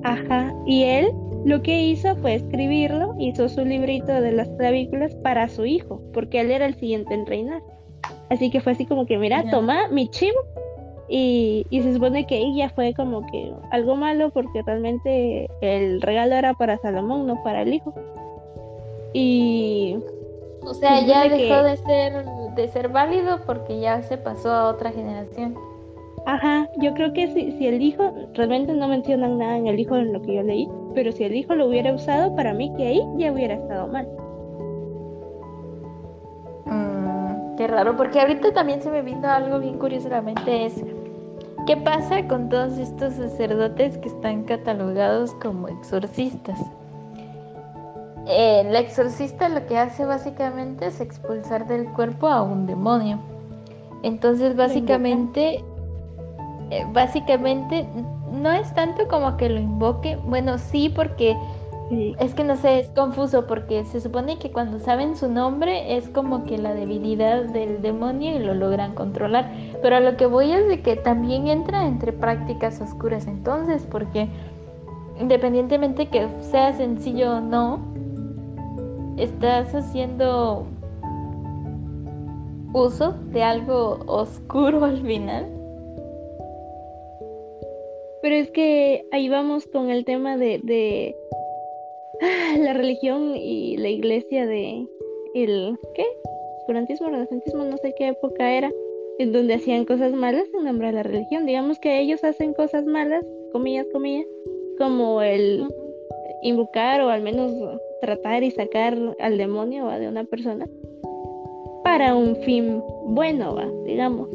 ajá. 0.03 0.53
Y 0.67 0.83
él 0.83 1.13
lo 1.45 1.61
que 1.61 1.81
hizo 1.81 2.17
fue 2.17 2.35
escribirlo, 2.35 3.15
hizo 3.17 3.47
su 3.47 3.63
librito 3.63 4.11
de 4.11 4.33
las 4.33 4.49
clavículas 4.49 5.15
para 5.23 5.47
su 5.47 5.65
hijo, 5.65 6.01
porque 6.13 6.41
él 6.41 6.51
era 6.51 6.65
el 6.65 6.75
siguiente 6.75 7.13
en 7.13 7.25
reinar. 7.25 7.61
Así 8.29 8.51
que 8.51 8.59
fue 8.59 8.73
así 8.73 8.85
como 8.85 9.05
que, 9.05 9.17
mira, 9.17 9.49
toma 9.49 9.87
mi 9.87 10.09
chivo. 10.09 10.37
Y, 11.09 11.65
y 11.71 11.81
se 11.81 11.93
supone 11.93 12.27
que 12.27 12.37
ella 12.37 12.69
fue 12.69 12.93
como 12.93 13.25
que 13.25 13.51
algo 13.71 13.95
malo 13.95 14.29
porque 14.29 14.61
realmente 14.61 15.49
el 15.61 16.01
regalo 16.01 16.35
era 16.35 16.53
para 16.53 16.77
Salomón, 16.77 17.25
no 17.25 17.41
para 17.43 17.63
el 17.63 17.73
hijo. 17.73 17.93
Y 19.13 19.97
o 20.61 20.73
sea, 20.73 21.01
ya 21.01 21.27
dejó 21.27 21.63
de 21.63 21.77
ser 21.77 22.25
de 22.55 22.67
ser 22.67 22.89
válido 22.89 23.39
porque 23.45 23.79
ya 23.79 24.01
se 24.03 24.17
pasó 24.17 24.51
a 24.51 24.69
otra 24.69 24.91
generación. 24.91 25.55
Ajá, 26.25 26.67
yo 26.77 26.93
creo 26.93 27.13
que 27.13 27.27
si, 27.27 27.53
si 27.53 27.67
el 27.67 27.81
hijo, 27.81 28.11
realmente 28.33 28.73
no 28.73 28.87
mencionan 28.87 29.37
nada 29.37 29.57
en 29.57 29.67
el 29.67 29.79
hijo 29.79 29.95
en 29.95 30.13
lo 30.13 30.21
que 30.21 30.35
yo 30.35 30.43
leí, 30.43 30.67
pero 30.93 31.11
si 31.11 31.23
el 31.23 31.35
hijo 31.35 31.55
lo 31.55 31.67
hubiera 31.67 31.93
usado, 31.93 32.35
para 32.35 32.53
mí 32.53 32.71
que 32.75 32.87
ahí 32.87 33.01
ya 33.17 33.31
hubiera 33.31 33.55
estado 33.55 33.87
mal. 33.87 34.07
Mm, 36.65 37.55
qué 37.55 37.67
raro, 37.67 37.95
porque 37.95 38.19
ahorita 38.19 38.53
también 38.53 38.81
se 38.81 38.91
me 38.91 39.01
vino 39.01 39.27
algo 39.29 39.59
bien 39.59 39.79
curioso 39.79 40.09
la 40.09 40.21
mente, 40.21 40.65
es 40.65 40.83
¿qué 41.65 41.77
pasa 41.77 42.27
con 42.27 42.49
todos 42.49 42.77
estos 42.77 43.13
sacerdotes 43.13 43.97
que 43.97 44.09
están 44.09 44.43
catalogados 44.43 45.33
como 45.35 45.67
exorcistas? 45.67 46.59
Eh, 48.27 48.63
la 48.69 48.79
exorcista 48.79 49.49
lo 49.49 49.65
que 49.65 49.77
hace 49.77 50.05
básicamente 50.05 50.85
es 50.85 51.01
expulsar 51.01 51.67
del 51.67 51.85
cuerpo 51.93 52.27
a 52.27 52.43
un 52.43 52.67
demonio. 52.67 53.19
Entonces 54.03 54.55
básicamente, 54.55 55.63
eh, 56.69 56.85
básicamente 56.93 57.87
no 58.31 58.51
es 58.51 58.73
tanto 58.73 59.07
como 59.07 59.35
que 59.37 59.49
lo 59.49 59.59
invoque, 59.59 60.15
bueno 60.17 60.57
sí 60.57 60.89
porque 60.89 61.35
es 61.91 62.35
que 62.35 62.43
no 62.43 62.55
sé, 62.55 62.79
es 62.79 62.89
confuso 62.89 63.47
porque 63.47 63.83
se 63.83 63.99
supone 63.99 64.37
que 64.37 64.51
cuando 64.51 64.79
saben 64.79 65.15
su 65.15 65.27
nombre 65.27 65.97
es 65.97 66.07
como 66.09 66.45
que 66.45 66.59
la 66.59 66.75
debilidad 66.75 67.45
del 67.45 67.81
demonio 67.81 68.35
y 68.35 68.39
lo 68.39 68.53
logran 68.53 68.93
controlar. 68.93 69.51
Pero 69.81 69.95
a 69.95 69.99
lo 69.99 70.15
que 70.15 70.27
voy 70.27 70.51
es 70.51 70.67
de 70.67 70.81
que 70.81 70.95
también 70.95 71.47
entra 71.47 71.87
entre 71.87 72.13
prácticas 72.13 72.79
oscuras 72.79 73.25
entonces, 73.25 73.87
porque 73.89 74.27
independientemente 75.19 76.09
que 76.09 76.27
sea 76.41 76.73
sencillo 76.73 77.37
o 77.37 77.41
no, 77.41 77.79
estás 79.17 79.73
haciendo 79.73 80.67
uso 82.71 83.15
de 83.31 83.41
algo 83.41 83.97
oscuro 84.05 84.85
al 84.85 85.01
final. 85.01 85.47
Pero 88.21 88.35
es 88.35 88.51
que 88.51 89.07
ahí 89.11 89.27
vamos 89.27 89.65
con 89.65 89.89
el 89.89 90.05
tema 90.05 90.37
de 90.37 91.15
la 92.59 92.73
religión 92.73 93.35
y 93.35 93.77
la 93.77 93.89
iglesia 93.89 94.45
de 94.45 94.87
el 95.35 95.77
¿qué? 95.95 96.05
Oscurantismo, 96.59 97.09
renacentismo, 97.09 97.63
no 97.63 97.77
sé 97.77 97.93
qué 97.97 98.09
época 98.09 98.51
era, 98.51 98.71
en 99.19 99.31
donde 99.31 99.55
hacían 99.55 99.85
cosas 99.85 100.13
malas 100.13 100.45
en 100.53 100.65
nombre 100.65 100.87
de 100.87 100.93
la 100.93 101.03
religión. 101.03 101.45
Digamos 101.45 101.79
que 101.79 101.99
ellos 101.99 102.23
hacen 102.23 102.53
cosas 102.53 102.85
malas, 102.85 103.25
comillas, 103.51 103.87
comillas, 103.91 104.25
como 104.77 105.21
el 105.21 105.67
invocar 106.41 107.01
o 107.01 107.09
al 107.09 107.21
menos 107.21 107.51
tratar 108.01 108.43
y 108.43 108.51
sacar 108.51 108.97
al 109.19 109.37
demonio 109.37 109.87
de 109.87 110.07
una 110.07 110.23
persona 110.23 110.65
para 111.83 112.15
un 112.15 112.35
fin 112.37 112.81
bueno, 113.05 113.55
¿va? 113.55 113.67
digamos. 113.85 114.29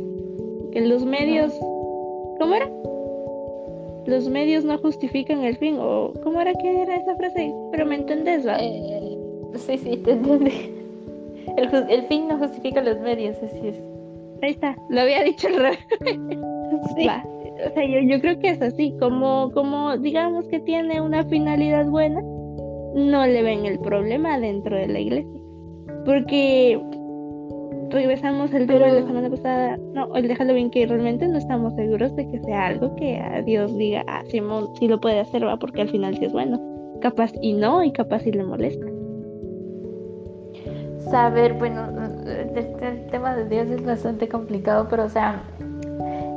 Que 0.72 0.80
los 0.80 1.04
medios, 1.04 1.52
¿cómo 2.38 2.54
era? 2.54 2.68
Los 4.06 4.28
medios 4.28 4.64
no 4.64 4.78
justifican 4.78 5.44
el 5.44 5.56
fin, 5.56 5.76
o 5.78 6.12
¿cómo 6.22 6.40
era 6.40 6.52
que 6.54 6.82
era 6.82 6.96
esa 6.96 7.16
frase? 7.16 7.52
Pero 7.70 7.86
me 7.86 7.96
entendés, 7.96 8.46
¿va? 8.46 8.58
Eh, 8.60 9.18
sí, 9.54 9.78
sí, 9.78 9.96
te 9.98 10.12
entendí. 10.12 10.70
El, 11.56 11.68
el, 11.90 12.02
fin 12.06 12.28
no 12.28 12.38
justifica 12.38 12.82
los 12.82 12.98
medios, 13.00 13.36
así 13.42 13.68
es. 13.68 13.80
Ahí 14.42 14.50
está, 14.50 14.76
lo 14.88 15.00
había 15.00 15.22
dicho 15.22 15.48
el 15.48 15.56
revés. 15.56 15.78
sí. 16.96 17.08
O 17.66 17.72
sea, 17.72 17.86
yo, 17.86 18.00
yo 18.00 18.20
creo 18.20 18.38
que 18.40 18.50
es 18.50 18.60
así, 18.60 18.94
como, 18.98 19.50
como 19.52 19.96
digamos 19.96 20.46
que 20.48 20.58
tiene 20.60 21.00
una 21.00 21.24
finalidad 21.24 21.86
buena, 21.86 22.20
no 22.94 23.26
le 23.26 23.42
ven 23.42 23.64
el 23.64 23.78
problema 23.78 24.38
dentro 24.38 24.76
de 24.76 24.88
la 24.88 25.00
iglesia. 25.00 25.40
Porque 26.04 26.80
regresamos 27.90 28.52
el 28.52 28.66
tema 28.66 28.86
de 28.86 29.00
la 29.00 29.06
semana 29.06 29.30
pasada, 29.30 29.78
no, 29.92 30.14
el 30.16 30.28
de 30.28 30.36
Halloween, 30.36 30.70
que 30.70 30.86
realmente 30.86 31.26
no 31.28 31.38
estamos 31.38 31.74
seguros 31.74 32.14
de 32.16 32.28
que 32.30 32.40
sea 32.40 32.66
algo 32.66 32.94
que 32.96 33.18
a 33.18 33.42
Dios 33.42 33.76
diga, 33.76 34.04
ah, 34.06 34.22
Simón 34.28 34.68
sí 34.78 34.88
lo 34.88 35.00
puede 35.00 35.20
hacer, 35.20 35.46
va, 35.46 35.56
porque 35.56 35.82
al 35.82 35.88
final 35.88 36.16
sí 36.16 36.24
es 36.24 36.32
bueno. 36.32 36.60
Capaz 37.00 37.32
y 37.42 37.52
no, 37.52 37.82
y 37.82 37.92
capaz 37.92 38.26
y 38.26 38.32
le 38.32 38.44
molesta. 38.44 38.86
Saber, 41.10 41.54
bueno, 41.54 41.86
este, 42.54 42.88
el 42.88 43.06
tema 43.10 43.36
de 43.36 43.48
Dios 43.48 43.68
es 43.68 43.84
bastante 43.84 44.28
complicado, 44.28 44.86
pero 44.88 45.04
o 45.04 45.08
sea, 45.08 45.42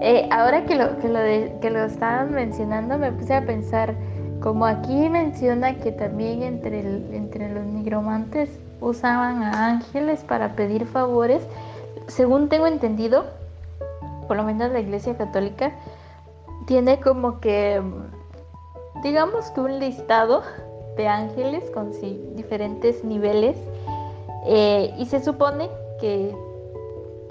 eh, 0.02 0.28
ahora 0.32 0.66
que 0.66 0.76
lo, 0.76 0.98
que 1.00 1.08
lo, 1.08 1.20
que 1.62 1.70
lo 1.70 1.86
estaban 1.86 2.34
mencionando, 2.34 2.98
me 2.98 3.12
puse 3.12 3.34
a 3.34 3.46
pensar, 3.46 3.96
como 4.42 4.66
aquí 4.66 5.10
menciona 5.10 5.76
que 5.78 5.92
también 5.92 6.44
entre, 6.44 6.80
entre 7.16 7.54
los 7.54 7.66
nigromantes 7.66 8.60
usaban 8.82 9.44
a 9.44 9.68
ángeles 9.68 10.24
para 10.24 10.56
pedir 10.56 10.86
favores. 10.86 11.42
Según 12.08 12.50
tengo 12.50 12.68
entendido, 12.68 13.26
por 14.28 14.38
lo 14.38 14.44
menos 14.44 14.72
la 14.72 14.80
Iglesia 14.80 15.18
Católica 15.18 15.74
tiene 16.66 17.00
como 17.00 17.40
que, 17.40 17.82
digamos 19.04 19.50
que 19.52 19.62
un 19.62 19.80
listado 19.80 20.44
de 20.96 21.08
ángeles 21.08 21.70
con 21.72 21.92
diferentes 22.36 23.04
niveles 23.04 23.58
eh, 24.46 24.94
y 24.98 25.06
se 25.06 25.24
supone 25.24 25.70
que 26.00 26.36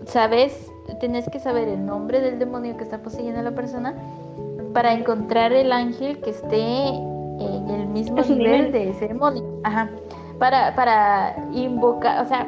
sabes, 0.07 0.71
tenés 1.01 1.29
que 1.29 1.41
saber 1.41 1.69
el 1.69 1.85
nombre 1.85 2.21
del 2.21 2.39
demonio 2.39 2.77
que 2.77 2.85
está 2.85 2.99
poseyendo 2.99 3.41
a 3.41 3.43
la 3.43 3.53
persona 3.53 3.95
para 4.73 4.93
encontrar 4.93 5.53
el 5.53 5.73
ángel 5.73 6.21
que 6.21 6.31
esté 6.31 6.61
en 6.61 7.71
el 7.71 7.87
mismo 7.89 8.21
nivel, 8.23 8.73
de 8.73 8.91
ese 8.91 9.09
demonio. 9.09 9.43
Ajá 9.65 9.91
para, 10.39 10.75
para 10.75 11.37
invocar, 11.53 12.25
o 12.25 12.29
sea, 12.29 12.47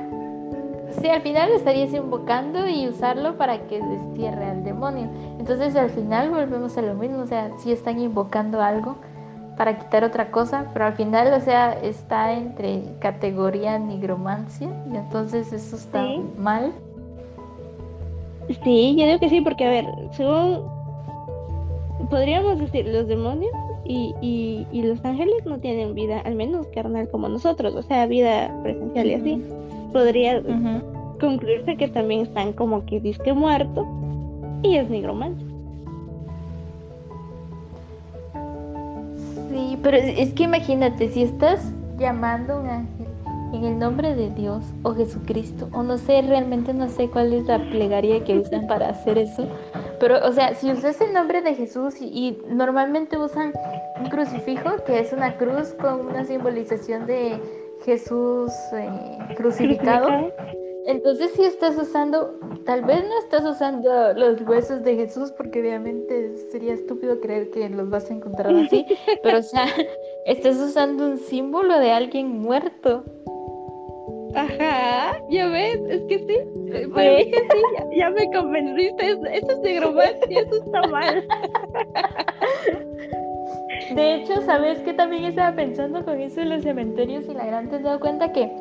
sí, 1.01 1.09
al 1.09 1.23
final 1.23 1.51
estarías 1.53 1.93
invocando 1.93 2.69
y 2.69 2.89
usarlo 2.89 3.37
para 3.37 3.67
que 3.67 3.81
destierre 3.81 4.45
al 4.47 4.65
demonio. 4.65 5.09
Entonces 5.39 5.77
al 5.77 5.91
final 5.91 6.31
volvemos 6.31 6.77
a 6.77 6.83
lo 6.83 6.95
mismo, 6.95 7.21
o 7.21 7.27
sea, 7.27 7.51
sí 7.59 7.73
están 7.73 8.01
invocando 8.01 8.61
algo 8.61 8.97
para 9.57 9.77
quitar 9.77 10.05
otra 10.05 10.31
cosa, 10.31 10.67
pero 10.73 10.87
al 10.87 10.93
final, 10.93 11.33
o 11.33 11.41
sea, 11.41 11.73
está 11.73 12.33
entre 12.33 12.83
categoría 13.01 13.79
nigromancia 13.79 14.69
y 14.93 14.97
entonces 14.97 15.53
eso 15.53 15.77
está 15.77 16.05
mal. 16.39 16.73
Sí, 18.63 18.97
yo 18.97 19.07
digo 19.07 19.19
que 19.19 19.29
sí, 19.29 19.41
porque 19.41 19.67
a 19.67 19.71
ver, 19.71 19.87
según 20.13 20.63
podríamos 22.09 22.59
decir, 22.59 22.87
los 22.87 23.09
demonios 23.09 23.53
y, 23.89 24.67
y, 24.71 24.83
los 24.83 25.03
ángeles 25.05 25.47
no 25.47 25.59
tienen 25.59 25.95
vida, 25.95 26.21
al 26.21 26.35
menos 26.35 26.67
carnal 26.69 27.09
como 27.09 27.29
nosotros, 27.29 27.75
o 27.75 27.83
sea, 27.83 28.07
vida 28.07 28.55
presencial 28.63 29.07
y 29.07 29.15
así. 29.15 29.43
Podría 29.93 30.43
concluirse 31.19 31.77
que 31.77 31.89
también 31.89 32.21
están 32.21 32.53
como 32.53 32.85
que 32.85 33.01
disque 33.01 33.33
muerto 33.33 33.87
y 34.63 34.77
es 34.77 34.91
nigromante. 34.91 35.43
Sí, 39.51 39.79
pero 39.83 39.97
es 39.97 40.35
que 40.35 40.43
imagínate, 40.43 41.09
si 41.09 41.23
estás 41.23 41.73
llamando 41.99 42.55
a 42.55 42.61
un 42.61 42.67
ángel 42.69 42.98
en 43.53 43.65
el 43.65 43.79
nombre 43.79 44.15
de 44.15 44.31
Dios 44.31 44.65
o 44.83 44.95
Jesucristo, 44.95 45.69
o 45.73 45.83
no 45.83 45.99
sé, 45.99 46.23
realmente 46.23 46.73
no 46.75 46.89
sé 46.89 47.09
cuál 47.09 47.33
es 47.33 47.47
la 47.47 47.59
plegaria 47.71 48.23
que 48.25 48.39
usan 48.39 48.67
para 48.67 48.91
hacer 48.91 49.19
eso, 49.19 49.47
pero, 50.01 50.25
o 50.27 50.33
sea, 50.33 50.55
si 50.55 50.71
usas 50.71 51.01
el 51.01 51.13
nombre 51.13 51.43
de 51.43 51.55
Jesús 51.55 51.95
y, 52.01 52.39
normalmente 52.49 53.17
usan 53.17 53.53
un 54.01 54.09
crucifijo, 54.11 54.77
que 54.87 55.01
es 55.01 55.13
una 55.13 55.37
cruz 55.37 55.75
con 55.81 56.07
una 56.07 56.25
simbolización 56.25 57.07
de 57.07 57.41
Jesús 57.85 58.53
eh, 58.75 58.89
crucificado, 59.37 60.33
entonces 60.89 61.33
si 61.35 61.45
estás 61.45 61.77
usando, 61.77 62.39
tal 62.65 62.83
vez 62.83 63.05
no 63.05 63.19
estás 63.19 63.45
usando 63.45 64.15
los 64.15 64.41
huesos 64.41 64.83
de 64.85 64.97
Jesús, 64.97 65.31
porque 65.33 65.61
obviamente 65.61 66.35
sería 66.51 66.73
estúpido 66.73 67.21
creer 67.21 67.51
que 67.51 67.69
los 67.69 67.91
vas 67.91 68.11
a 68.11 68.15
encontrar 68.15 68.55
así, 68.55 68.87
pero, 69.23 69.39
o 69.39 69.43
sea, 69.43 69.67
estás 70.25 70.57
usando 70.57 71.05
un 71.05 71.19
símbolo 71.19 71.79
de 71.79 71.91
alguien 71.91 72.29
muerto. 72.39 73.05
Ajá, 74.39 75.21
ya 75.29 75.49
ves, 75.49 75.81
es 75.89 76.03
que 76.03 76.19
sí. 76.19 76.39
Pues, 76.93 77.27
sí, 77.27 77.97
ya, 77.97 78.11
me 78.11 78.31
convenciste. 78.33 79.11
Eso 79.11 79.53
es 79.53 79.61
negromancia, 79.61 80.41
eso 80.41 80.57
está 80.65 80.83
mal. 80.89 81.25
De 83.95 84.15
hecho, 84.15 84.43
¿sabes 84.43 84.79
qué 84.81 84.93
también 84.93 85.25
estaba 85.25 85.57
pensando 85.57 86.05
con 86.05 86.21
eso 86.21 86.41
de 86.41 86.47
los 86.47 86.63
cementerios 86.63 87.25
y 87.29 87.35
la 87.35 87.47
gran 87.47 87.69
te 87.69 87.77
has 87.77 87.83
dado 87.83 87.99
cuenta 88.01 88.33
que 88.33 88.53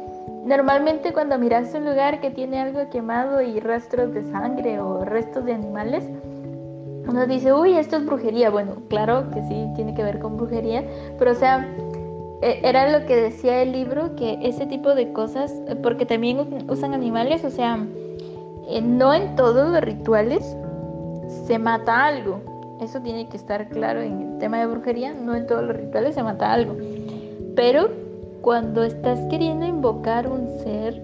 normalmente 0.46 1.12
cuando 1.14 1.38
miras 1.38 1.74
un 1.74 1.86
lugar 1.86 2.22
que 2.22 2.32
tiene 2.32 2.60
algo 2.60 2.90
quemado 2.90 3.42
y 3.42 3.60
rastros 3.60 4.14
de 4.14 4.24
sangre 4.32 4.80
o 4.80 5.04
restos 5.04 5.46
de 5.46 5.54
animales, 5.54 6.10
uno 7.08 7.26
dice, 7.26 7.54
uy, 7.54 7.78
esto 7.78 7.98
es 7.98 8.06
brujería. 8.06 8.50
Bueno, 8.50 8.76
claro 8.90 9.30
que 9.32 9.42
sí, 9.44 9.68
tiene 9.76 9.94
que 9.94 10.04
ver 10.04 10.20
con 10.20 10.38
brujería, 10.38 10.84
pero 11.18 11.32
o 11.32 11.36
sea, 11.36 11.68
era 12.42 13.00
lo 13.00 13.06
que 13.06 13.16
decía 13.16 13.62
el 13.62 13.72
libro, 13.72 14.16
que 14.16 14.38
ese 14.44 14.66
tipo 14.68 14.94
de 14.94 15.12
cosas, 15.12 15.54
porque 15.82 16.06
también 16.06 16.66
usan 16.70 16.94
animales, 16.94 17.44
o 17.44 17.50
sea, 17.50 17.80
eh, 18.70 18.82
no 18.82 19.14
en 19.14 19.36
todos 19.36 19.72
los 19.72 19.82
rituales 19.82 20.56
se 21.46 21.58
mata 21.58 22.06
algo. 22.06 22.42
Eso 22.82 23.02
tiene 23.02 23.28
que 23.28 23.38
estar 23.38 23.70
claro 23.70 24.02
en 24.02 24.34
el 24.34 24.38
tema 24.38 24.60
de 24.60 24.68
brujería, 24.68 25.14
no 25.14 25.36
en 25.36 25.48
todos 25.48 25.64
los 25.64 25.76
rituales 25.76 26.14
se 26.14 26.22
mata 26.22 26.54
algo. 26.54 26.76
Pero 27.56 27.90
cuando 28.42 28.84
estás 28.84 29.20
queriendo 29.30 29.66
invocar 29.66 30.30
un 30.30 30.48
ser, 30.64 31.02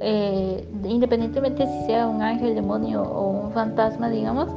eh, 0.00 0.64
independientemente 0.84 1.66
si 1.66 1.86
sea 1.86 2.06
un 2.06 2.22
ángel, 2.22 2.54
demonio 2.54 3.02
o 3.02 3.28
un 3.28 3.52
fantasma, 3.52 4.08
digamos, 4.08 4.48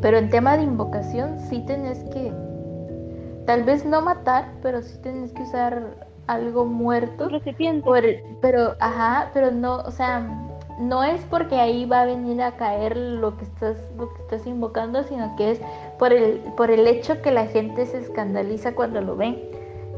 pero 0.00 0.18
en 0.18 0.30
tema 0.30 0.56
de 0.56 0.62
invocación 0.62 1.38
sí 1.48 1.64
tenés 1.66 2.04
que 2.04 2.32
tal 3.50 3.64
vez 3.64 3.84
no 3.84 4.00
matar, 4.00 4.44
pero 4.62 4.80
sí 4.80 4.96
tienes 5.02 5.32
que 5.32 5.42
usar 5.42 6.06
algo 6.28 6.64
muerto. 6.66 7.28
Recipiente. 7.28 8.22
pero, 8.40 8.76
ajá, 8.78 9.32
pero 9.34 9.50
no, 9.50 9.78
o 9.78 9.90
sea, 9.90 10.20
no 10.78 11.02
es 11.02 11.20
porque 11.24 11.56
ahí 11.56 11.84
va 11.84 12.02
a 12.02 12.04
venir 12.04 12.40
a 12.42 12.52
caer 12.52 12.96
lo 12.96 13.36
que 13.36 13.42
estás, 13.42 13.76
lo 13.98 14.08
que 14.14 14.22
estás 14.22 14.46
invocando, 14.46 15.02
sino 15.02 15.34
que 15.34 15.50
es 15.50 15.60
por 15.98 16.12
el, 16.12 16.38
por 16.56 16.70
el 16.70 16.86
hecho 16.86 17.20
que 17.22 17.32
la 17.32 17.46
gente 17.46 17.86
se 17.86 17.98
escandaliza 17.98 18.76
cuando 18.76 19.00
lo 19.00 19.16
ven. 19.16 19.36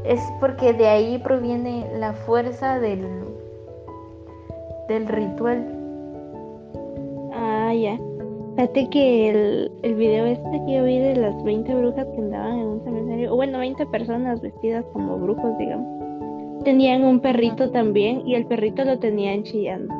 Es 0.03 0.19
porque 0.39 0.73
de 0.73 0.87
ahí 0.87 1.19
proviene 1.19 1.91
la 1.99 2.13
fuerza 2.13 2.79
del, 2.79 3.07
del 4.87 5.07
ritual. 5.07 5.63
Ah, 7.35 7.71
ya. 7.71 7.99
Fíjate 8.55 8.89
que 8.89 9.29
el, 9.29 9.71
el 9.81 9.95
video 9.95 10.25
este 10.27 10.61
que 10.65 10.73
yo 10.73 10.83
vi 10.83 10.99
de 10.99 11.15
las 11.15 11.43
20 11.43 11.73
brujas 11.73 12.05
que 12.13 12.21
andaban 12.21 12.59
en 12.59 12.65
un 12.67 12.83
cementerio, 12.83 13.33
o 13.33 13.35
bueno, 13.35 13.57
20 13.59 13.85
personas 13.87 14.41
vestidas 14.41 14.85
como 14.93 15.17
brujos, 15.17 15.57
digamos, 15.57 15.87
tenían 16.63 17.03
un 17.03 17.19
perrito 17.19 17.71
también 17.71 18.21
y 18.27 18.35
el 18.35 18.45
perrito 18.45 18.85
lo 18.85 18.99
tenían 18.99 19.43
chillando. 19.43 19.93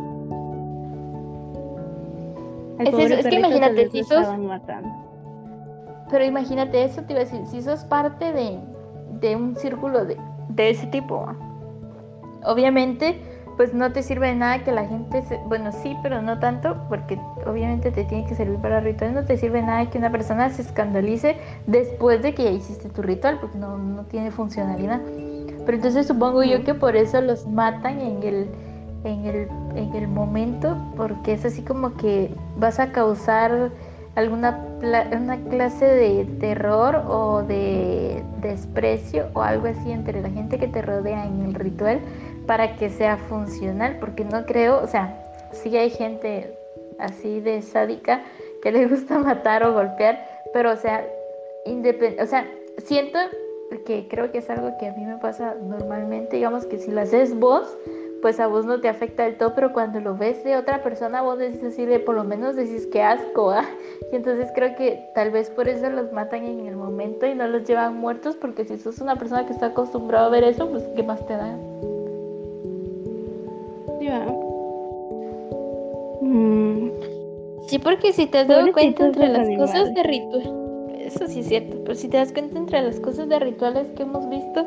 Al 2.79 2.87
Es 2.87 2.93
eso, 2.93 3.13
es 3.15 3.27
que 3.27 3.35
imagínate, 3.35 3.89
si 3.89 4.03
sos-. 4.03 4.27
Pero 6.11 6.23
imagínate 6.25 6.83
eso, 6.83 7.01
te 7.03 7.13
iba 7.13 7.21
a 7.21 7.25
decir, 7.25 7.41
si 7.47 7.61
sos 7.61 7.83
parte 7.85 8.31
de, 8.33 8.59
de 9.19 9.35
un 9.35 9.55
círculo 9.55 10.05
de, 10.05 10.15
de 10.49 10.69
ese 10.69 10.85
tipo, 10.87 11.25
obviamente, 12.45 13.15
pues 13.57 13.73
no 13.73 13.91
te 13.91 14.03
sirve 14.03 14.27
de 14.27 14.35
nada 14.35 14.63
que 14.63 14.71
la 14.71 14.85
gente, 14.85 15.21
se- 15.23 15.39
bueno, 15.47 15.71
sí, 15.71 15.95
pero 16.03 16.21
no 16.21 16.39
tanto, 16.39 16.77
porque 16.87 17.17
obviamente 17.47 17.91
te 17.91 18.03
tiene 18.03 18.25
que 18.27 18.35
servir 18.35 18.59
para 18.59 18.79
ritual, 18.79 19.13
no 19.13 19.25
te 19.25 19.37
sirve 19.37 19.61
nada 19.61 19.89
que 19.89 19.97
una 19.97 20.11
persona 20.11 20.49
se 20.49 20.61
escandalice 20.61 21.37
después 21.67 22.21
de 22.21 22.33
que 22.33 22.43
ya 22.43 22.51
hiciste 22.51 22.89
tu 22.89 23.01
ritual, 23.01 23.39
porque 23.39 23.57
no, 23.57 23.77
no 23.77 24.03
tiene 24.03 24.31
funcionalidad. 24.31 25.01
Pero 25.65 25.77
entonces 25.77 26.07
supongo 26.07 26.43
yo 26.43 26.63
que 26.63 26.73
por 26.73 26.95
eso 26.95 27.21
los 27.21 27.47
matan 27.47 27.99
en 27.99 28.23
el, 28.23 28.47
en 29.03 29.25
el, 29.25 29.47
en 29.75 29.93
el 29.95 30.07
momento, 30.07 30.77
porque 30.95 31.33
es 31.33 31.45
así 31.45 31.61
como 31.61 31.95
que 31.95 32.33
vas 32.57 32.79
a 32.79 32.91
causar 32.91 33.71
alguna 34.15 34.67
una 34.83 35.37
clase 35.49 35.85
de 35.85 36.25
terror 36.39 37.03
o 37.07 37.41
de 37.43 38.21
desprecio 38.41 39.27
o 39.33 39.41
algo 39.41 39.67
así 39.67 39.91
entre 39.91 40.21
la 40.21 40.29
gente 40.29 40.59
que 40.59 40.67
te 40.67 40.81
rodea 40.81 41.25
en 41.25 41.41
el 41.41 41.53
ritual 41.53 41.99
para 42.45 42.75
que 42.75 42.89
sea 42.89 43.17
funcional, 43.17 43.97
porque 43.99 44.25
no 44.25 44.45
creo, 44.45 44.83
o 44.83 44.87
sea, 44.87 45.17
sí 45.53 45.75
hay 45.77 45.89
gente 45.89 46.57
así 46.99 47.39
de 47.39 47.61
sádica 47.61 48.23
que 48.61 48.71
le 48.71 48.87
gusta 48.87 49.19
matar 49.19 49.63
o 49.63 49.73
golpear, 49.73 50.19
pero 50.53 50.71
o 50.71 50.75
sea, 50.75 51.05
o 51.65 52.25
sea, 52.25 52.47
siento 52.77 53.19
que 53.85 54.07
creo 54.07 54.31
que 54.31 54.39
es 54.39 54.49
algo 54.49 54.77
que 54.79 54.87
a 54.87 54.93
mí 54.93 55.05
me 55.05 55.17
pasa 55.17 55.55
normalmente, 55.61 56.35
digamos 56.35 56.65
que 56.65 56.77
si 56.77 56.91
lo 56.91 57.01
haces 57.01 57.37
vos, 57.37 57.77
pues 58.21 58.39
a 58.39 58.47
vos 58.47 58.65
no 58.65 58.79
te 58.79 58.87
afecta 58.87 59.23
del 59.23 59.37
todo, 59.37 59.53
pero 59.53 59.73
cuando 59.73 59.99
lo 59.99 60.15
ves 60.15 60.43
de 60.45 60.55
otra 60.55 60.81
persona, 60.81 61.21
vos 61.21 61.37
decís 61.37 61.61
así 61.63 61.85
de 61.85 61.99
por 61.99 62.15
lo 62.15 62.23
menos 62.23 62.55
decís 62.55 62.87
que 62.87 63.01
asco, 63.01 63.51
¿ah? 63.51 63.65
Y 64.11 64.15
entonces 64.15 64.49
creo 64.55 64.75
que 64.77 65.09
tal 65.13 65.31
vez 65.31 65.49
por 65.49 65.67
eso 65.67 65.89
los 65.89 66.13
matan 66.13 66.45
en 66.45 66.67
el 66.67 66.77
momento 66.77 67.25
y 67.25 67.35
no 67.35 67.47
los 67.47 67.65
llevan 67.65 67.97
muertos, 67.97 68.37
porque 68.37 68.63
si 68.63 68.77
sos 68.77 68.99
una 68.99 69.17
persona 69.17 69.45
que 69.45 69.51
está 69.51 69.67
acostumbrado 69.67 70.27
a 70.27 70.29
ver 70.29 70.45
eso, 70.45 70.69
pues 70.69 70.83
¿qué 70.95 71.03
más 71.03 71.25
te 71.27 71.33
da? 71.33 71.57
Sí, 77.73 77.79
porque 77.79 78.13
si 78.13 78.27
te 78.27 78.39
has 78.39 78.47
dado 78.47 78.71
cuenta 78.71 79.05
entre 79.07 79.29
las 79.29 79.47
cosas 79.57 79.93
de 79.95 80.03
ritual, 80.03 80.87
eso 80.99 81.27
sí 81.27 81.39
es 81.39 81.47
cierto, 81.47 81.77
pero 81.83 81.95
si 81.95 82.07
te 82.07 82.17
das 82.17 82.31
cuenta 82.31 82.57
entre 82.57 82.81
las 82.81 82.99
cosas 82.99 83.27
de 83.29 83.39
rituales 83.39 83.87
que 83.95 84.03
hemos 84.03 84.29
visto 84.29 84.65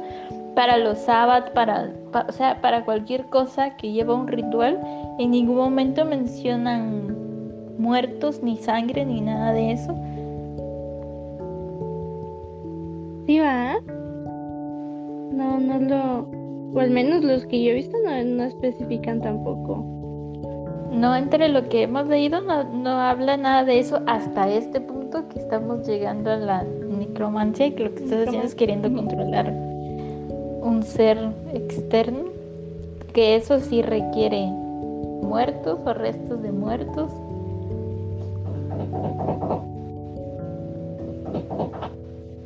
para 0.55 0.77
los 0.79 0.99
sábados, 0.99 1.51
para, 1.51 1.93
pa- 2.13 2.27
o 2.29 2.33
sea, 2.33 2.61
para 2.61 2.85
cualquier 2.85 3.27
cosa 3.27 3.77
que 3.77 3.93
lleva 3.93 4.15
un 4.15 4.27
ritual, 4.27 4.81
en 5.19 5.31
ningún 5.31 5.57
momento 5.57 6.05
mencionan 6.05 7.15
muertos, 7.79 8.43
ni 8.43 8.57
sangre, 8.57 9.05
ni 9.05 9.21
nada 9.21 9.53
de 9.53 9.73
eso. 9.73 9.95
sí, 13.27 13.39
va. 13.39 13.77
No, 15.33 15.59
no 15.61 15.79
lo. 15.81 16.29
O 16.75 16.81
al 16.81 16.91
menos 16.91 17.23
los 17.25 17.47
que 17.47 17.63
yo 17.63 17.71
he 17.71 17.75
visto 17.75 17.97
no, 18.05 18.23
no 18.25 18.45
especifican 18.45 19.21
tampoco. 19.21 19.85
No, 20.91 21.15
entre 21.15 21.49
lo 21.49 21.69
que 21.69 21.83
hemos 21.83 22.07
leído 22.07 22.41
no, 22.41 22.65
no 22.65 22.91
habla 22.91 23.37
nada 23.37 23.65
de 23.65 23.79
eso 23.79 24.01
hasta 24.07 24.49
este 24.49 24.81
punto 24.81 25.29
que 25.29 25.39
estamos 25.39 25.87
llegando 25.87 26.31
a 26.31 26.37
la 26.37 26.65
necromancia 26.65 27.67
y 27.67 27.73
que 27.73 27.85
lo 27.85 27.95
que 27.95 28.05
estás 28.05 28.27
haciendo 28.27 28.47
es 28.47 28.55
queriendo 28.55 28.93
controlar 28.93 29.53
un 30.67 30.83
ser 30.83 31.19
externo, 31.53 32.25
que 33.13 33.37
eso 33.37 33.61
sí 33.61 33.83
requiere 33.83 34.47
muertos 35.23 35.79
o 35.85 35.95
restos 35.95 36.43
de 36.43 36.53
muertos. 36.53 37.11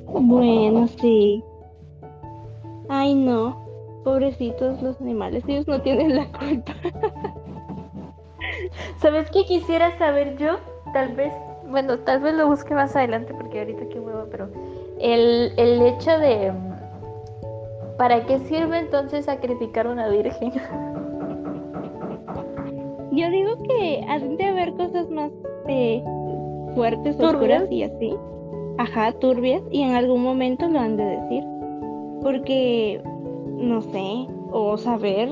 Bueno, 0.06 0.86
sí. 1.00 1.42
Ay, 2.88 3.14
no. 3.14 3.58
Pobrecitos 4.04 4.82
los 4.82 5.00
animales, 5.00 5.44
ellos 5.46 5.66
no 5.68 5.80
tienen 5.80 6.16
la 6.16 6.26
culpa. 6.26 6.74
¿Sabes 8.98 9.30
qué 9.30 9.44
quisiera 9.44 9.96
saber 9.98 10.36
yo? 10.36 10.58
Tal 10.92 11.14
vez, 11.14 11.32
bueno, 11.68 11.98
tal 12.00 12.20
vez 12.20 12.34
lo 12.34 12.46
busque 12.48 12.74
más 12.74 12.94
adelante 12.96 13.32
porque 13.34 13.60
ahorita 13.60 13.88
qué 13.88 14.00
huevo, 14.00 14.26
pero 14.30 14.48
el, 14.98 15.52
el 15.56 15.82
hecho 15.82 16.18
de... 16.18 16.52
¿Para 17.96 18.24
qué 18.24 18.38
sirve 18.40 18.78
entonces 18.78 19.26
sacrificar 19.26 19.86
una 19.86 20.08
virgen? 20.08 20.52
Yo 23.12 23.28
digo 23.28 23.62
que 23.68 24.04
han 24.08 24.36
de 24.36 24.44
haber 24.44 24.72
cosas 24.74 25.10
más 25.10 25.30
eh, 25.66 26.02
fuertes, 26.74 27.16
¿Turbias? 27.16 27.34
oscuras 27.34 27.64
y 27.70 27.82
así. 27.82 28.16
Ajá, 28.78 29.12
turbias, 29.12 29.62
y 29.70 29.82
en 29.82 29.94
algún 29.94 30.22
momento 30.22 30.68
lo 30.68 30.78
han 30.78 30.96
de 30.96 31.04
decir. 31.04 31.44
Porque, 32.22 33.02
no 33.58 33.82
sé, 33.82 34.26
o 34.52 34.78
saber, 34.78 35.28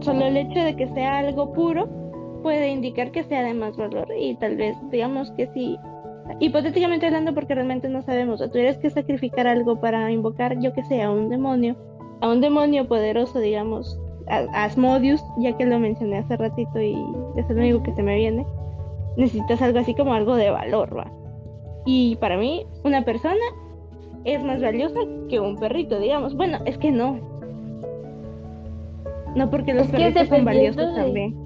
solo 0.00 0.24
el 0.24 0.36
hecho 0.36 0.60
de 0.60 0.76
que 0.76 0.86
sea 0.88 1.18
algo 1.18 1.52
puro 1.52 1.88
puede 2.42 2.68
indicar 2.70 3.10
que 3.12 3.24
sea 3.24 3.42
de 3.42 3.54
más 3.54 3.76
valor. 3.76 4.08
Y 4.18 4.34
tal 4.36 4.56
vez, 4.56 4.76
digamos 4.90 5.30
que 5.32 5.46
sí, 5.48 5.76
hipotéticamente 6.40 7.06
hablando, 7.06 7.34
porque 7.34 7.54
realmente 7.54 7.88
no 7.88 8.02
sabemos, 8.02 8.40
o 8.40 8.50
tuvieras 8.50 8.78
que 8.78 8.90
sacrificar 8.90 9.46
algo 9.46 9.80
para 9.80 10.10
invocar, 10.10 10.58
yo 10.60 10.72
que 10.72 10.84
sé, 10.84 11.02
a 11.02 11.10
un 11.10 11.28
demonio, 11.28 11.76
a 12.20 12.28
un 12.30 12.40
demonio 12.40 12.86
poderoso, 12.88 13.38
digamos, 13.40 13.98
a- 14.28 14.64
Asmodius, 14.64 15.22
ya 15.38 15.56
que 15.56 15.66
lo 15.66 15.78
mencioné 15.78 16.18
hace 16.18 16.36
ratito 16.36 16.80
y 16.80 16.96
es 17.36 17.48
el 17.50 17.58
único 17.58 17.82
que 17.82 17.94
se 17.94 18.02
me 18.02 18.16
viene, 18.16 18.44
necesitas 19.16 19.62
algo 19.62 19.78
así 19.78 19.94
como 19.94 20.14
algo 20.14 20.34
de 20.34 20.50
valor, 20.50 20.96
¿va? 20.96 21.10
Y 21.84 22.16
para 22.16 22.36
mí, 22.36 22.66
una 22.84 23.04
persona 23.04 23.36
es 24.24 24.42
más 24.42 24.60
valiosa 24.60 24.98
que 25.28 25.38
un 25.38 25.56
perrito, 25.56 26.00
digamos. 26.00 26.34
Bueno, 26.34 26.58
es 26.64 26.76
que 26.78 26.90
no. 26.90 27.20
No 29.36 29.50
porque 29.50 29.72
los 29.74 29.84
Es 29.86 29.92
perritos 29.92 30.26
son 30.28 30.44
valiosos 30.44 30.94
de- 30.94 31.00
también. 31.00 31.45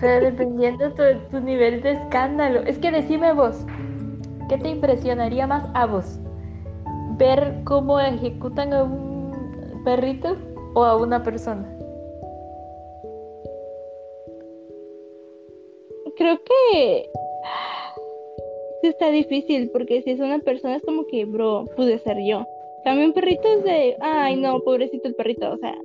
Pero 0.00 0.26
dependiendo 0.26 0.92
tu, 0.92 1.02
tu 1.30 1.40
nivel 1.40 1.82
de 1.82 1.92
escándalo. 1.92 2.60
Es 2.60 2.78
que 2.78 2.90
decime 2.90 3.32
vos, 3.32 3.64
¿qué 4.48 4.58
te 4.58 4.68
impresionaría 4.68 5.46
más 5.46 5.64
a 5.74 5.86
vos? 5.86 6.18
¿Ver 7.18 7.60
cómo 7.64 8.00
ejecutan 8.00 8.72
a 8.72 8.84
un 8.84 9.82
perrito 9.84 10.36
o 10.74 10.84
a 10.84 10.96
una 10.96 11.22
persona? 11.22 11.66
Creo 16.16 16.38
que 16.44 17.10
está 18.82 19.10
difícil 19.10 19.70
porque 19.70 20.02
si 20.02 20.10
es 20.10 20.20
una 20.20 20.38
persona 20.38 20.76
es 20.76 20.82
como 20.82 21.06
que, 21.06 21.24
bro, 21.24 21.64
pude 21.76 21.98
ser 21.98 22.18
yo. 22.22 22.46
También 22.84 23.08
un 23.08 23.14
perrito 23.14 23.46
es 23.48 23.64
de, 23.64 23.96
ay 24.00 24.36
no, 24.36 24.60
pobrecito 24.60 25.08
el 25.08 25.14
perrito, 25.14 25.52
o 25.52 25.56
sea, 25.58 25.76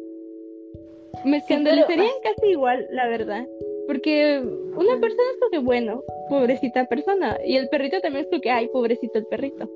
me 1.24 1.40
Sí, 1.40 1.46
pero- 1.48 1.62
escandalizarían 1.62 2.14
casi 2.24 2.48
igual, 2.52 2.88
la 2.92 3.08
verdad. 3.08 3.46
Porque 3.88 4.42
una 4.42 5.00
persona 5.00 5.30
es 5.34 5.40
como 5.40 5.52
que, 5.52 5.60
bueno, 5.60 6.02
pobrecita 6.30 6.86
persona, 6.86 7.38
y 7.46 7.56
el 7.58 7.70
perrito 7.70 8.00
también 8.02 8.26
es 8.26 8.30
como 8.30 8.42
que, 8.42 8.50
ay, 8.50 8.68
pobrecito 8.68 9.20
el 9.20 9.26
perrito. 9.28 9.70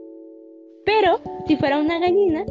Pero 0.85 1.19
si 1.47 1.55
fuera 1.57 1.77
una 1.79 1.99
gallina, 1.99 2.43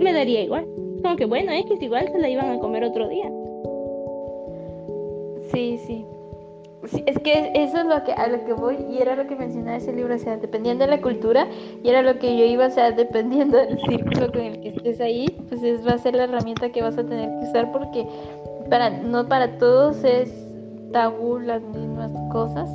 me 0.00 0.12
daría 0.12 0.42
igual. 0.42 0.66
Como 1.02 1.16
que, 1.16 1.26
bueno, 1.26 1.52
X 1.52 1.82
igual 1.82 2.08
se 2.10 2.18
la 2.18 2.28
iban 2.30 2.50
a 2.50 2.58
comer 2.58 2.84
otro 2.84 3.08
día. 3.08 3.30
Sí, 5.52 5.78
sí. 5.86 6.06
Es 7.06 7.18
que 7.20 7.52
eso 7.54 7.78
es 7.78 7.86
lo 7.86 8.02
que 8.02 8.12
a 8.12 8.26
lo 8.26 8.44
que 8.44 8.52
voy 8.54 8.76
y 8.90 8.98
era 8.98 9.14
lo 9.14 9.28
que 9.28 9.36
mencionaba 9.36 9.76
ese 9.76 9.92
libro, 9.92 10.16
o 10.16 10.18
sea, 10.18 10.36
dependiendo 10.36 10.84
de 10.84 10.90
la 10.90 11.00
cultura 11.00 11.46
y 11.82 11.88
era 11.88 12.02
lo 12.02 12.18
que 12.18 12.36
yo 12.36 12.44
iba, 12.44 12.66
o 12.66 12.70
sea, 12.70 12.90
dependiendo 12.90 13.56
del 13.56 13.78
círculo 13.80 14.32
con 14.32 14.40
el 14.40 14.60
que 14.60 14.68
estés 14.70 15.00
ahí, 15.00 15.26
pues 15.48 15.62
es, 15.62 15.86
va 15.86 15.92
a 15.92 15.98
ser 15.98 16.16
la 16.16 16.24
herramienta 16.24 16.70
que 16.70 16.82
vas 16.82 16.98
a 16.98 17.04
tener 17.04 17.28
que 17.38 17.48
usar 17.48 17.70
porque 17.70 18.04
para 18.68 18.90
no 18.90 19.28
para 19.28 19.58
todos 19.58 20.02
es 20.02 20.32
tabú 20.92 21.38
las 21.38 21.62
mismas 21.62 22.10
cosas. 22.32 22.68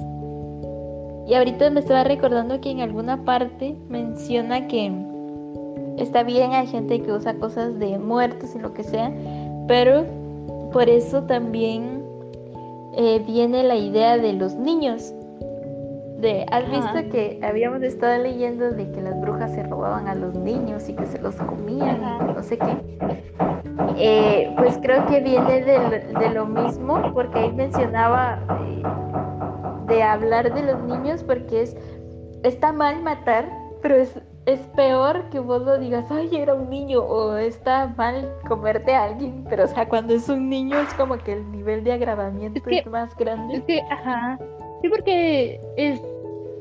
Y 1.28 1.34
ahorita 1.34 1.70
me 1.70 1.82
estaba 1.82 2.06
recordando 2.06 2.62
que 2.62 2.72
en 2.72 2.80
alguna 2.80 3.26
parte 3.26 3.76
menciona 3.90 4.68
que 4.68 4.90
está 5.98 6.24
bien, 6.24 6.54
hay 6.54 6.68
gente 6.68 7.02
que 7.02 7.12
usa 7.12 7.34
cosas 7.34 7.78
de 7.78 7.98
muertos 7.98 8.56
y 8.56 8.60
lo 8.60 8.74
que 8.74 8.84
sea, 8.84 9.12
pero 9.68 10.06
por 10.72 10.88
eso 10.88 11.24
también 11.24 11.97
eh, 12.98 13.24
viene 13.26 13.64
la 13.64 13.76
idea 13.76 14.18
de 14.18 14.34
los 14.34 14.56
niños. 14.56 15.14
De, 16.20 16.46
¿Has 16.52 16.64
Ajá. 16.64 16.94
visto 16.94 17.12
que 17.12 17.40
habíamos 17.44 17.84
estado 17.84 18.24
leyendo 18.24 18.72
de 18.72 18.92
que 18.92 19.02
las 19.02 19.20
brujas 19.22 19.52
se 19.52 19.62
robaban 19.64 20.08
a 20.08 20.16
los 20.16 20.34
niños 20.34 20.90
y 20.90 20.94
que 20.94 21.06
se 21.06 21.20
los 21.22 21.36
comían, 21.36 22.04
Ajá. 22.04 22.24
no 22.36 22.42
sé 22.42 22.58
qué? 22.58 22.98
Eh, 24.00 24.52
pues 24.58 24.78
creo 24.82 25.06
que 25.06 25.20
viene 25.22 25.62
de, 25.62 25.78
lo- 25.78 26.20
de 26.20 26.30
lo 26.32 26.46
mismo, 26.48 27.12
porque 27.14 27.38
ahí 27.40 27.52
mencionaba 27.52 28.40
eh, 28.68 28.84
de 29.94 30.04
hablar 30.04 30.54
de 30.54 30.64
los 30.64 30.82
niños, 30.84 31.24
porque 31.24 31.62
es 31.64 31.78
está 32.44 32.72
mal 32.72 33.02
matar, 33.04 33.48
pero 33.82 33.96
es, 33.96 34.20
es 34.48 34.62
peor 34.78 35.30
que 35.30 35.40
vos 35.40 35.62
lo 35.62 35.78
digas, 35.78 36.06
ay, 36.10 36.30
era 36.32 36.54
un 36.54 36.70
niño, 36.70 37.02
o 37.02 37.36
está 37.36 37.94
mal 37.98 38.34
comerte 38.48 38.94
a 38.94 39.04
alguien, 39.04 39.44
pero 39.50 39.66
o 39.66 39.68
sea, 39.68 39.88
cuando 39.90 40.14
es 40.14 40.30
un 40.30 40.50
niño 40.50 40.80
es 40.80 40.94
como 40.94 41.18
que 41.18 41.34
el 41.34 41.52
nivel 41.52 41.84
de 41.84 41.92
agravamiento 41.92 42.62
Es 42.70 42.86
más 42.88 43.14
grande. 43.18 43.58
Es 43.58 43.64
que, 43.64 43.82
ajá. 43.92 44.40
Sí, 44.82 44.88
porque 44.88 45.60
es 45.76 46.02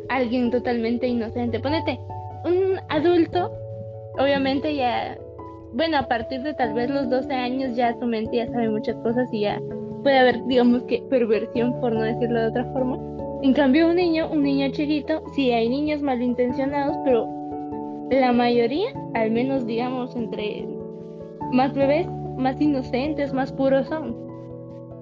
alguien 0.08 0.50
totalmente 0.50 1.06
inocente. 1.06 1.60
Ponete, 1.60 2.00
un 2.44 2.80
adulto, 2.88 3.52
obviamente 4.18 4.74
ya, 4.74 5.16
bueno, 5.72 5.98
a 5.98 6.08
partir 6.08 6.42
de 6.42 6.54
tal 6.54 6.74
vez 6.74 6.90
los 6.90 7.08
12 7.08 7.32
años 7.32 7.76
ya 7.76 7.96
su 8.00 8.06
mente 8.06 8.38
ya 8.38 8.48
sabe 8.48 8.68
muchas 8.68 8.96
cosas 8.96 9.32
y 9.32 9.42
ya 9.42 9.60
puede 10.02 10.18
haber, 10.18 10.44
digamos 10.46 10.82
que, 10.84 11.02
perversión, 11.08 11.80
por 11.80 11.92
no 11.92 12.02
decirlo 12.02 12.40
de 12.40 12.48
otra 12.48 12.64
forma. 12.72 12.98
En 13.42 13.52
cambio, 13.52 13.86
un 13.86 13.94
niño, 13.94 14.28
un 14.28 14.42
niño 14.42 14.72
chiquito, 14.72 15.22
sí 15.36 15.52
hay 15.52 15.68
niños 15.68 16.02
malintencionados, 16.02 16.96
pero 17.04 17.35
la 18.10 18.32
mayoría, 18.32 18.88
al 19.14 19.30
menos 19.30 19.66
digamos 19.66 20.14
entre 20.16 20.66
más 21.52 21.74
bebés, 21.74 22.06
más 22.36 22.60
inocentes, 22.60 23.32
más 23.32 23.52
puros 23.52 23.86
son. 23.88 24.14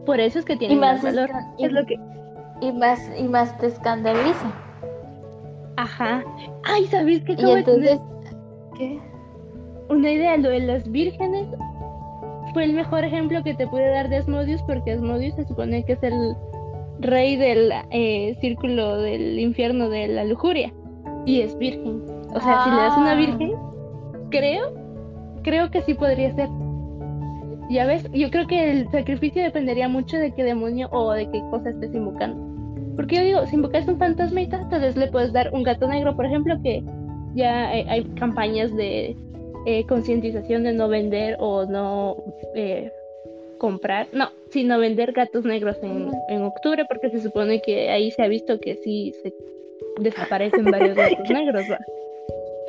Por 0.06 0.20
eso 0.20 0.38
es 0.38 0.44
que 0.44 0.56
tienen 0.56 0.78
más 0.80 1.02
más 1.02 1.14
valor. 1.14 1.30
y- 1.58 1.64
Es 1.66 1.72
lo 1.72 1.84
que 1.86 1.96
Y 2.60 2.72
más, 2.72 3.00
y 3.18 3.24
más 3.24 3.56
te 3.58 3.66
escandaliza. 3.66 4.52
Ajá. 5.76 6.22
Ay, 6.64 6.84
¿sabes 6.86 7.22
qué? 7.24 7.32
Y 7.32 7.36
de 7.44 7.52
entonces, 7.52 8.00
¿qué? 8.78 8.98
una 9.90 10.10
idea. 10.12 10.36
Lo 10.36 10.50
de 10.50 10.60
las 10.60 10.88
vírgenes 10.90 11.48
fue 12.52 12.64
el 12.64 12.74
mejor 12.74 13.04
ejemplo 13.04 13.42
que 13.42 13.54
te 13.54 13.66
pude 13.66 13.88
dar 13.88 14.08
de 14.08 14.16
Asmodeus, 14.18 14.62
porque 14.62 14.92
Asmodeus 14.92 15.34
se 15.34 15.44
supone 15.46 15.84
que 15.84 15.94
es 15.94 16.02
el 16.02 16.36
rey 17.00 17.36
del 17.36 17.72
eh, 17.90 18.36
círculo 18.40 18.98
del 18.98 19.38
infierno 19.40 19.88
de 19.88 20.06
la 20.08 20.24
lujuria. 20.24 20.72
Y 21.26 21.40
es 21.40 21.56
virgen. 21.58 22.02
O 22.34 22.40
sea, 22.40 22.64
si 22.64 22.70
le 22.70 22.76
das 22.76 22.96
una 22.96 23.12
Ah. 23.12 23.16
virgen, 23.16 23.52
creo, 24.30 24.72
creo 25.42 25.70
que 25.70 25.82
sí 25.82 25.94
podría 25.94 26.34
ser. 26.34 26.48
Ya 27.70 27.86
ves, 27.86 28.08
yo 28.12 28.30
creo 28.30 28.46
que 28.46 28.70
el 28.70 28.90
sacrificio 28.90 29.42
dependería 29.42 29.88
mucho 29.88 30.18
de 30.18 30.32
qué 30.34 30.44
demonio 30.44 30.88
o 30.92 31.12
de 31.12 31.30
qué 31.30 31.40
cosa 31.50 31.70
estés 31.70 31.94
invocando. 31.94 32.36
Porque 32.96 33.16
yo 33.16 33.22
digo, 33.22 33.46
si 33.46 33.56
invocas 33.56 33.88
un 33.88 33.98
fantasmita, 33.98 34.68
tal 34.68 34.82
vez 34.82 34.96
le 34.96 35.06
puedes 35.08 35.32
dar 35.32 35.50
un 35.52 35.62
gato 35.62 35.88
negro, 35.88 36.14
por 36.14 36.26
ejemplo, 36.26 36.56
que 36.62 36.82
ya 37.34 37.68
hay 37.68 38.04
campañas 38.18 38.74
de 38.76 39.16
eh, 39.66 39.86
concientización 39.86 40.64
de 40.64 40.72
no 40.74 40.88
vender 40.88 41.36
o 41.40 41.64
no 41.64 42.16
eh, 42.54 42.92
comprar, 43.58 44.06
no, 44.12 44.28
sino 44.50 44.78
vender 44.78 45.12
gatos 45.12 45.44
negros 45.44 45.76
en, 45.82 46.10
en 46.28 46.42
octubre, 46.42 46.84
porque 46.86 47.08
se 47.10 47.20
supone 47.20 47.62
que 47.62 47.88
ahí 47.90 48.10
se 48.10 48.22
ha 48.22 48.28
visto 48.28 48.60
que 48.60 48.76
sí 48.76 49.12
se 49.22 49.32
desaparecen 50.00 50.66
varios 50.66 50.96
gatos 50.96 51.28
negros, 51.30 51.64
¿va? 51.70 51.78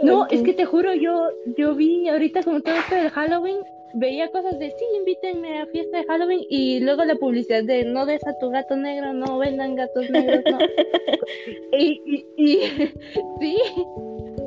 No, 0.03 0.27
es 0.29 0.41
que 0.43 0.53
te 0.53 0.65
juro, 0.65 0.93
yo, 0.93 1.29
yo 1.57 1.73
vi 1.75 2.07
ahorita 2.09 2.43
como 2.43 2.61
todo 2.61 2.75
esto 2.75 2.95
del 2.95 3.09
Halloween, 3.09 3.57
veía 3.93 4.29
cosas 4.29 4.59
de 4.59 4.69
sí, 4.69 4.85
invítenme 4.99 5.59
a 5.59 5.65
fiesta 5.67 5.99
de 5.99 6.03
Halloween 6.05 6.41
y 6.49 6.79
luego 6.81 7.05
la 7.05 7.15
publicidad 7.15 7.63
de 7.63 7.85
no 7.85 8.05
des 8.05 8.25
a 8.27 8.37
tu 8.39 8.49
gato 8.49 8.75
negro, 8.75 9.13
no 9.13 9.37
vendan 9.37 9.75
gatos 9.75 10.09
negros, 10.09 10.43
no. 10.51 10.57
y, 11.77 12.01
y, 12.05 12.25
y- 12.37 12.59
sí, 13.39 13.57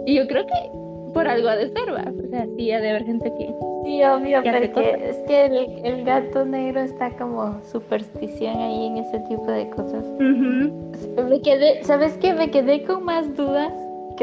y 0.07 0.15
yo 0.17 0.27
creo 0.27 0.47
que 0.47 0.53
por 1.15 1.27
algo 1.27 1.49
ha 1.49 1.57
de 1.57 1.71
ser, 1.71 1.93
va. 1.95 2.05
O 2.25 2.29
sea, 2.29 2.47
sí 2.57 2.71
ha 2.71 2.81
de 2.81 2.91
haber 2.91 3.05
gente 3.05 3.33
que. 3.39 3.47
Sí, 3.85 4.05
obvio, 4.05 4.43
¿Qué 4.43 4.49
hace 4.51 4.69
porque 4.69 5.09
es 5.09 5.17
que 5.27 5.47
el, 5.47 5.57
el 5.83 6.05
gato 6.05 6.45
negro 6.45 6.81
está 6.81 7.17
como 7.17 7.59
superstición 7.65 8.55
ahí 8.59 8.87
en 8.89 8.99
ese 8.99 9.19
tipo 9.21 9.47
de 9.47 9.71
cosas. 9.71 10.05
Me 10.21 11.41
quedé, 11.41 11.83
¿sabes 11.85 12.19
qué? 12.19 12.35
Me 12.35 12.51
quedé 12.51 12.85
con 12.85 13.05
más 13.05 13.35
dudas 13.35 13.73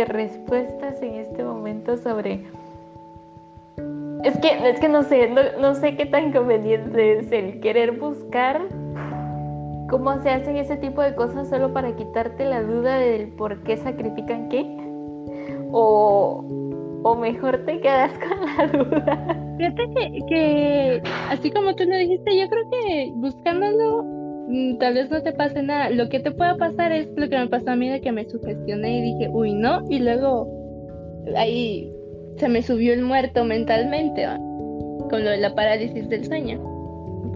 respuestas 0.04 1.02
en 1.02 1.16
este 1.16 1.44
momento 1.44 1.96
sobre. 1.96 2.44
Es 4.24 4.38
que, 4.40 4.70
es 4.70 4.80
que 4.80 4.90
no 4.90 5.04
sé, 5.04 5.30
no, 5.30 5.42
no 5.62 5.76
sé 5.76 5.96
qué 5.96 6.06
tan 6.08 6.34
conveniente 6.34 7.20
es 7.20 7.32
el 7.32 7.62
querer 7.62 7.92
buscar 8.00 8.64
cómo 9.90 10.20
se 10.22 10.30
hacen 10.32 10.58
ese 10.58 10.78
tipo 10.78 11.02
de 11.02 11.16
cosas 11.16 11.48
solo 11.48 11.72
para 11.72 11.96
quitarte 11.96 12.44
la 12.44 12.64
duda 12.64 12.98
del 12.98 13.30
por 13.30 13.64
qué 13.64 13.78
sacrifican 13.78 14.50
qué. 14.50 14.66
O, 15.72 16.44
o 17.04 17.16
mejor 17.16 17.66
te 17.66 17.80
quedas 17.80 18.12
con 18.20 18.46
la 18.58 18.68
duda. 18.68 19.42
Fíjate 19.58 19.90
que, 19.94 20.26
que, 20.28 21.04
así 21.30 21.52
como 21.52 21.76
tú 21.76 21.86
lo 21.86 21.96
dijiste, 21.96 22.38
yo 22.38 22.50
creo 22.50 22.70
que 22.70 23.12
buscándolo, 23.16 24.04
tal 24.80 24.94
vez 24.94 25.10
no 25.10 25.22
te 25.22 25.34
pase 25.34 25.62
nada. 25.64 25.90
Lo 25.90 26.10
que 26.10 26.20
te 26.20 26.32
pueda 26.32 26.56
pasar 26.58 26.92
es 26.92 27.08
lo 27.16 27.30
que 27.30 27.38
me 27.38 27.48
pasó 27.48 27.72
a 27.72 27.76
mí 27.76 27.90
de 27.90 28.02
que 28.02 28.12
me 28.12 28.26
sugestioné 28.26 29.00
y 29.00 29.14
dije, 29.14 29.30
uy, 29.30 29.54
no, 29.54 29.82
y 29.90 30.00
luego 30.00 30.48
ahí 31.36 31.92
se 32.38 32.50
me 32.50 32.62
subió 32.62 32.94
el 32.94 33.02
muerto 33.02 33.44
mentalmente, 33.44 34.26
con 35.10 35.24
lo 35.24 35.30
de 35.30 35.38
la 35.38 35.56
parálisis 35.56 36.08
del 36.10 36.26
sueño. 36.26 36.62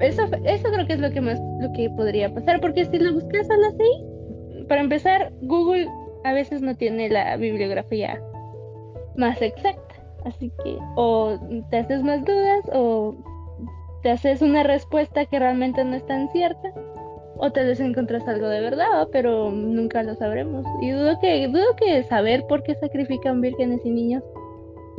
Eso, 0.02 0.24
eso 0.46 0.72
creo 0.72 0.88
que 0.88 0.94
es 0.94 1.00
lo 1.00 1.12
que 1.12 1.22
más, 1.22 1.40
lo 1.60 1.72
que 1.74 1.90
podría 1.90 2.34
pasar, 2.34 2.62
porque 2.62 2.86
si 2.86 2.98
lo 2.98 3.14
buscas 3.14 3.48
solo 3.48 3.68
así, 3.68 4.66
para 4.68 4.82
empezar, 4.82 5.32
Google 5.42 5.88
a 6.24 6.34
veces 6.34 6.62
no 6.62 6.76
tiene 6.76 7.10
la 7.10 7.36
bibliografía 7.38 8.22
más 9.16 9.42
exacta. 9.42 9.96
Así 10.26 10.52
que 10.64 10.78
o 10.96 11.38
te 11.70 11.78
haces 11.78 12.04
más 12.04 12.24
dudas 12.26 12.62
o 12.74 13.16
te 14.04 14.12
haces 14.12 14.42
una 14.42 14.64
respuesta 14.64 15.26
que 15.26 15.40
realmente 15.40 15.84
no 15.86 15.96
es 15.96 16.06
tan 16.06 16.30
cierta 16.32 16.74
o 17.40 17.52
tal 17.52 17.68
vez 17.68 17.80
encuentras 17.80 18.28
algo 18.28 18.48
de 18.48 18.62
verdad, 18.62 19.08
pero 19.12 19.50
nunca 19.50 20.04
lo 20.04 20.16
sabremos. 20.16 20.66
Y 20.82 20.92
dudo 20.92 21.18
que 21.22 21.48
dudo 21.48 21.76
que 21.78 22.04
saber 22.04 22.46
por 22.48 22.64
qué 22.64 22.76
sacrifican 22.76 23.42
vírgenes 23.42 23.82
y 23.86 23.90
niños 23.90 24.24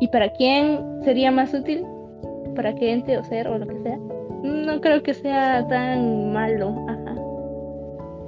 y 0.00 0.08
para 0.08 0.32
quién 0.32 1.02
sería 1.04 1.30
más 1.30 1.52
útil, 1.52 1.84
para 2.56 2.74
qué 2.74 2.92
ente 2.92 3.18
o 3.18 3.24
ser 3.24 3.46
o 3.46 3.58
lo 3.58 3.66
que 3.66 3.78
sea. 3.82 3.98
No 4.42 4.80
creo 4.80 5.02
que 5.02 5.12
sea 5.12 5.66
tan 5.68 6.32
malo. 6.32 6.74
Ajá. 6.88 7.14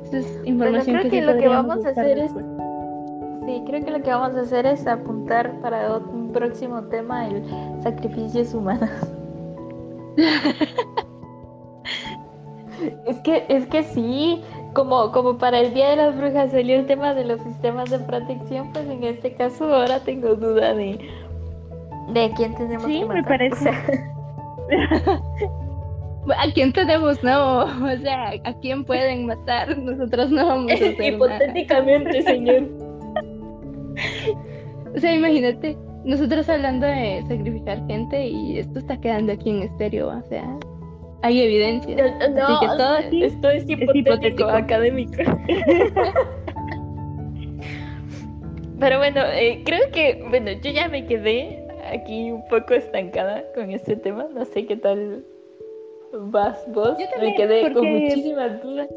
Esa 0.04 0.18
es 0.18 0.40
información 0.44 0.98
creo 0.98 1.02
que, 1.04 1.10
que 1.10 1.20
sí 1.20 1.26
lo 1.26 1.38
que 1.38 1.48
vamos 1.48 1.84
a 1.86 1.88
hacer 1.88 2.18
es-. 2.18 2.32
Sí, 2.32 3.62
creo 3.66 3.84
que 3.84 3.90
lo 3.90 4.02
que 4.02 4.10
vamos 4.10 4.36
a 4.36 4.42
hacer 4.42 4.66
es 4.66 4.86
apuntar 4.86 5.58
para 5.62 5.96
un 5.96 6.30
próximo 6.32 6.82
tema 6.84 7.28
el 7.28 7.42
sacrificios 7.82 8.52
humanos. 8.52 8.90
es 13.06 13.16
que, 13.20 13.44
es 13.48 13.66
que 13.66 13.82
sí, 13.82 14.40
como, 14.74 15.12
como 15.12 15.38
para 15.38 15.60
el 15.60 15.74
Día 15.74 15.90
de 15.90 15.96
las 15.96 16.16
Brujas 16.16 16.50
salió 16.50 16.76
el 16.76 16.86
tema 16.86 17.14
de 17.14 17.24
los 17.24 17.40
sistemas 17.42 17.90
de 17.90 17.98
protección, 18.00 18.72
pues 18.72 18.88
en 18.88 19.04
este 19.04 19.34
caso 19.34 19.74
ahora 19.74 20.00
tengo 20.00 20.34
duda 20.34 20.74
de, 20.74 20.98
de 22.12 22.32
quién 22.36 22.54
tenemos 22.54 22.84
Sí, 22.86 23.00
que 23.00 23.06
me 23.06 23.22
parece. 23.24 23.54
O 23.54 23.72
sea, 23.72 24.02
¿A 26.38 26.52
quién 26.54 26.72
tenemos? 26.72 27.22
No, 27.22 27.64
o 27.64 27.96
sea, 28.00 28.34
¿a 28.44 28.54
quién 28.60 28.84
pueden 28.84 29.26
matar? 29.26 29.76
Nosotros 29.76 30.30
no 30.30 30.46
vamos 30.46 30.70
a 30.70 30.74
hacer 30.88 31.18
nada. 31.18 31.40
hipotéticamente, 31.40 32.22
señor. 32.22 32.68
O 34.94 35.00
sea, 35.00 35.14
imagínate, 35.14 35.76
nosotros 36.04 36.48
hablando 36.48 36.86
de 36.86 37.24
sacrificar 37.28 37.84
gente 37.86 38.26
y 38.26 38.58
esto 38.58 38.78
está 38.78 39.00
quedando 39.00 39.32
aquí 39.32 39.50
en 39.50 39.62
estéreo, 39.62 40.08
o 40.08 40.22
sea, 40.28 40.44
hay 41.22 41.40
evidencia. 41.40 41.96
No, 42.30 42.46
Así 42.46 42.60
que 42.60 42.66
todo 42.76 42.94
aquí 42.96 43.24
esto 43.24 43.50
es 43.50 43.62
hipotético, 43.68 43.98
hipotético. 43.98 44.48
académico. 44.50 45.12
Pero 48.80 48.98
bueno, 48.98 49.20
eh, 49.32 49.62
creo 49.64 49.80
que, 49.92 50.24
bueno, 50.28 50.50
yo 50.62 50.70
ya 50.72 50.88
me 50.88 51.06
quedé 51.06 51.64
aquí 51.92 52.30
un 52.32 52.46
poco 52.48 52.74
estancada 52.74 53.44
con 53.54 53.70
este 53.70 53.96
tema. 53.96 54.26
No 54.34 54.44
sé 54.44 54.66
qué 54.66 54.76
tal 54.76 55.24
vas 56.12 56.58
vos. 56.72 56.98
Yo 56.98 57.04
me 57.06 57.10
también, 57.12 57.36
quedé 57.36 57.62
con 57.62 57.72
porque- 57.74 57.88
muchísimas 57.90 58.62
dudas. 58.62 58.88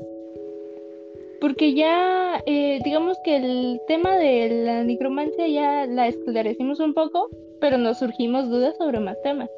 Porque 1.41 1.73
ya, 1.75 2.41
eh, 2.47 2.79
digamos 2.83 3.17
que 3.23 3.35
el 3.35 3.79
tema 3.87 4.17
de 4.17 4.49
la 4.65 4.83
necromancia 4.83 5.47
ya 5.47 5.85
la 5.85 6.07
esclarecimos 6.07 6.79
un 6.79 6.93
poco, 6.95 7.29
pero 7.61 7.77
nos 7.77 7.99
surgimos 7.99 8.49
dudas 8.49 8.75
sobre 8.77 8.99
más 8.99 9.21
temas. 9.21 9.49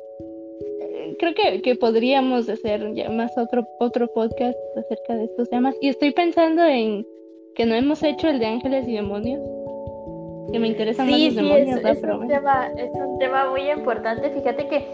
Creo 1.19 1.33
que, 1.33 1.61
que 1.61 1.75
podríamos 1.75 2.47
hacer 2.49 2.93
ya 2.93 3.09
más 3.09 3.37
otro, 3.37 3.67
otro 3.79 4.07
podcast 4.13 4.57
acerca 4.77 5.15
de 5.15 5.25
estos 5.25 5.49
temas. 5.49 5.75
Y 5.81 5.89
estoy 5.89 6.11
pensando 6.11 6.63
en 6.63 7.05
que 7.55 7.65
no 7.65 7.75
hemos 7.75 8.03
hecho 8.03 8.27
el 8.29 8.39
de 8.39 8.45
ángeles 8.45 8.87
y 8.87 8.93
demonios. 8.93 9.41
Que 10.51 10.59
me 10.59 10.67
interesan 10.67 11.09
más 11.09 11.19
los 11.19 11.29
sí, 11.29 11.35
demonios, 11.35 11.77
es, 11.77 11.85
¿va? 11.85 11.91
es 11.91 11.99
Pero 11.99 12.19
un 12.19 12.27
tema, 12.27 12.67
es 12.77 12.91
un 12.93 13.19
tema 13.19 13.49
muy 13.49 13.69
importante. 13.69 14.29
Fíjate 14.29 14.67
que 14.67 14.85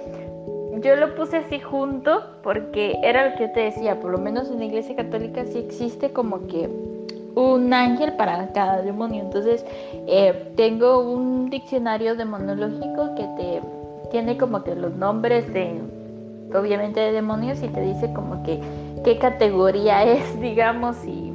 yo 0.82 0.96
lo 0.96 1.16
puse 1.16 1.38
así 1.38 1.60
junto 1.60 2.24
porque 2.42 2.98
era 3.04 3.30
lo 3.30 3.36
que 3.36 3.48
yo 3.48 3.52
te 3.52 3.60
decía, 3.62 4.00
por 4.00 4.12
lo 4.12 4.18
menos 4.18 4.50
en 4.50 4.60
la 4.60 4.66
iglesia 4.66 4.96
católica 4.96 5.46
sí 5.46 5.60
existe 5.60 6.12
como 6.12 6.48
que 6.48 6.70
un 7.36 7.74
ángel 7.74 8.14
para 8.14 8.52
cada 8.54 8.82
demonio. 8.82 9.24
Entonces, 9.24 9.66
eh, 10.08 10.52
tengo 10.56 11.00
un 11.00 11.50
diccionario 11.50 12.16
demonológico 12.16 13.16
que 13.16 13.24
te 13.38 13.62
tiene 14.12 14.38
como 14.38 14.64
que 14.64 14.76
los 14.76 14.94
nombres 14.96 15.52
de, 15.54 15.80
obviamente, 16.60 17.00
de 17.00 17.12
demonios 17.12 17.62
y 17.64 17.68
te 17.68 17.82
dice 17.82 18.12
como 18.14 18.44
que 18.44 18.60
qué 19.04 19.18
categoría 19.18 20.04
es, 20.14 20.40
digamos, 20.40 21.04
y, 21.06 21.34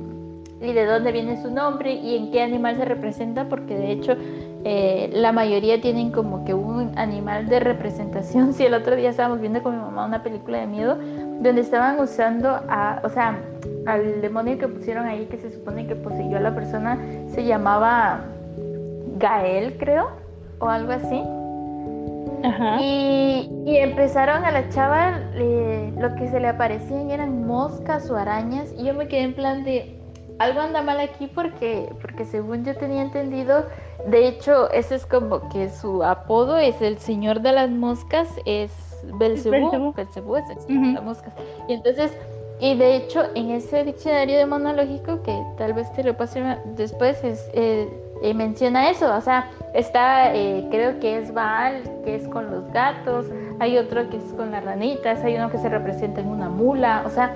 y 0.61 0.73
de 0.73 0.87
dónde 0.87 1.13
viene 1.13 1.41
su 1.43 1.51
nombre 1.51 1.93
y 1.93 2.17
en 2.17 2.31
qué 2.31 2.43
animal 2.43 2.77
se 2.77 2.85
representa, 2.85 3.49
porque 3.49 3.77
de 3.77 3.93
hecho 3.93 4.17
eh, 4.65 5.11
la 5.13 5.33
mayoría 5.33 5.81
tienen 5.81 6.11
como 6.11 6.45
que 6.45 6.53
un 6.53 6.99
animal 6.99 7.49
de 7.49 7.61
representación. 7.61 8.53
Si 8.59 8.65
el 8.65 8.75
otro 8.75 8.97
día 8.97 9.11
estábamos 9.11 9.41
viendo 9.41 9.63
con 9.63 9.77
mi 9.77 9.81
mamá 9.81 10.07
una 10.07 10.23
película 10.23 10.59
de 10.59 10.67
miedo 10.67 10.97
donde 11.41 11.61
estaban 11.61 12.01
usando 12.01 12.49
a, 12.49 13.01
o 13.05 13.09
sea, 13.09 13.39
al 13.87 14.21
demonio 14.21 14.59
que 14.59 14.69
pusieron 14.69 15.07
ahí 15.07 15.27
que 15.27 15.39
se 15.39 15.51
supone 15.53 15.87
que 15.87 15.95
poseyó 15.95 16.37
a 16.37 16.41
la 16.41 16.55
persona 16.55 16.99
se 17.29 17.45
llamaba 17.45 18.25
Gael, 19.19 19.77
creo, 19.79 20.11
o 20.59 20.69
algo 20.69 20.93
así. 20.93 21.23
Y, 22.81 23.77
empezaron 23.79 24.45
a 24.45 24.51
la 24.51 24.69
chava, 24.71 25.19
lo 25.99 26.15
que 26.17 26.29
se 26.29 26.41
le 26.41 26.49
aparecían 26.49 27.11
eran 27.11 27.47
moscas 27.47 28.11
o 28.11 28.17
arañas. 28.17 28.73
Y 28.77 28.85
yo 28.85 28.95
me 28.95 29.09
quedé 29.09 29.23
en 29.23 29.35
plan 29.35 29.65
de, 29.65 30.01
algo 30.39 30.61
anda 30.61 30.83
mal 30.83 31.01
aquí 31.01 31.27
porque, 31.27 31.93
porque 32.01 32.25
según 32.25 32.65
yo 32.65 32.77
tenía 32.77 33.03
entendido, 33.03 33.67
de 34.07 34.29
hecho, 34.29 34.71
ese 34.71 34.95
es 34.95 35.07
como 35.07 35.49
que 35.49 35.69
su 35.69 36.03
apodo 36.03 36.59
es 36.59 36.81
el 36.81 36.99
señor 36.99 37.41
de 37.41 37.53
las 37.53 37.71
moscas, 37.71 38.29
es 38.47 38.73
Belcebú. 39.19 39.93
Belcebú 39.95 40.37
es 40.37 40.51
el 40.51 40.61
señor 40.61 40.87
de 40.87 40.93
las 40.95 41.05
moscas. 41.05 41.33
Y 41.69 41.75
entonces 41.75 42.13
y 42.61 42.77
de 42.77 42.97
hecho, 42.97 43.23
en 43.35 43.51
ese 43.51 43.85
diccionario 43.85 44.37
demonológico, 44.37 45.23
que 45.23 45.41
tal 45.57 45.75
vez 45.75 45.93
te 45.93 46.03
lo 46.03 46.17
pase 46.17 46.43
después, 46.77 47.23
es, 47.23 47.49
eh, 47.55 47.89
eh, 48.23 48.35
menciona 48.35 48.91
eso. 48.91 49.15
O 49.15 49.21
sea, 49.21 49.49
está, 49.75 50.35
eh, 50.35 50.67
creo 50.71 50.99
que 51.01 51.19
es 51.19 51.33
Baal, 51.33 51.83
que 52.05 52.17
es 52.17 52.29
con 52.29 52.51
los 52.51 52.71
gatos, 52.73 53.27
hay 53.59 53.77
otro 53.77 54.09
que 54.11 54.17
es 54.17 54.33
con 54.35 54.51
las 54.51 54.65
ranitas, 54.65 55.23
hay 55.25 55.37
uno 55.37 55.51
que 55.51 55.59
se 55.59 55.69
representa 55.69 56.21
en 56.21 56.29
una 56.29 56.49
mula, 56.49 57.03
o 57.07 57.11
sea, 57.11 57.35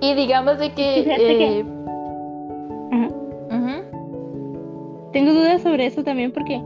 y 0.00 0.14
digamos 0.14 0.58
de 0.58 0.72
que... 0.72 1.64
Tengo 5.16 5.32
dudas 5.32 5.62
sobre 5.62 5.86
eso 5.86 6.04
también 6.04 6.30
porque, 6.30 6.60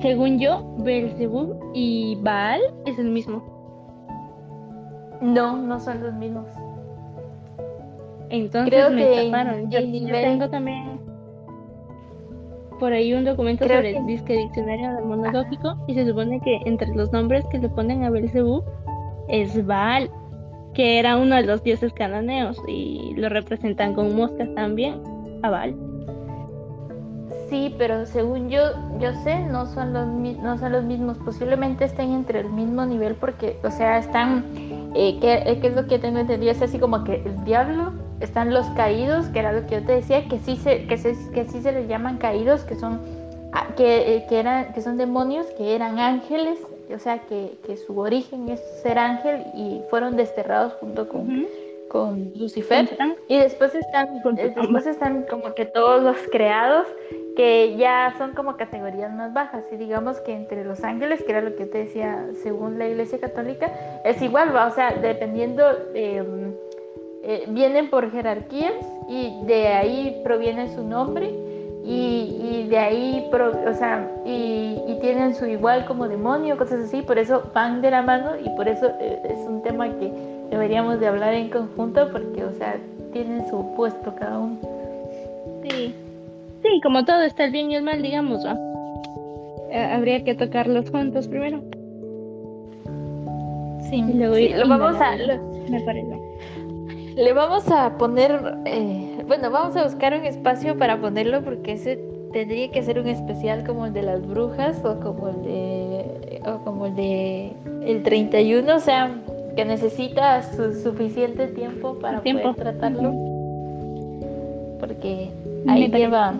según 0.00 0.38
yo, 0.38 0.64
Belzebub 0.78 1.72
y 1.74 2.16
Baal 2.22 2.62
es 2.86 2.98
el 2.98 3.10
mismo. 3.10 3.42
No, 5.20 5.58
no 5.58 5.78
son 5.78 6.02
los 6.02 6.14
mismos. 6.14 6.46
Entonces 8.30 8.70
Creo 8.70 8.88
me 8.88 9.02
que 9.02 9.24
taparon. 9.26 9.70
Yo, 9.70 9.80
tengo 9.80 10.48
también 10.48 10.91
por 12.82 12.92
ahí 12.92 13.14
un 13.14 13.24
documento 13.24 13.64
sobre 13.64 13.96
el 13.96 14.06
disque 14.06 14.36
diccionario 14.36 14.92
demonológico 14.96 15.76
y 15.86 15.94
se 15.94 16.04
supone 16.04 16.40
que 16.40 16.58
entre 16.64 16.92
los 16.96 17.12
nombres 17.12 17.44
que 17.52 17.58
le 17.58 17.68
ponen 17.68 18.02
a 18.02 18.10
Belzebú 18.10 18.64
es 19.28 19.64
Baal, 19.64 20.10
que 20.74 20.98
era 20.98 21.16
uno 21.16 21.36
de 21.36 21.44
los 21.44 21.62
dioses 21.62 21.92
cananeos 21.92 22.60
y 22.66 23.14
lo 23.14 23.28
representan 23.28 23.94
con 23.94 24.16
moscas 24.16 24.52
también, 24.56 25.00
a 25.44 25.50
Baal. 25.50 25.76
Sí, 27.48 27.72
pero 27.78 28.04
según 28.04 28.50
yo, 28.50 28.72
yo 28.98 29.12
sé, 29.22 29.38
no 29.44 29.66
son 29.66 29.92
los 29.92 30.08
no 30.08 30.58
son 30.58 30.72
los 30.72 30.82
mismos. 30.82 31.18
Posiblemente 31.18 31.84
estén 31.84 32.10
entre 32.10 32.40
el 32.40 32.50
mismo 32.50 32.84
nivel 32.84 33.14
porque, 33.14 33.60
o 33.62 33.70
sea, 33.70 33.98
están, 33.98 34.44
eh, 34.96 35.18
¿qué, 35.20 35.56
¿qué, 35.60 35.68
es 35.68 35.76
lo 35.76 35.86
que 35.86 36.00
tengo 36.00 36.18
entendido? 36.18 36.50
Es 36.50 36.60
así 36.60 36.80
como 36.80 37.04
que 37.04 37.22
el 37.24 37.44
diablo 37.44 37.92
están 38.22 38.54
los 38.54 38.66
caídos, 38.70 39.26
que 39.26 39.40
era 39.40 39.52
lo 39.52 39.66
que 39.66 39.76
yo 39.76 39.86
te 39.86 39.92
decía, 39.92 40.28
que 40.28 40.38
sí 40.38 40.56
se, 40.56 40.86
que 40.86 40.96
que 40.96 41.44
sí 41.44 41.62
se 41.62 41.72
les 41.72 41.88
llaman 41.88 42.18
caídos, 42.18 42.62
que 42.64 42.76
son, 42.76 43.00
ah, 43.52 43.68
que, 43.76 44.16
eh, 44.16 44.26
que, 44.28 44.38
eran, 44.38 44.72
que 44.72 44.80
son 44.80 44.96
demonios, 44.96 45.46
que 45.58 45.74
eran 45.74 45.98
ángeles, 45.98 46.58
o 46.94 46.98
sea, 46.98 47.18
que, 47.18 47.58
que, 47.66 47.76
su 47.76 47.98
origen 47.98 48.48
es 48.48 48.60
ser 48.82 48.98
ángel 48.98 49.44
y 49.54 49.80
fueron 49.90 50.16
desterrados 50.16 50.74
junto 50.74 51.08
con, 51.08 51.46
con 51.88 52.32
Lucifer. 52.36 52.88
Y 53.28 53.38
después 53.38 53.74
están, 53.74 54.16
eh, 54.38 54.52
después 54.54 54.86
están 54.86 55.24
como 55.24 55.54
que 55.54 55.64
todos 55.64 56.02
los 56.02 56.16
creados, 56.30 56.86
que 57.36 57.76
ya 57.76 58.14
son 58.18 58.32
como 58.32 58.56
categorías 58.56 59.12
más 59.12 59.32
bajas. 59.32 59.64
Y 59.72 59.76
digamos 59.76 60.20
que 60.20 60.32
entre 60.32 60.64
los 60.64 60.84
ángeles, 60.84 61.22
que 61.24 61.32
era 61.32 61.40
lo 61.40 61.56
que 61.56 61.64
yo 61.64 61.70
te 61.70 61.78
decía, 61.78 62.26
según 62.42 62.78
la 62.78 62.88
Iglesia 62.88 63.18
Católica, 63.18 63.72
es 64.04 64.20
igual, 64.22 64.54
¿va? 64.54 64.66
o 64.66 64.70
sea, 64.70 64.92
dependiendo... 64.92 65.64
Eh, 65.94 66.24
eh, 67.24 67.44
vienen 67.48 67.88
por 67.88 68.10
jerarquías 68.10 68.74
y 69.08 69.44
de 69.46 69.68
ahí 69.68 70.20
proviene 70.24 70.74
su 70.74 70.82
nombre 70.82 71.30
y, 71.84 72.66
de 72.68 72.78
ahí, 72.78 73.30
o 73.32 73.74
sea, 73.74 74.08
y, 74.24 74.76
tienen 75.00 75.34
su 75.34 75.46
igual 75.46 75.84
como 75.86 76.08
demonio, 76.08 76.56
cosas 76.56 76.84
así, 76.84 77.02
por 77.02 77.18
eso 77.18 77.42
van 77.52 77.82
de 77.82 77.90
la 77.90 78.02
mano 78.02 78.32
y 78.40 78.48
por 78.50 78.68
eso 78.68 78.86
eh, 79.00 79.20
es 79.24 79.38
un 79.48 79.62
tema 79.62 79.88
que 79.98 80.12
deberíamos 80.48 81.00
de 81.00 81.08
hablar 81.08 81.34
en 81.34 81.50
conjunto 81.50 82.08
porque, 82.12 82.44
o 82.44 82.52
sea, 82.52 82.76
tienen 83.12 83.48
su 83.48 83.74
puesto 83.74 84.14
cada 84.14 84.38
uno. 84.38 84.58
Sí, 85.68 85.92
sí, 86.62 86.80
como 86.82 87.04
todo 87.04 87.22
está 87.22 87.44
el 87.46 87.50
bien 87.50 87.70
y 87.72 87.76
el 87.76 87.82
mal, 87.82 88.00
digamos, 88.00 88.44
eh, 89.70 89.78
habría 89.92 90.22
que 90.22 90.36
tocarlos 90.36 90.88
juntos 90.90 91.26
primero. 91.26 91.60
Sí, 93.90 94.02
lo 94.12 94.68
vamos 94.68 95.00
a... 95.00 95.16
me 95.68 95.80
parece. 95.80 96.31
Le 97.16 97.32
vamos 97.34 97.70
a 97.70 97.98
poner, 97.98 98.56
eh, 98.64 99.22
bueno, 99.26 99.50
vamos 99.50 99.76
a 99.76 99.84
buscar 99.84 100.14
un 100.14 100.24
espacio 100.24 100.78
para 100.78 101.00
ponerlo 101.00 101.42
porque 101.42 101.72
ese 101.72 101.98
tendría 102.32 102.70
que 102.70 102.82
ser 102.82 102.98
un 102.98 103.08
especial 103.08 103.64
como 103.64 103.86
el 103.86 103.92
de 103.92 104.02
las 104.02 104.26
brujas 104.26 104.82
o 104.84 104.98
como 105.00 105.28
el 105.28 105.42
de, 105.42 106.42
o 106.46 106.64
como 106.64 106.86
el 106.86 106.96
de 106.96 107.52
el 107.84 108.02
31, 108.02 108.74
o 108.74 108.80
sea, 108.80 109.10
que 109.54 109.64
necesita 109.64 110.42
su 110.42 110.72
suficiente 110.72 111.48
tiempo 111.48 111.98
para 112.00 112.22
poder 112.22 112.54
tratarlo. 112.54 113.12
Porque 114.80 115.30
ahí 115.68 115.88
lleva 115.88 116.34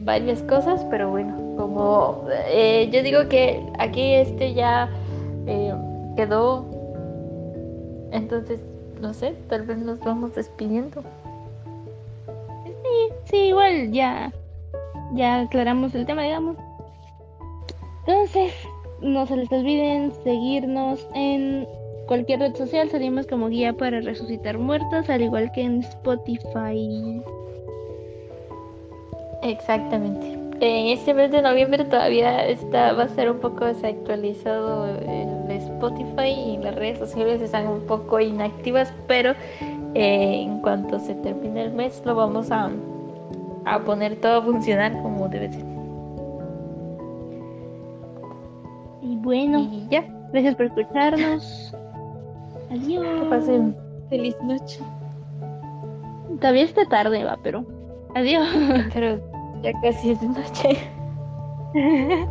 varias 0.00 0.42
cosas, 0.42 0.84
pero 0.90 1.10
bueno, 1.10 1.36
como 1.56 2.24
eh, 2.48 2.88
yo 2.90 3.02
digo 3.02 3.28
que 3.28 3.62
aquí 3.78 4.14
este 4.14 4.54
ya 4.54 4.88
eh, 5.46 5.74
quedó, 6.16 6.64
entonces 8.12 8.58
no 9.06 9.14
sé, 9.14 9.36
tal 9.48 9.62
vez 9.62 9.78
nos 9.78 10.00
vamos 10.00 10.34
despidiendo. 10.34 11.02
Sí, 12.66 13.14
sí, 13.24 13.36
igual 13.36 13.92
ya, 13.92 14.32
ya 15.14 15.42
aclaramos 15.42 15.94
el 15.94 16.06
tema, 16.06 16.24
digamos. 16.24 16.56
Entonces, 18.04 18.52
no 19.00 19.24
se 19.26 19.36
les 19.36 19.52
olviden 19.52 20.12
seguirnos 20.24 21.06
en 21.14 21.68
cualquier 22.08 22.40
red 22.40 22.56
social, 22.56 22.90
salimos 22.90 23.28
como 23.28 23.48
guía 23.48 23.72
para 23.74 24.00
resucitar 24.00 24.58
muertos, 24.58 25.08
al 25.08 25.22
igual 25.22 25.52
que 25.52 25.62
en 25.62 25.82
Spotify. 25.82 27.22
Exactamente. 29.42 30.32
En 30.58 30.86
este 30.88 31.14
mes 31.14 31.30
de 31.30 31.42
noviembre 31.42 31.84
todavía 31.84 32.44
está, 32.48 32.92
va 32.92 33.04
a 33.04 33.08
ser 33.08 33.30
un 33.30 33.38
poco 33.38 33.66
desactualizado 33.66 34.88
el 34.88 35.35
Spotify 35.76 36.28
y 36.28 36.56
las 36.58 36.74
redes 36.74 36.98
sociales 36.98 37.40
están 37.42 37.66
un 37.68 37.80
poco 37.82 38.18
inactivas, 38.18 38.92
pero 39.06 39.32
eh, 39.94 40.42
en 40.42 40.60
cuanto 40.60 40.98
se 40.98 41.14
termine 41.16 41.64
el 41.64 41.72
mes 41.72 42.02
lo 42.04 42.14
vamos 42.14 42.50
a, 42.50 42.70
a 43.64 43.78
poner 43.80 44.16
todo 44.16 44.38
a 44.38 44.42
funcionar 44.42 44.92
como 45.02 45.28
debe 45.28 45.52
ser. 45.52 45.64
Y 49.02 49.16
bueno, 49.16 49.68
ya. 49.90 50.04
Gracias 50.32 50.56
por 50.56 50.66
escucharnos. 50.66 51.74
Adiós. 52.70 53.06
Que 53.20 53.26
pasen 53.30 53.76
feliz 54.08 54.36
noche. 54.42 54.80
Todavía 56.40 56.64
está 56.64 56.84
tarde, 56.86 57.24
va, 57.24 57.38
pero. 57.42 57.64
Adiós. 58.14 58.48
Pero 58.94 59.20
ya 59.62 59.72
casi 59.82 60.10
es 60.10 60.20
de 60.20 60.28
noche. 60.28 60.78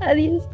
Adiós. 0.00 0.48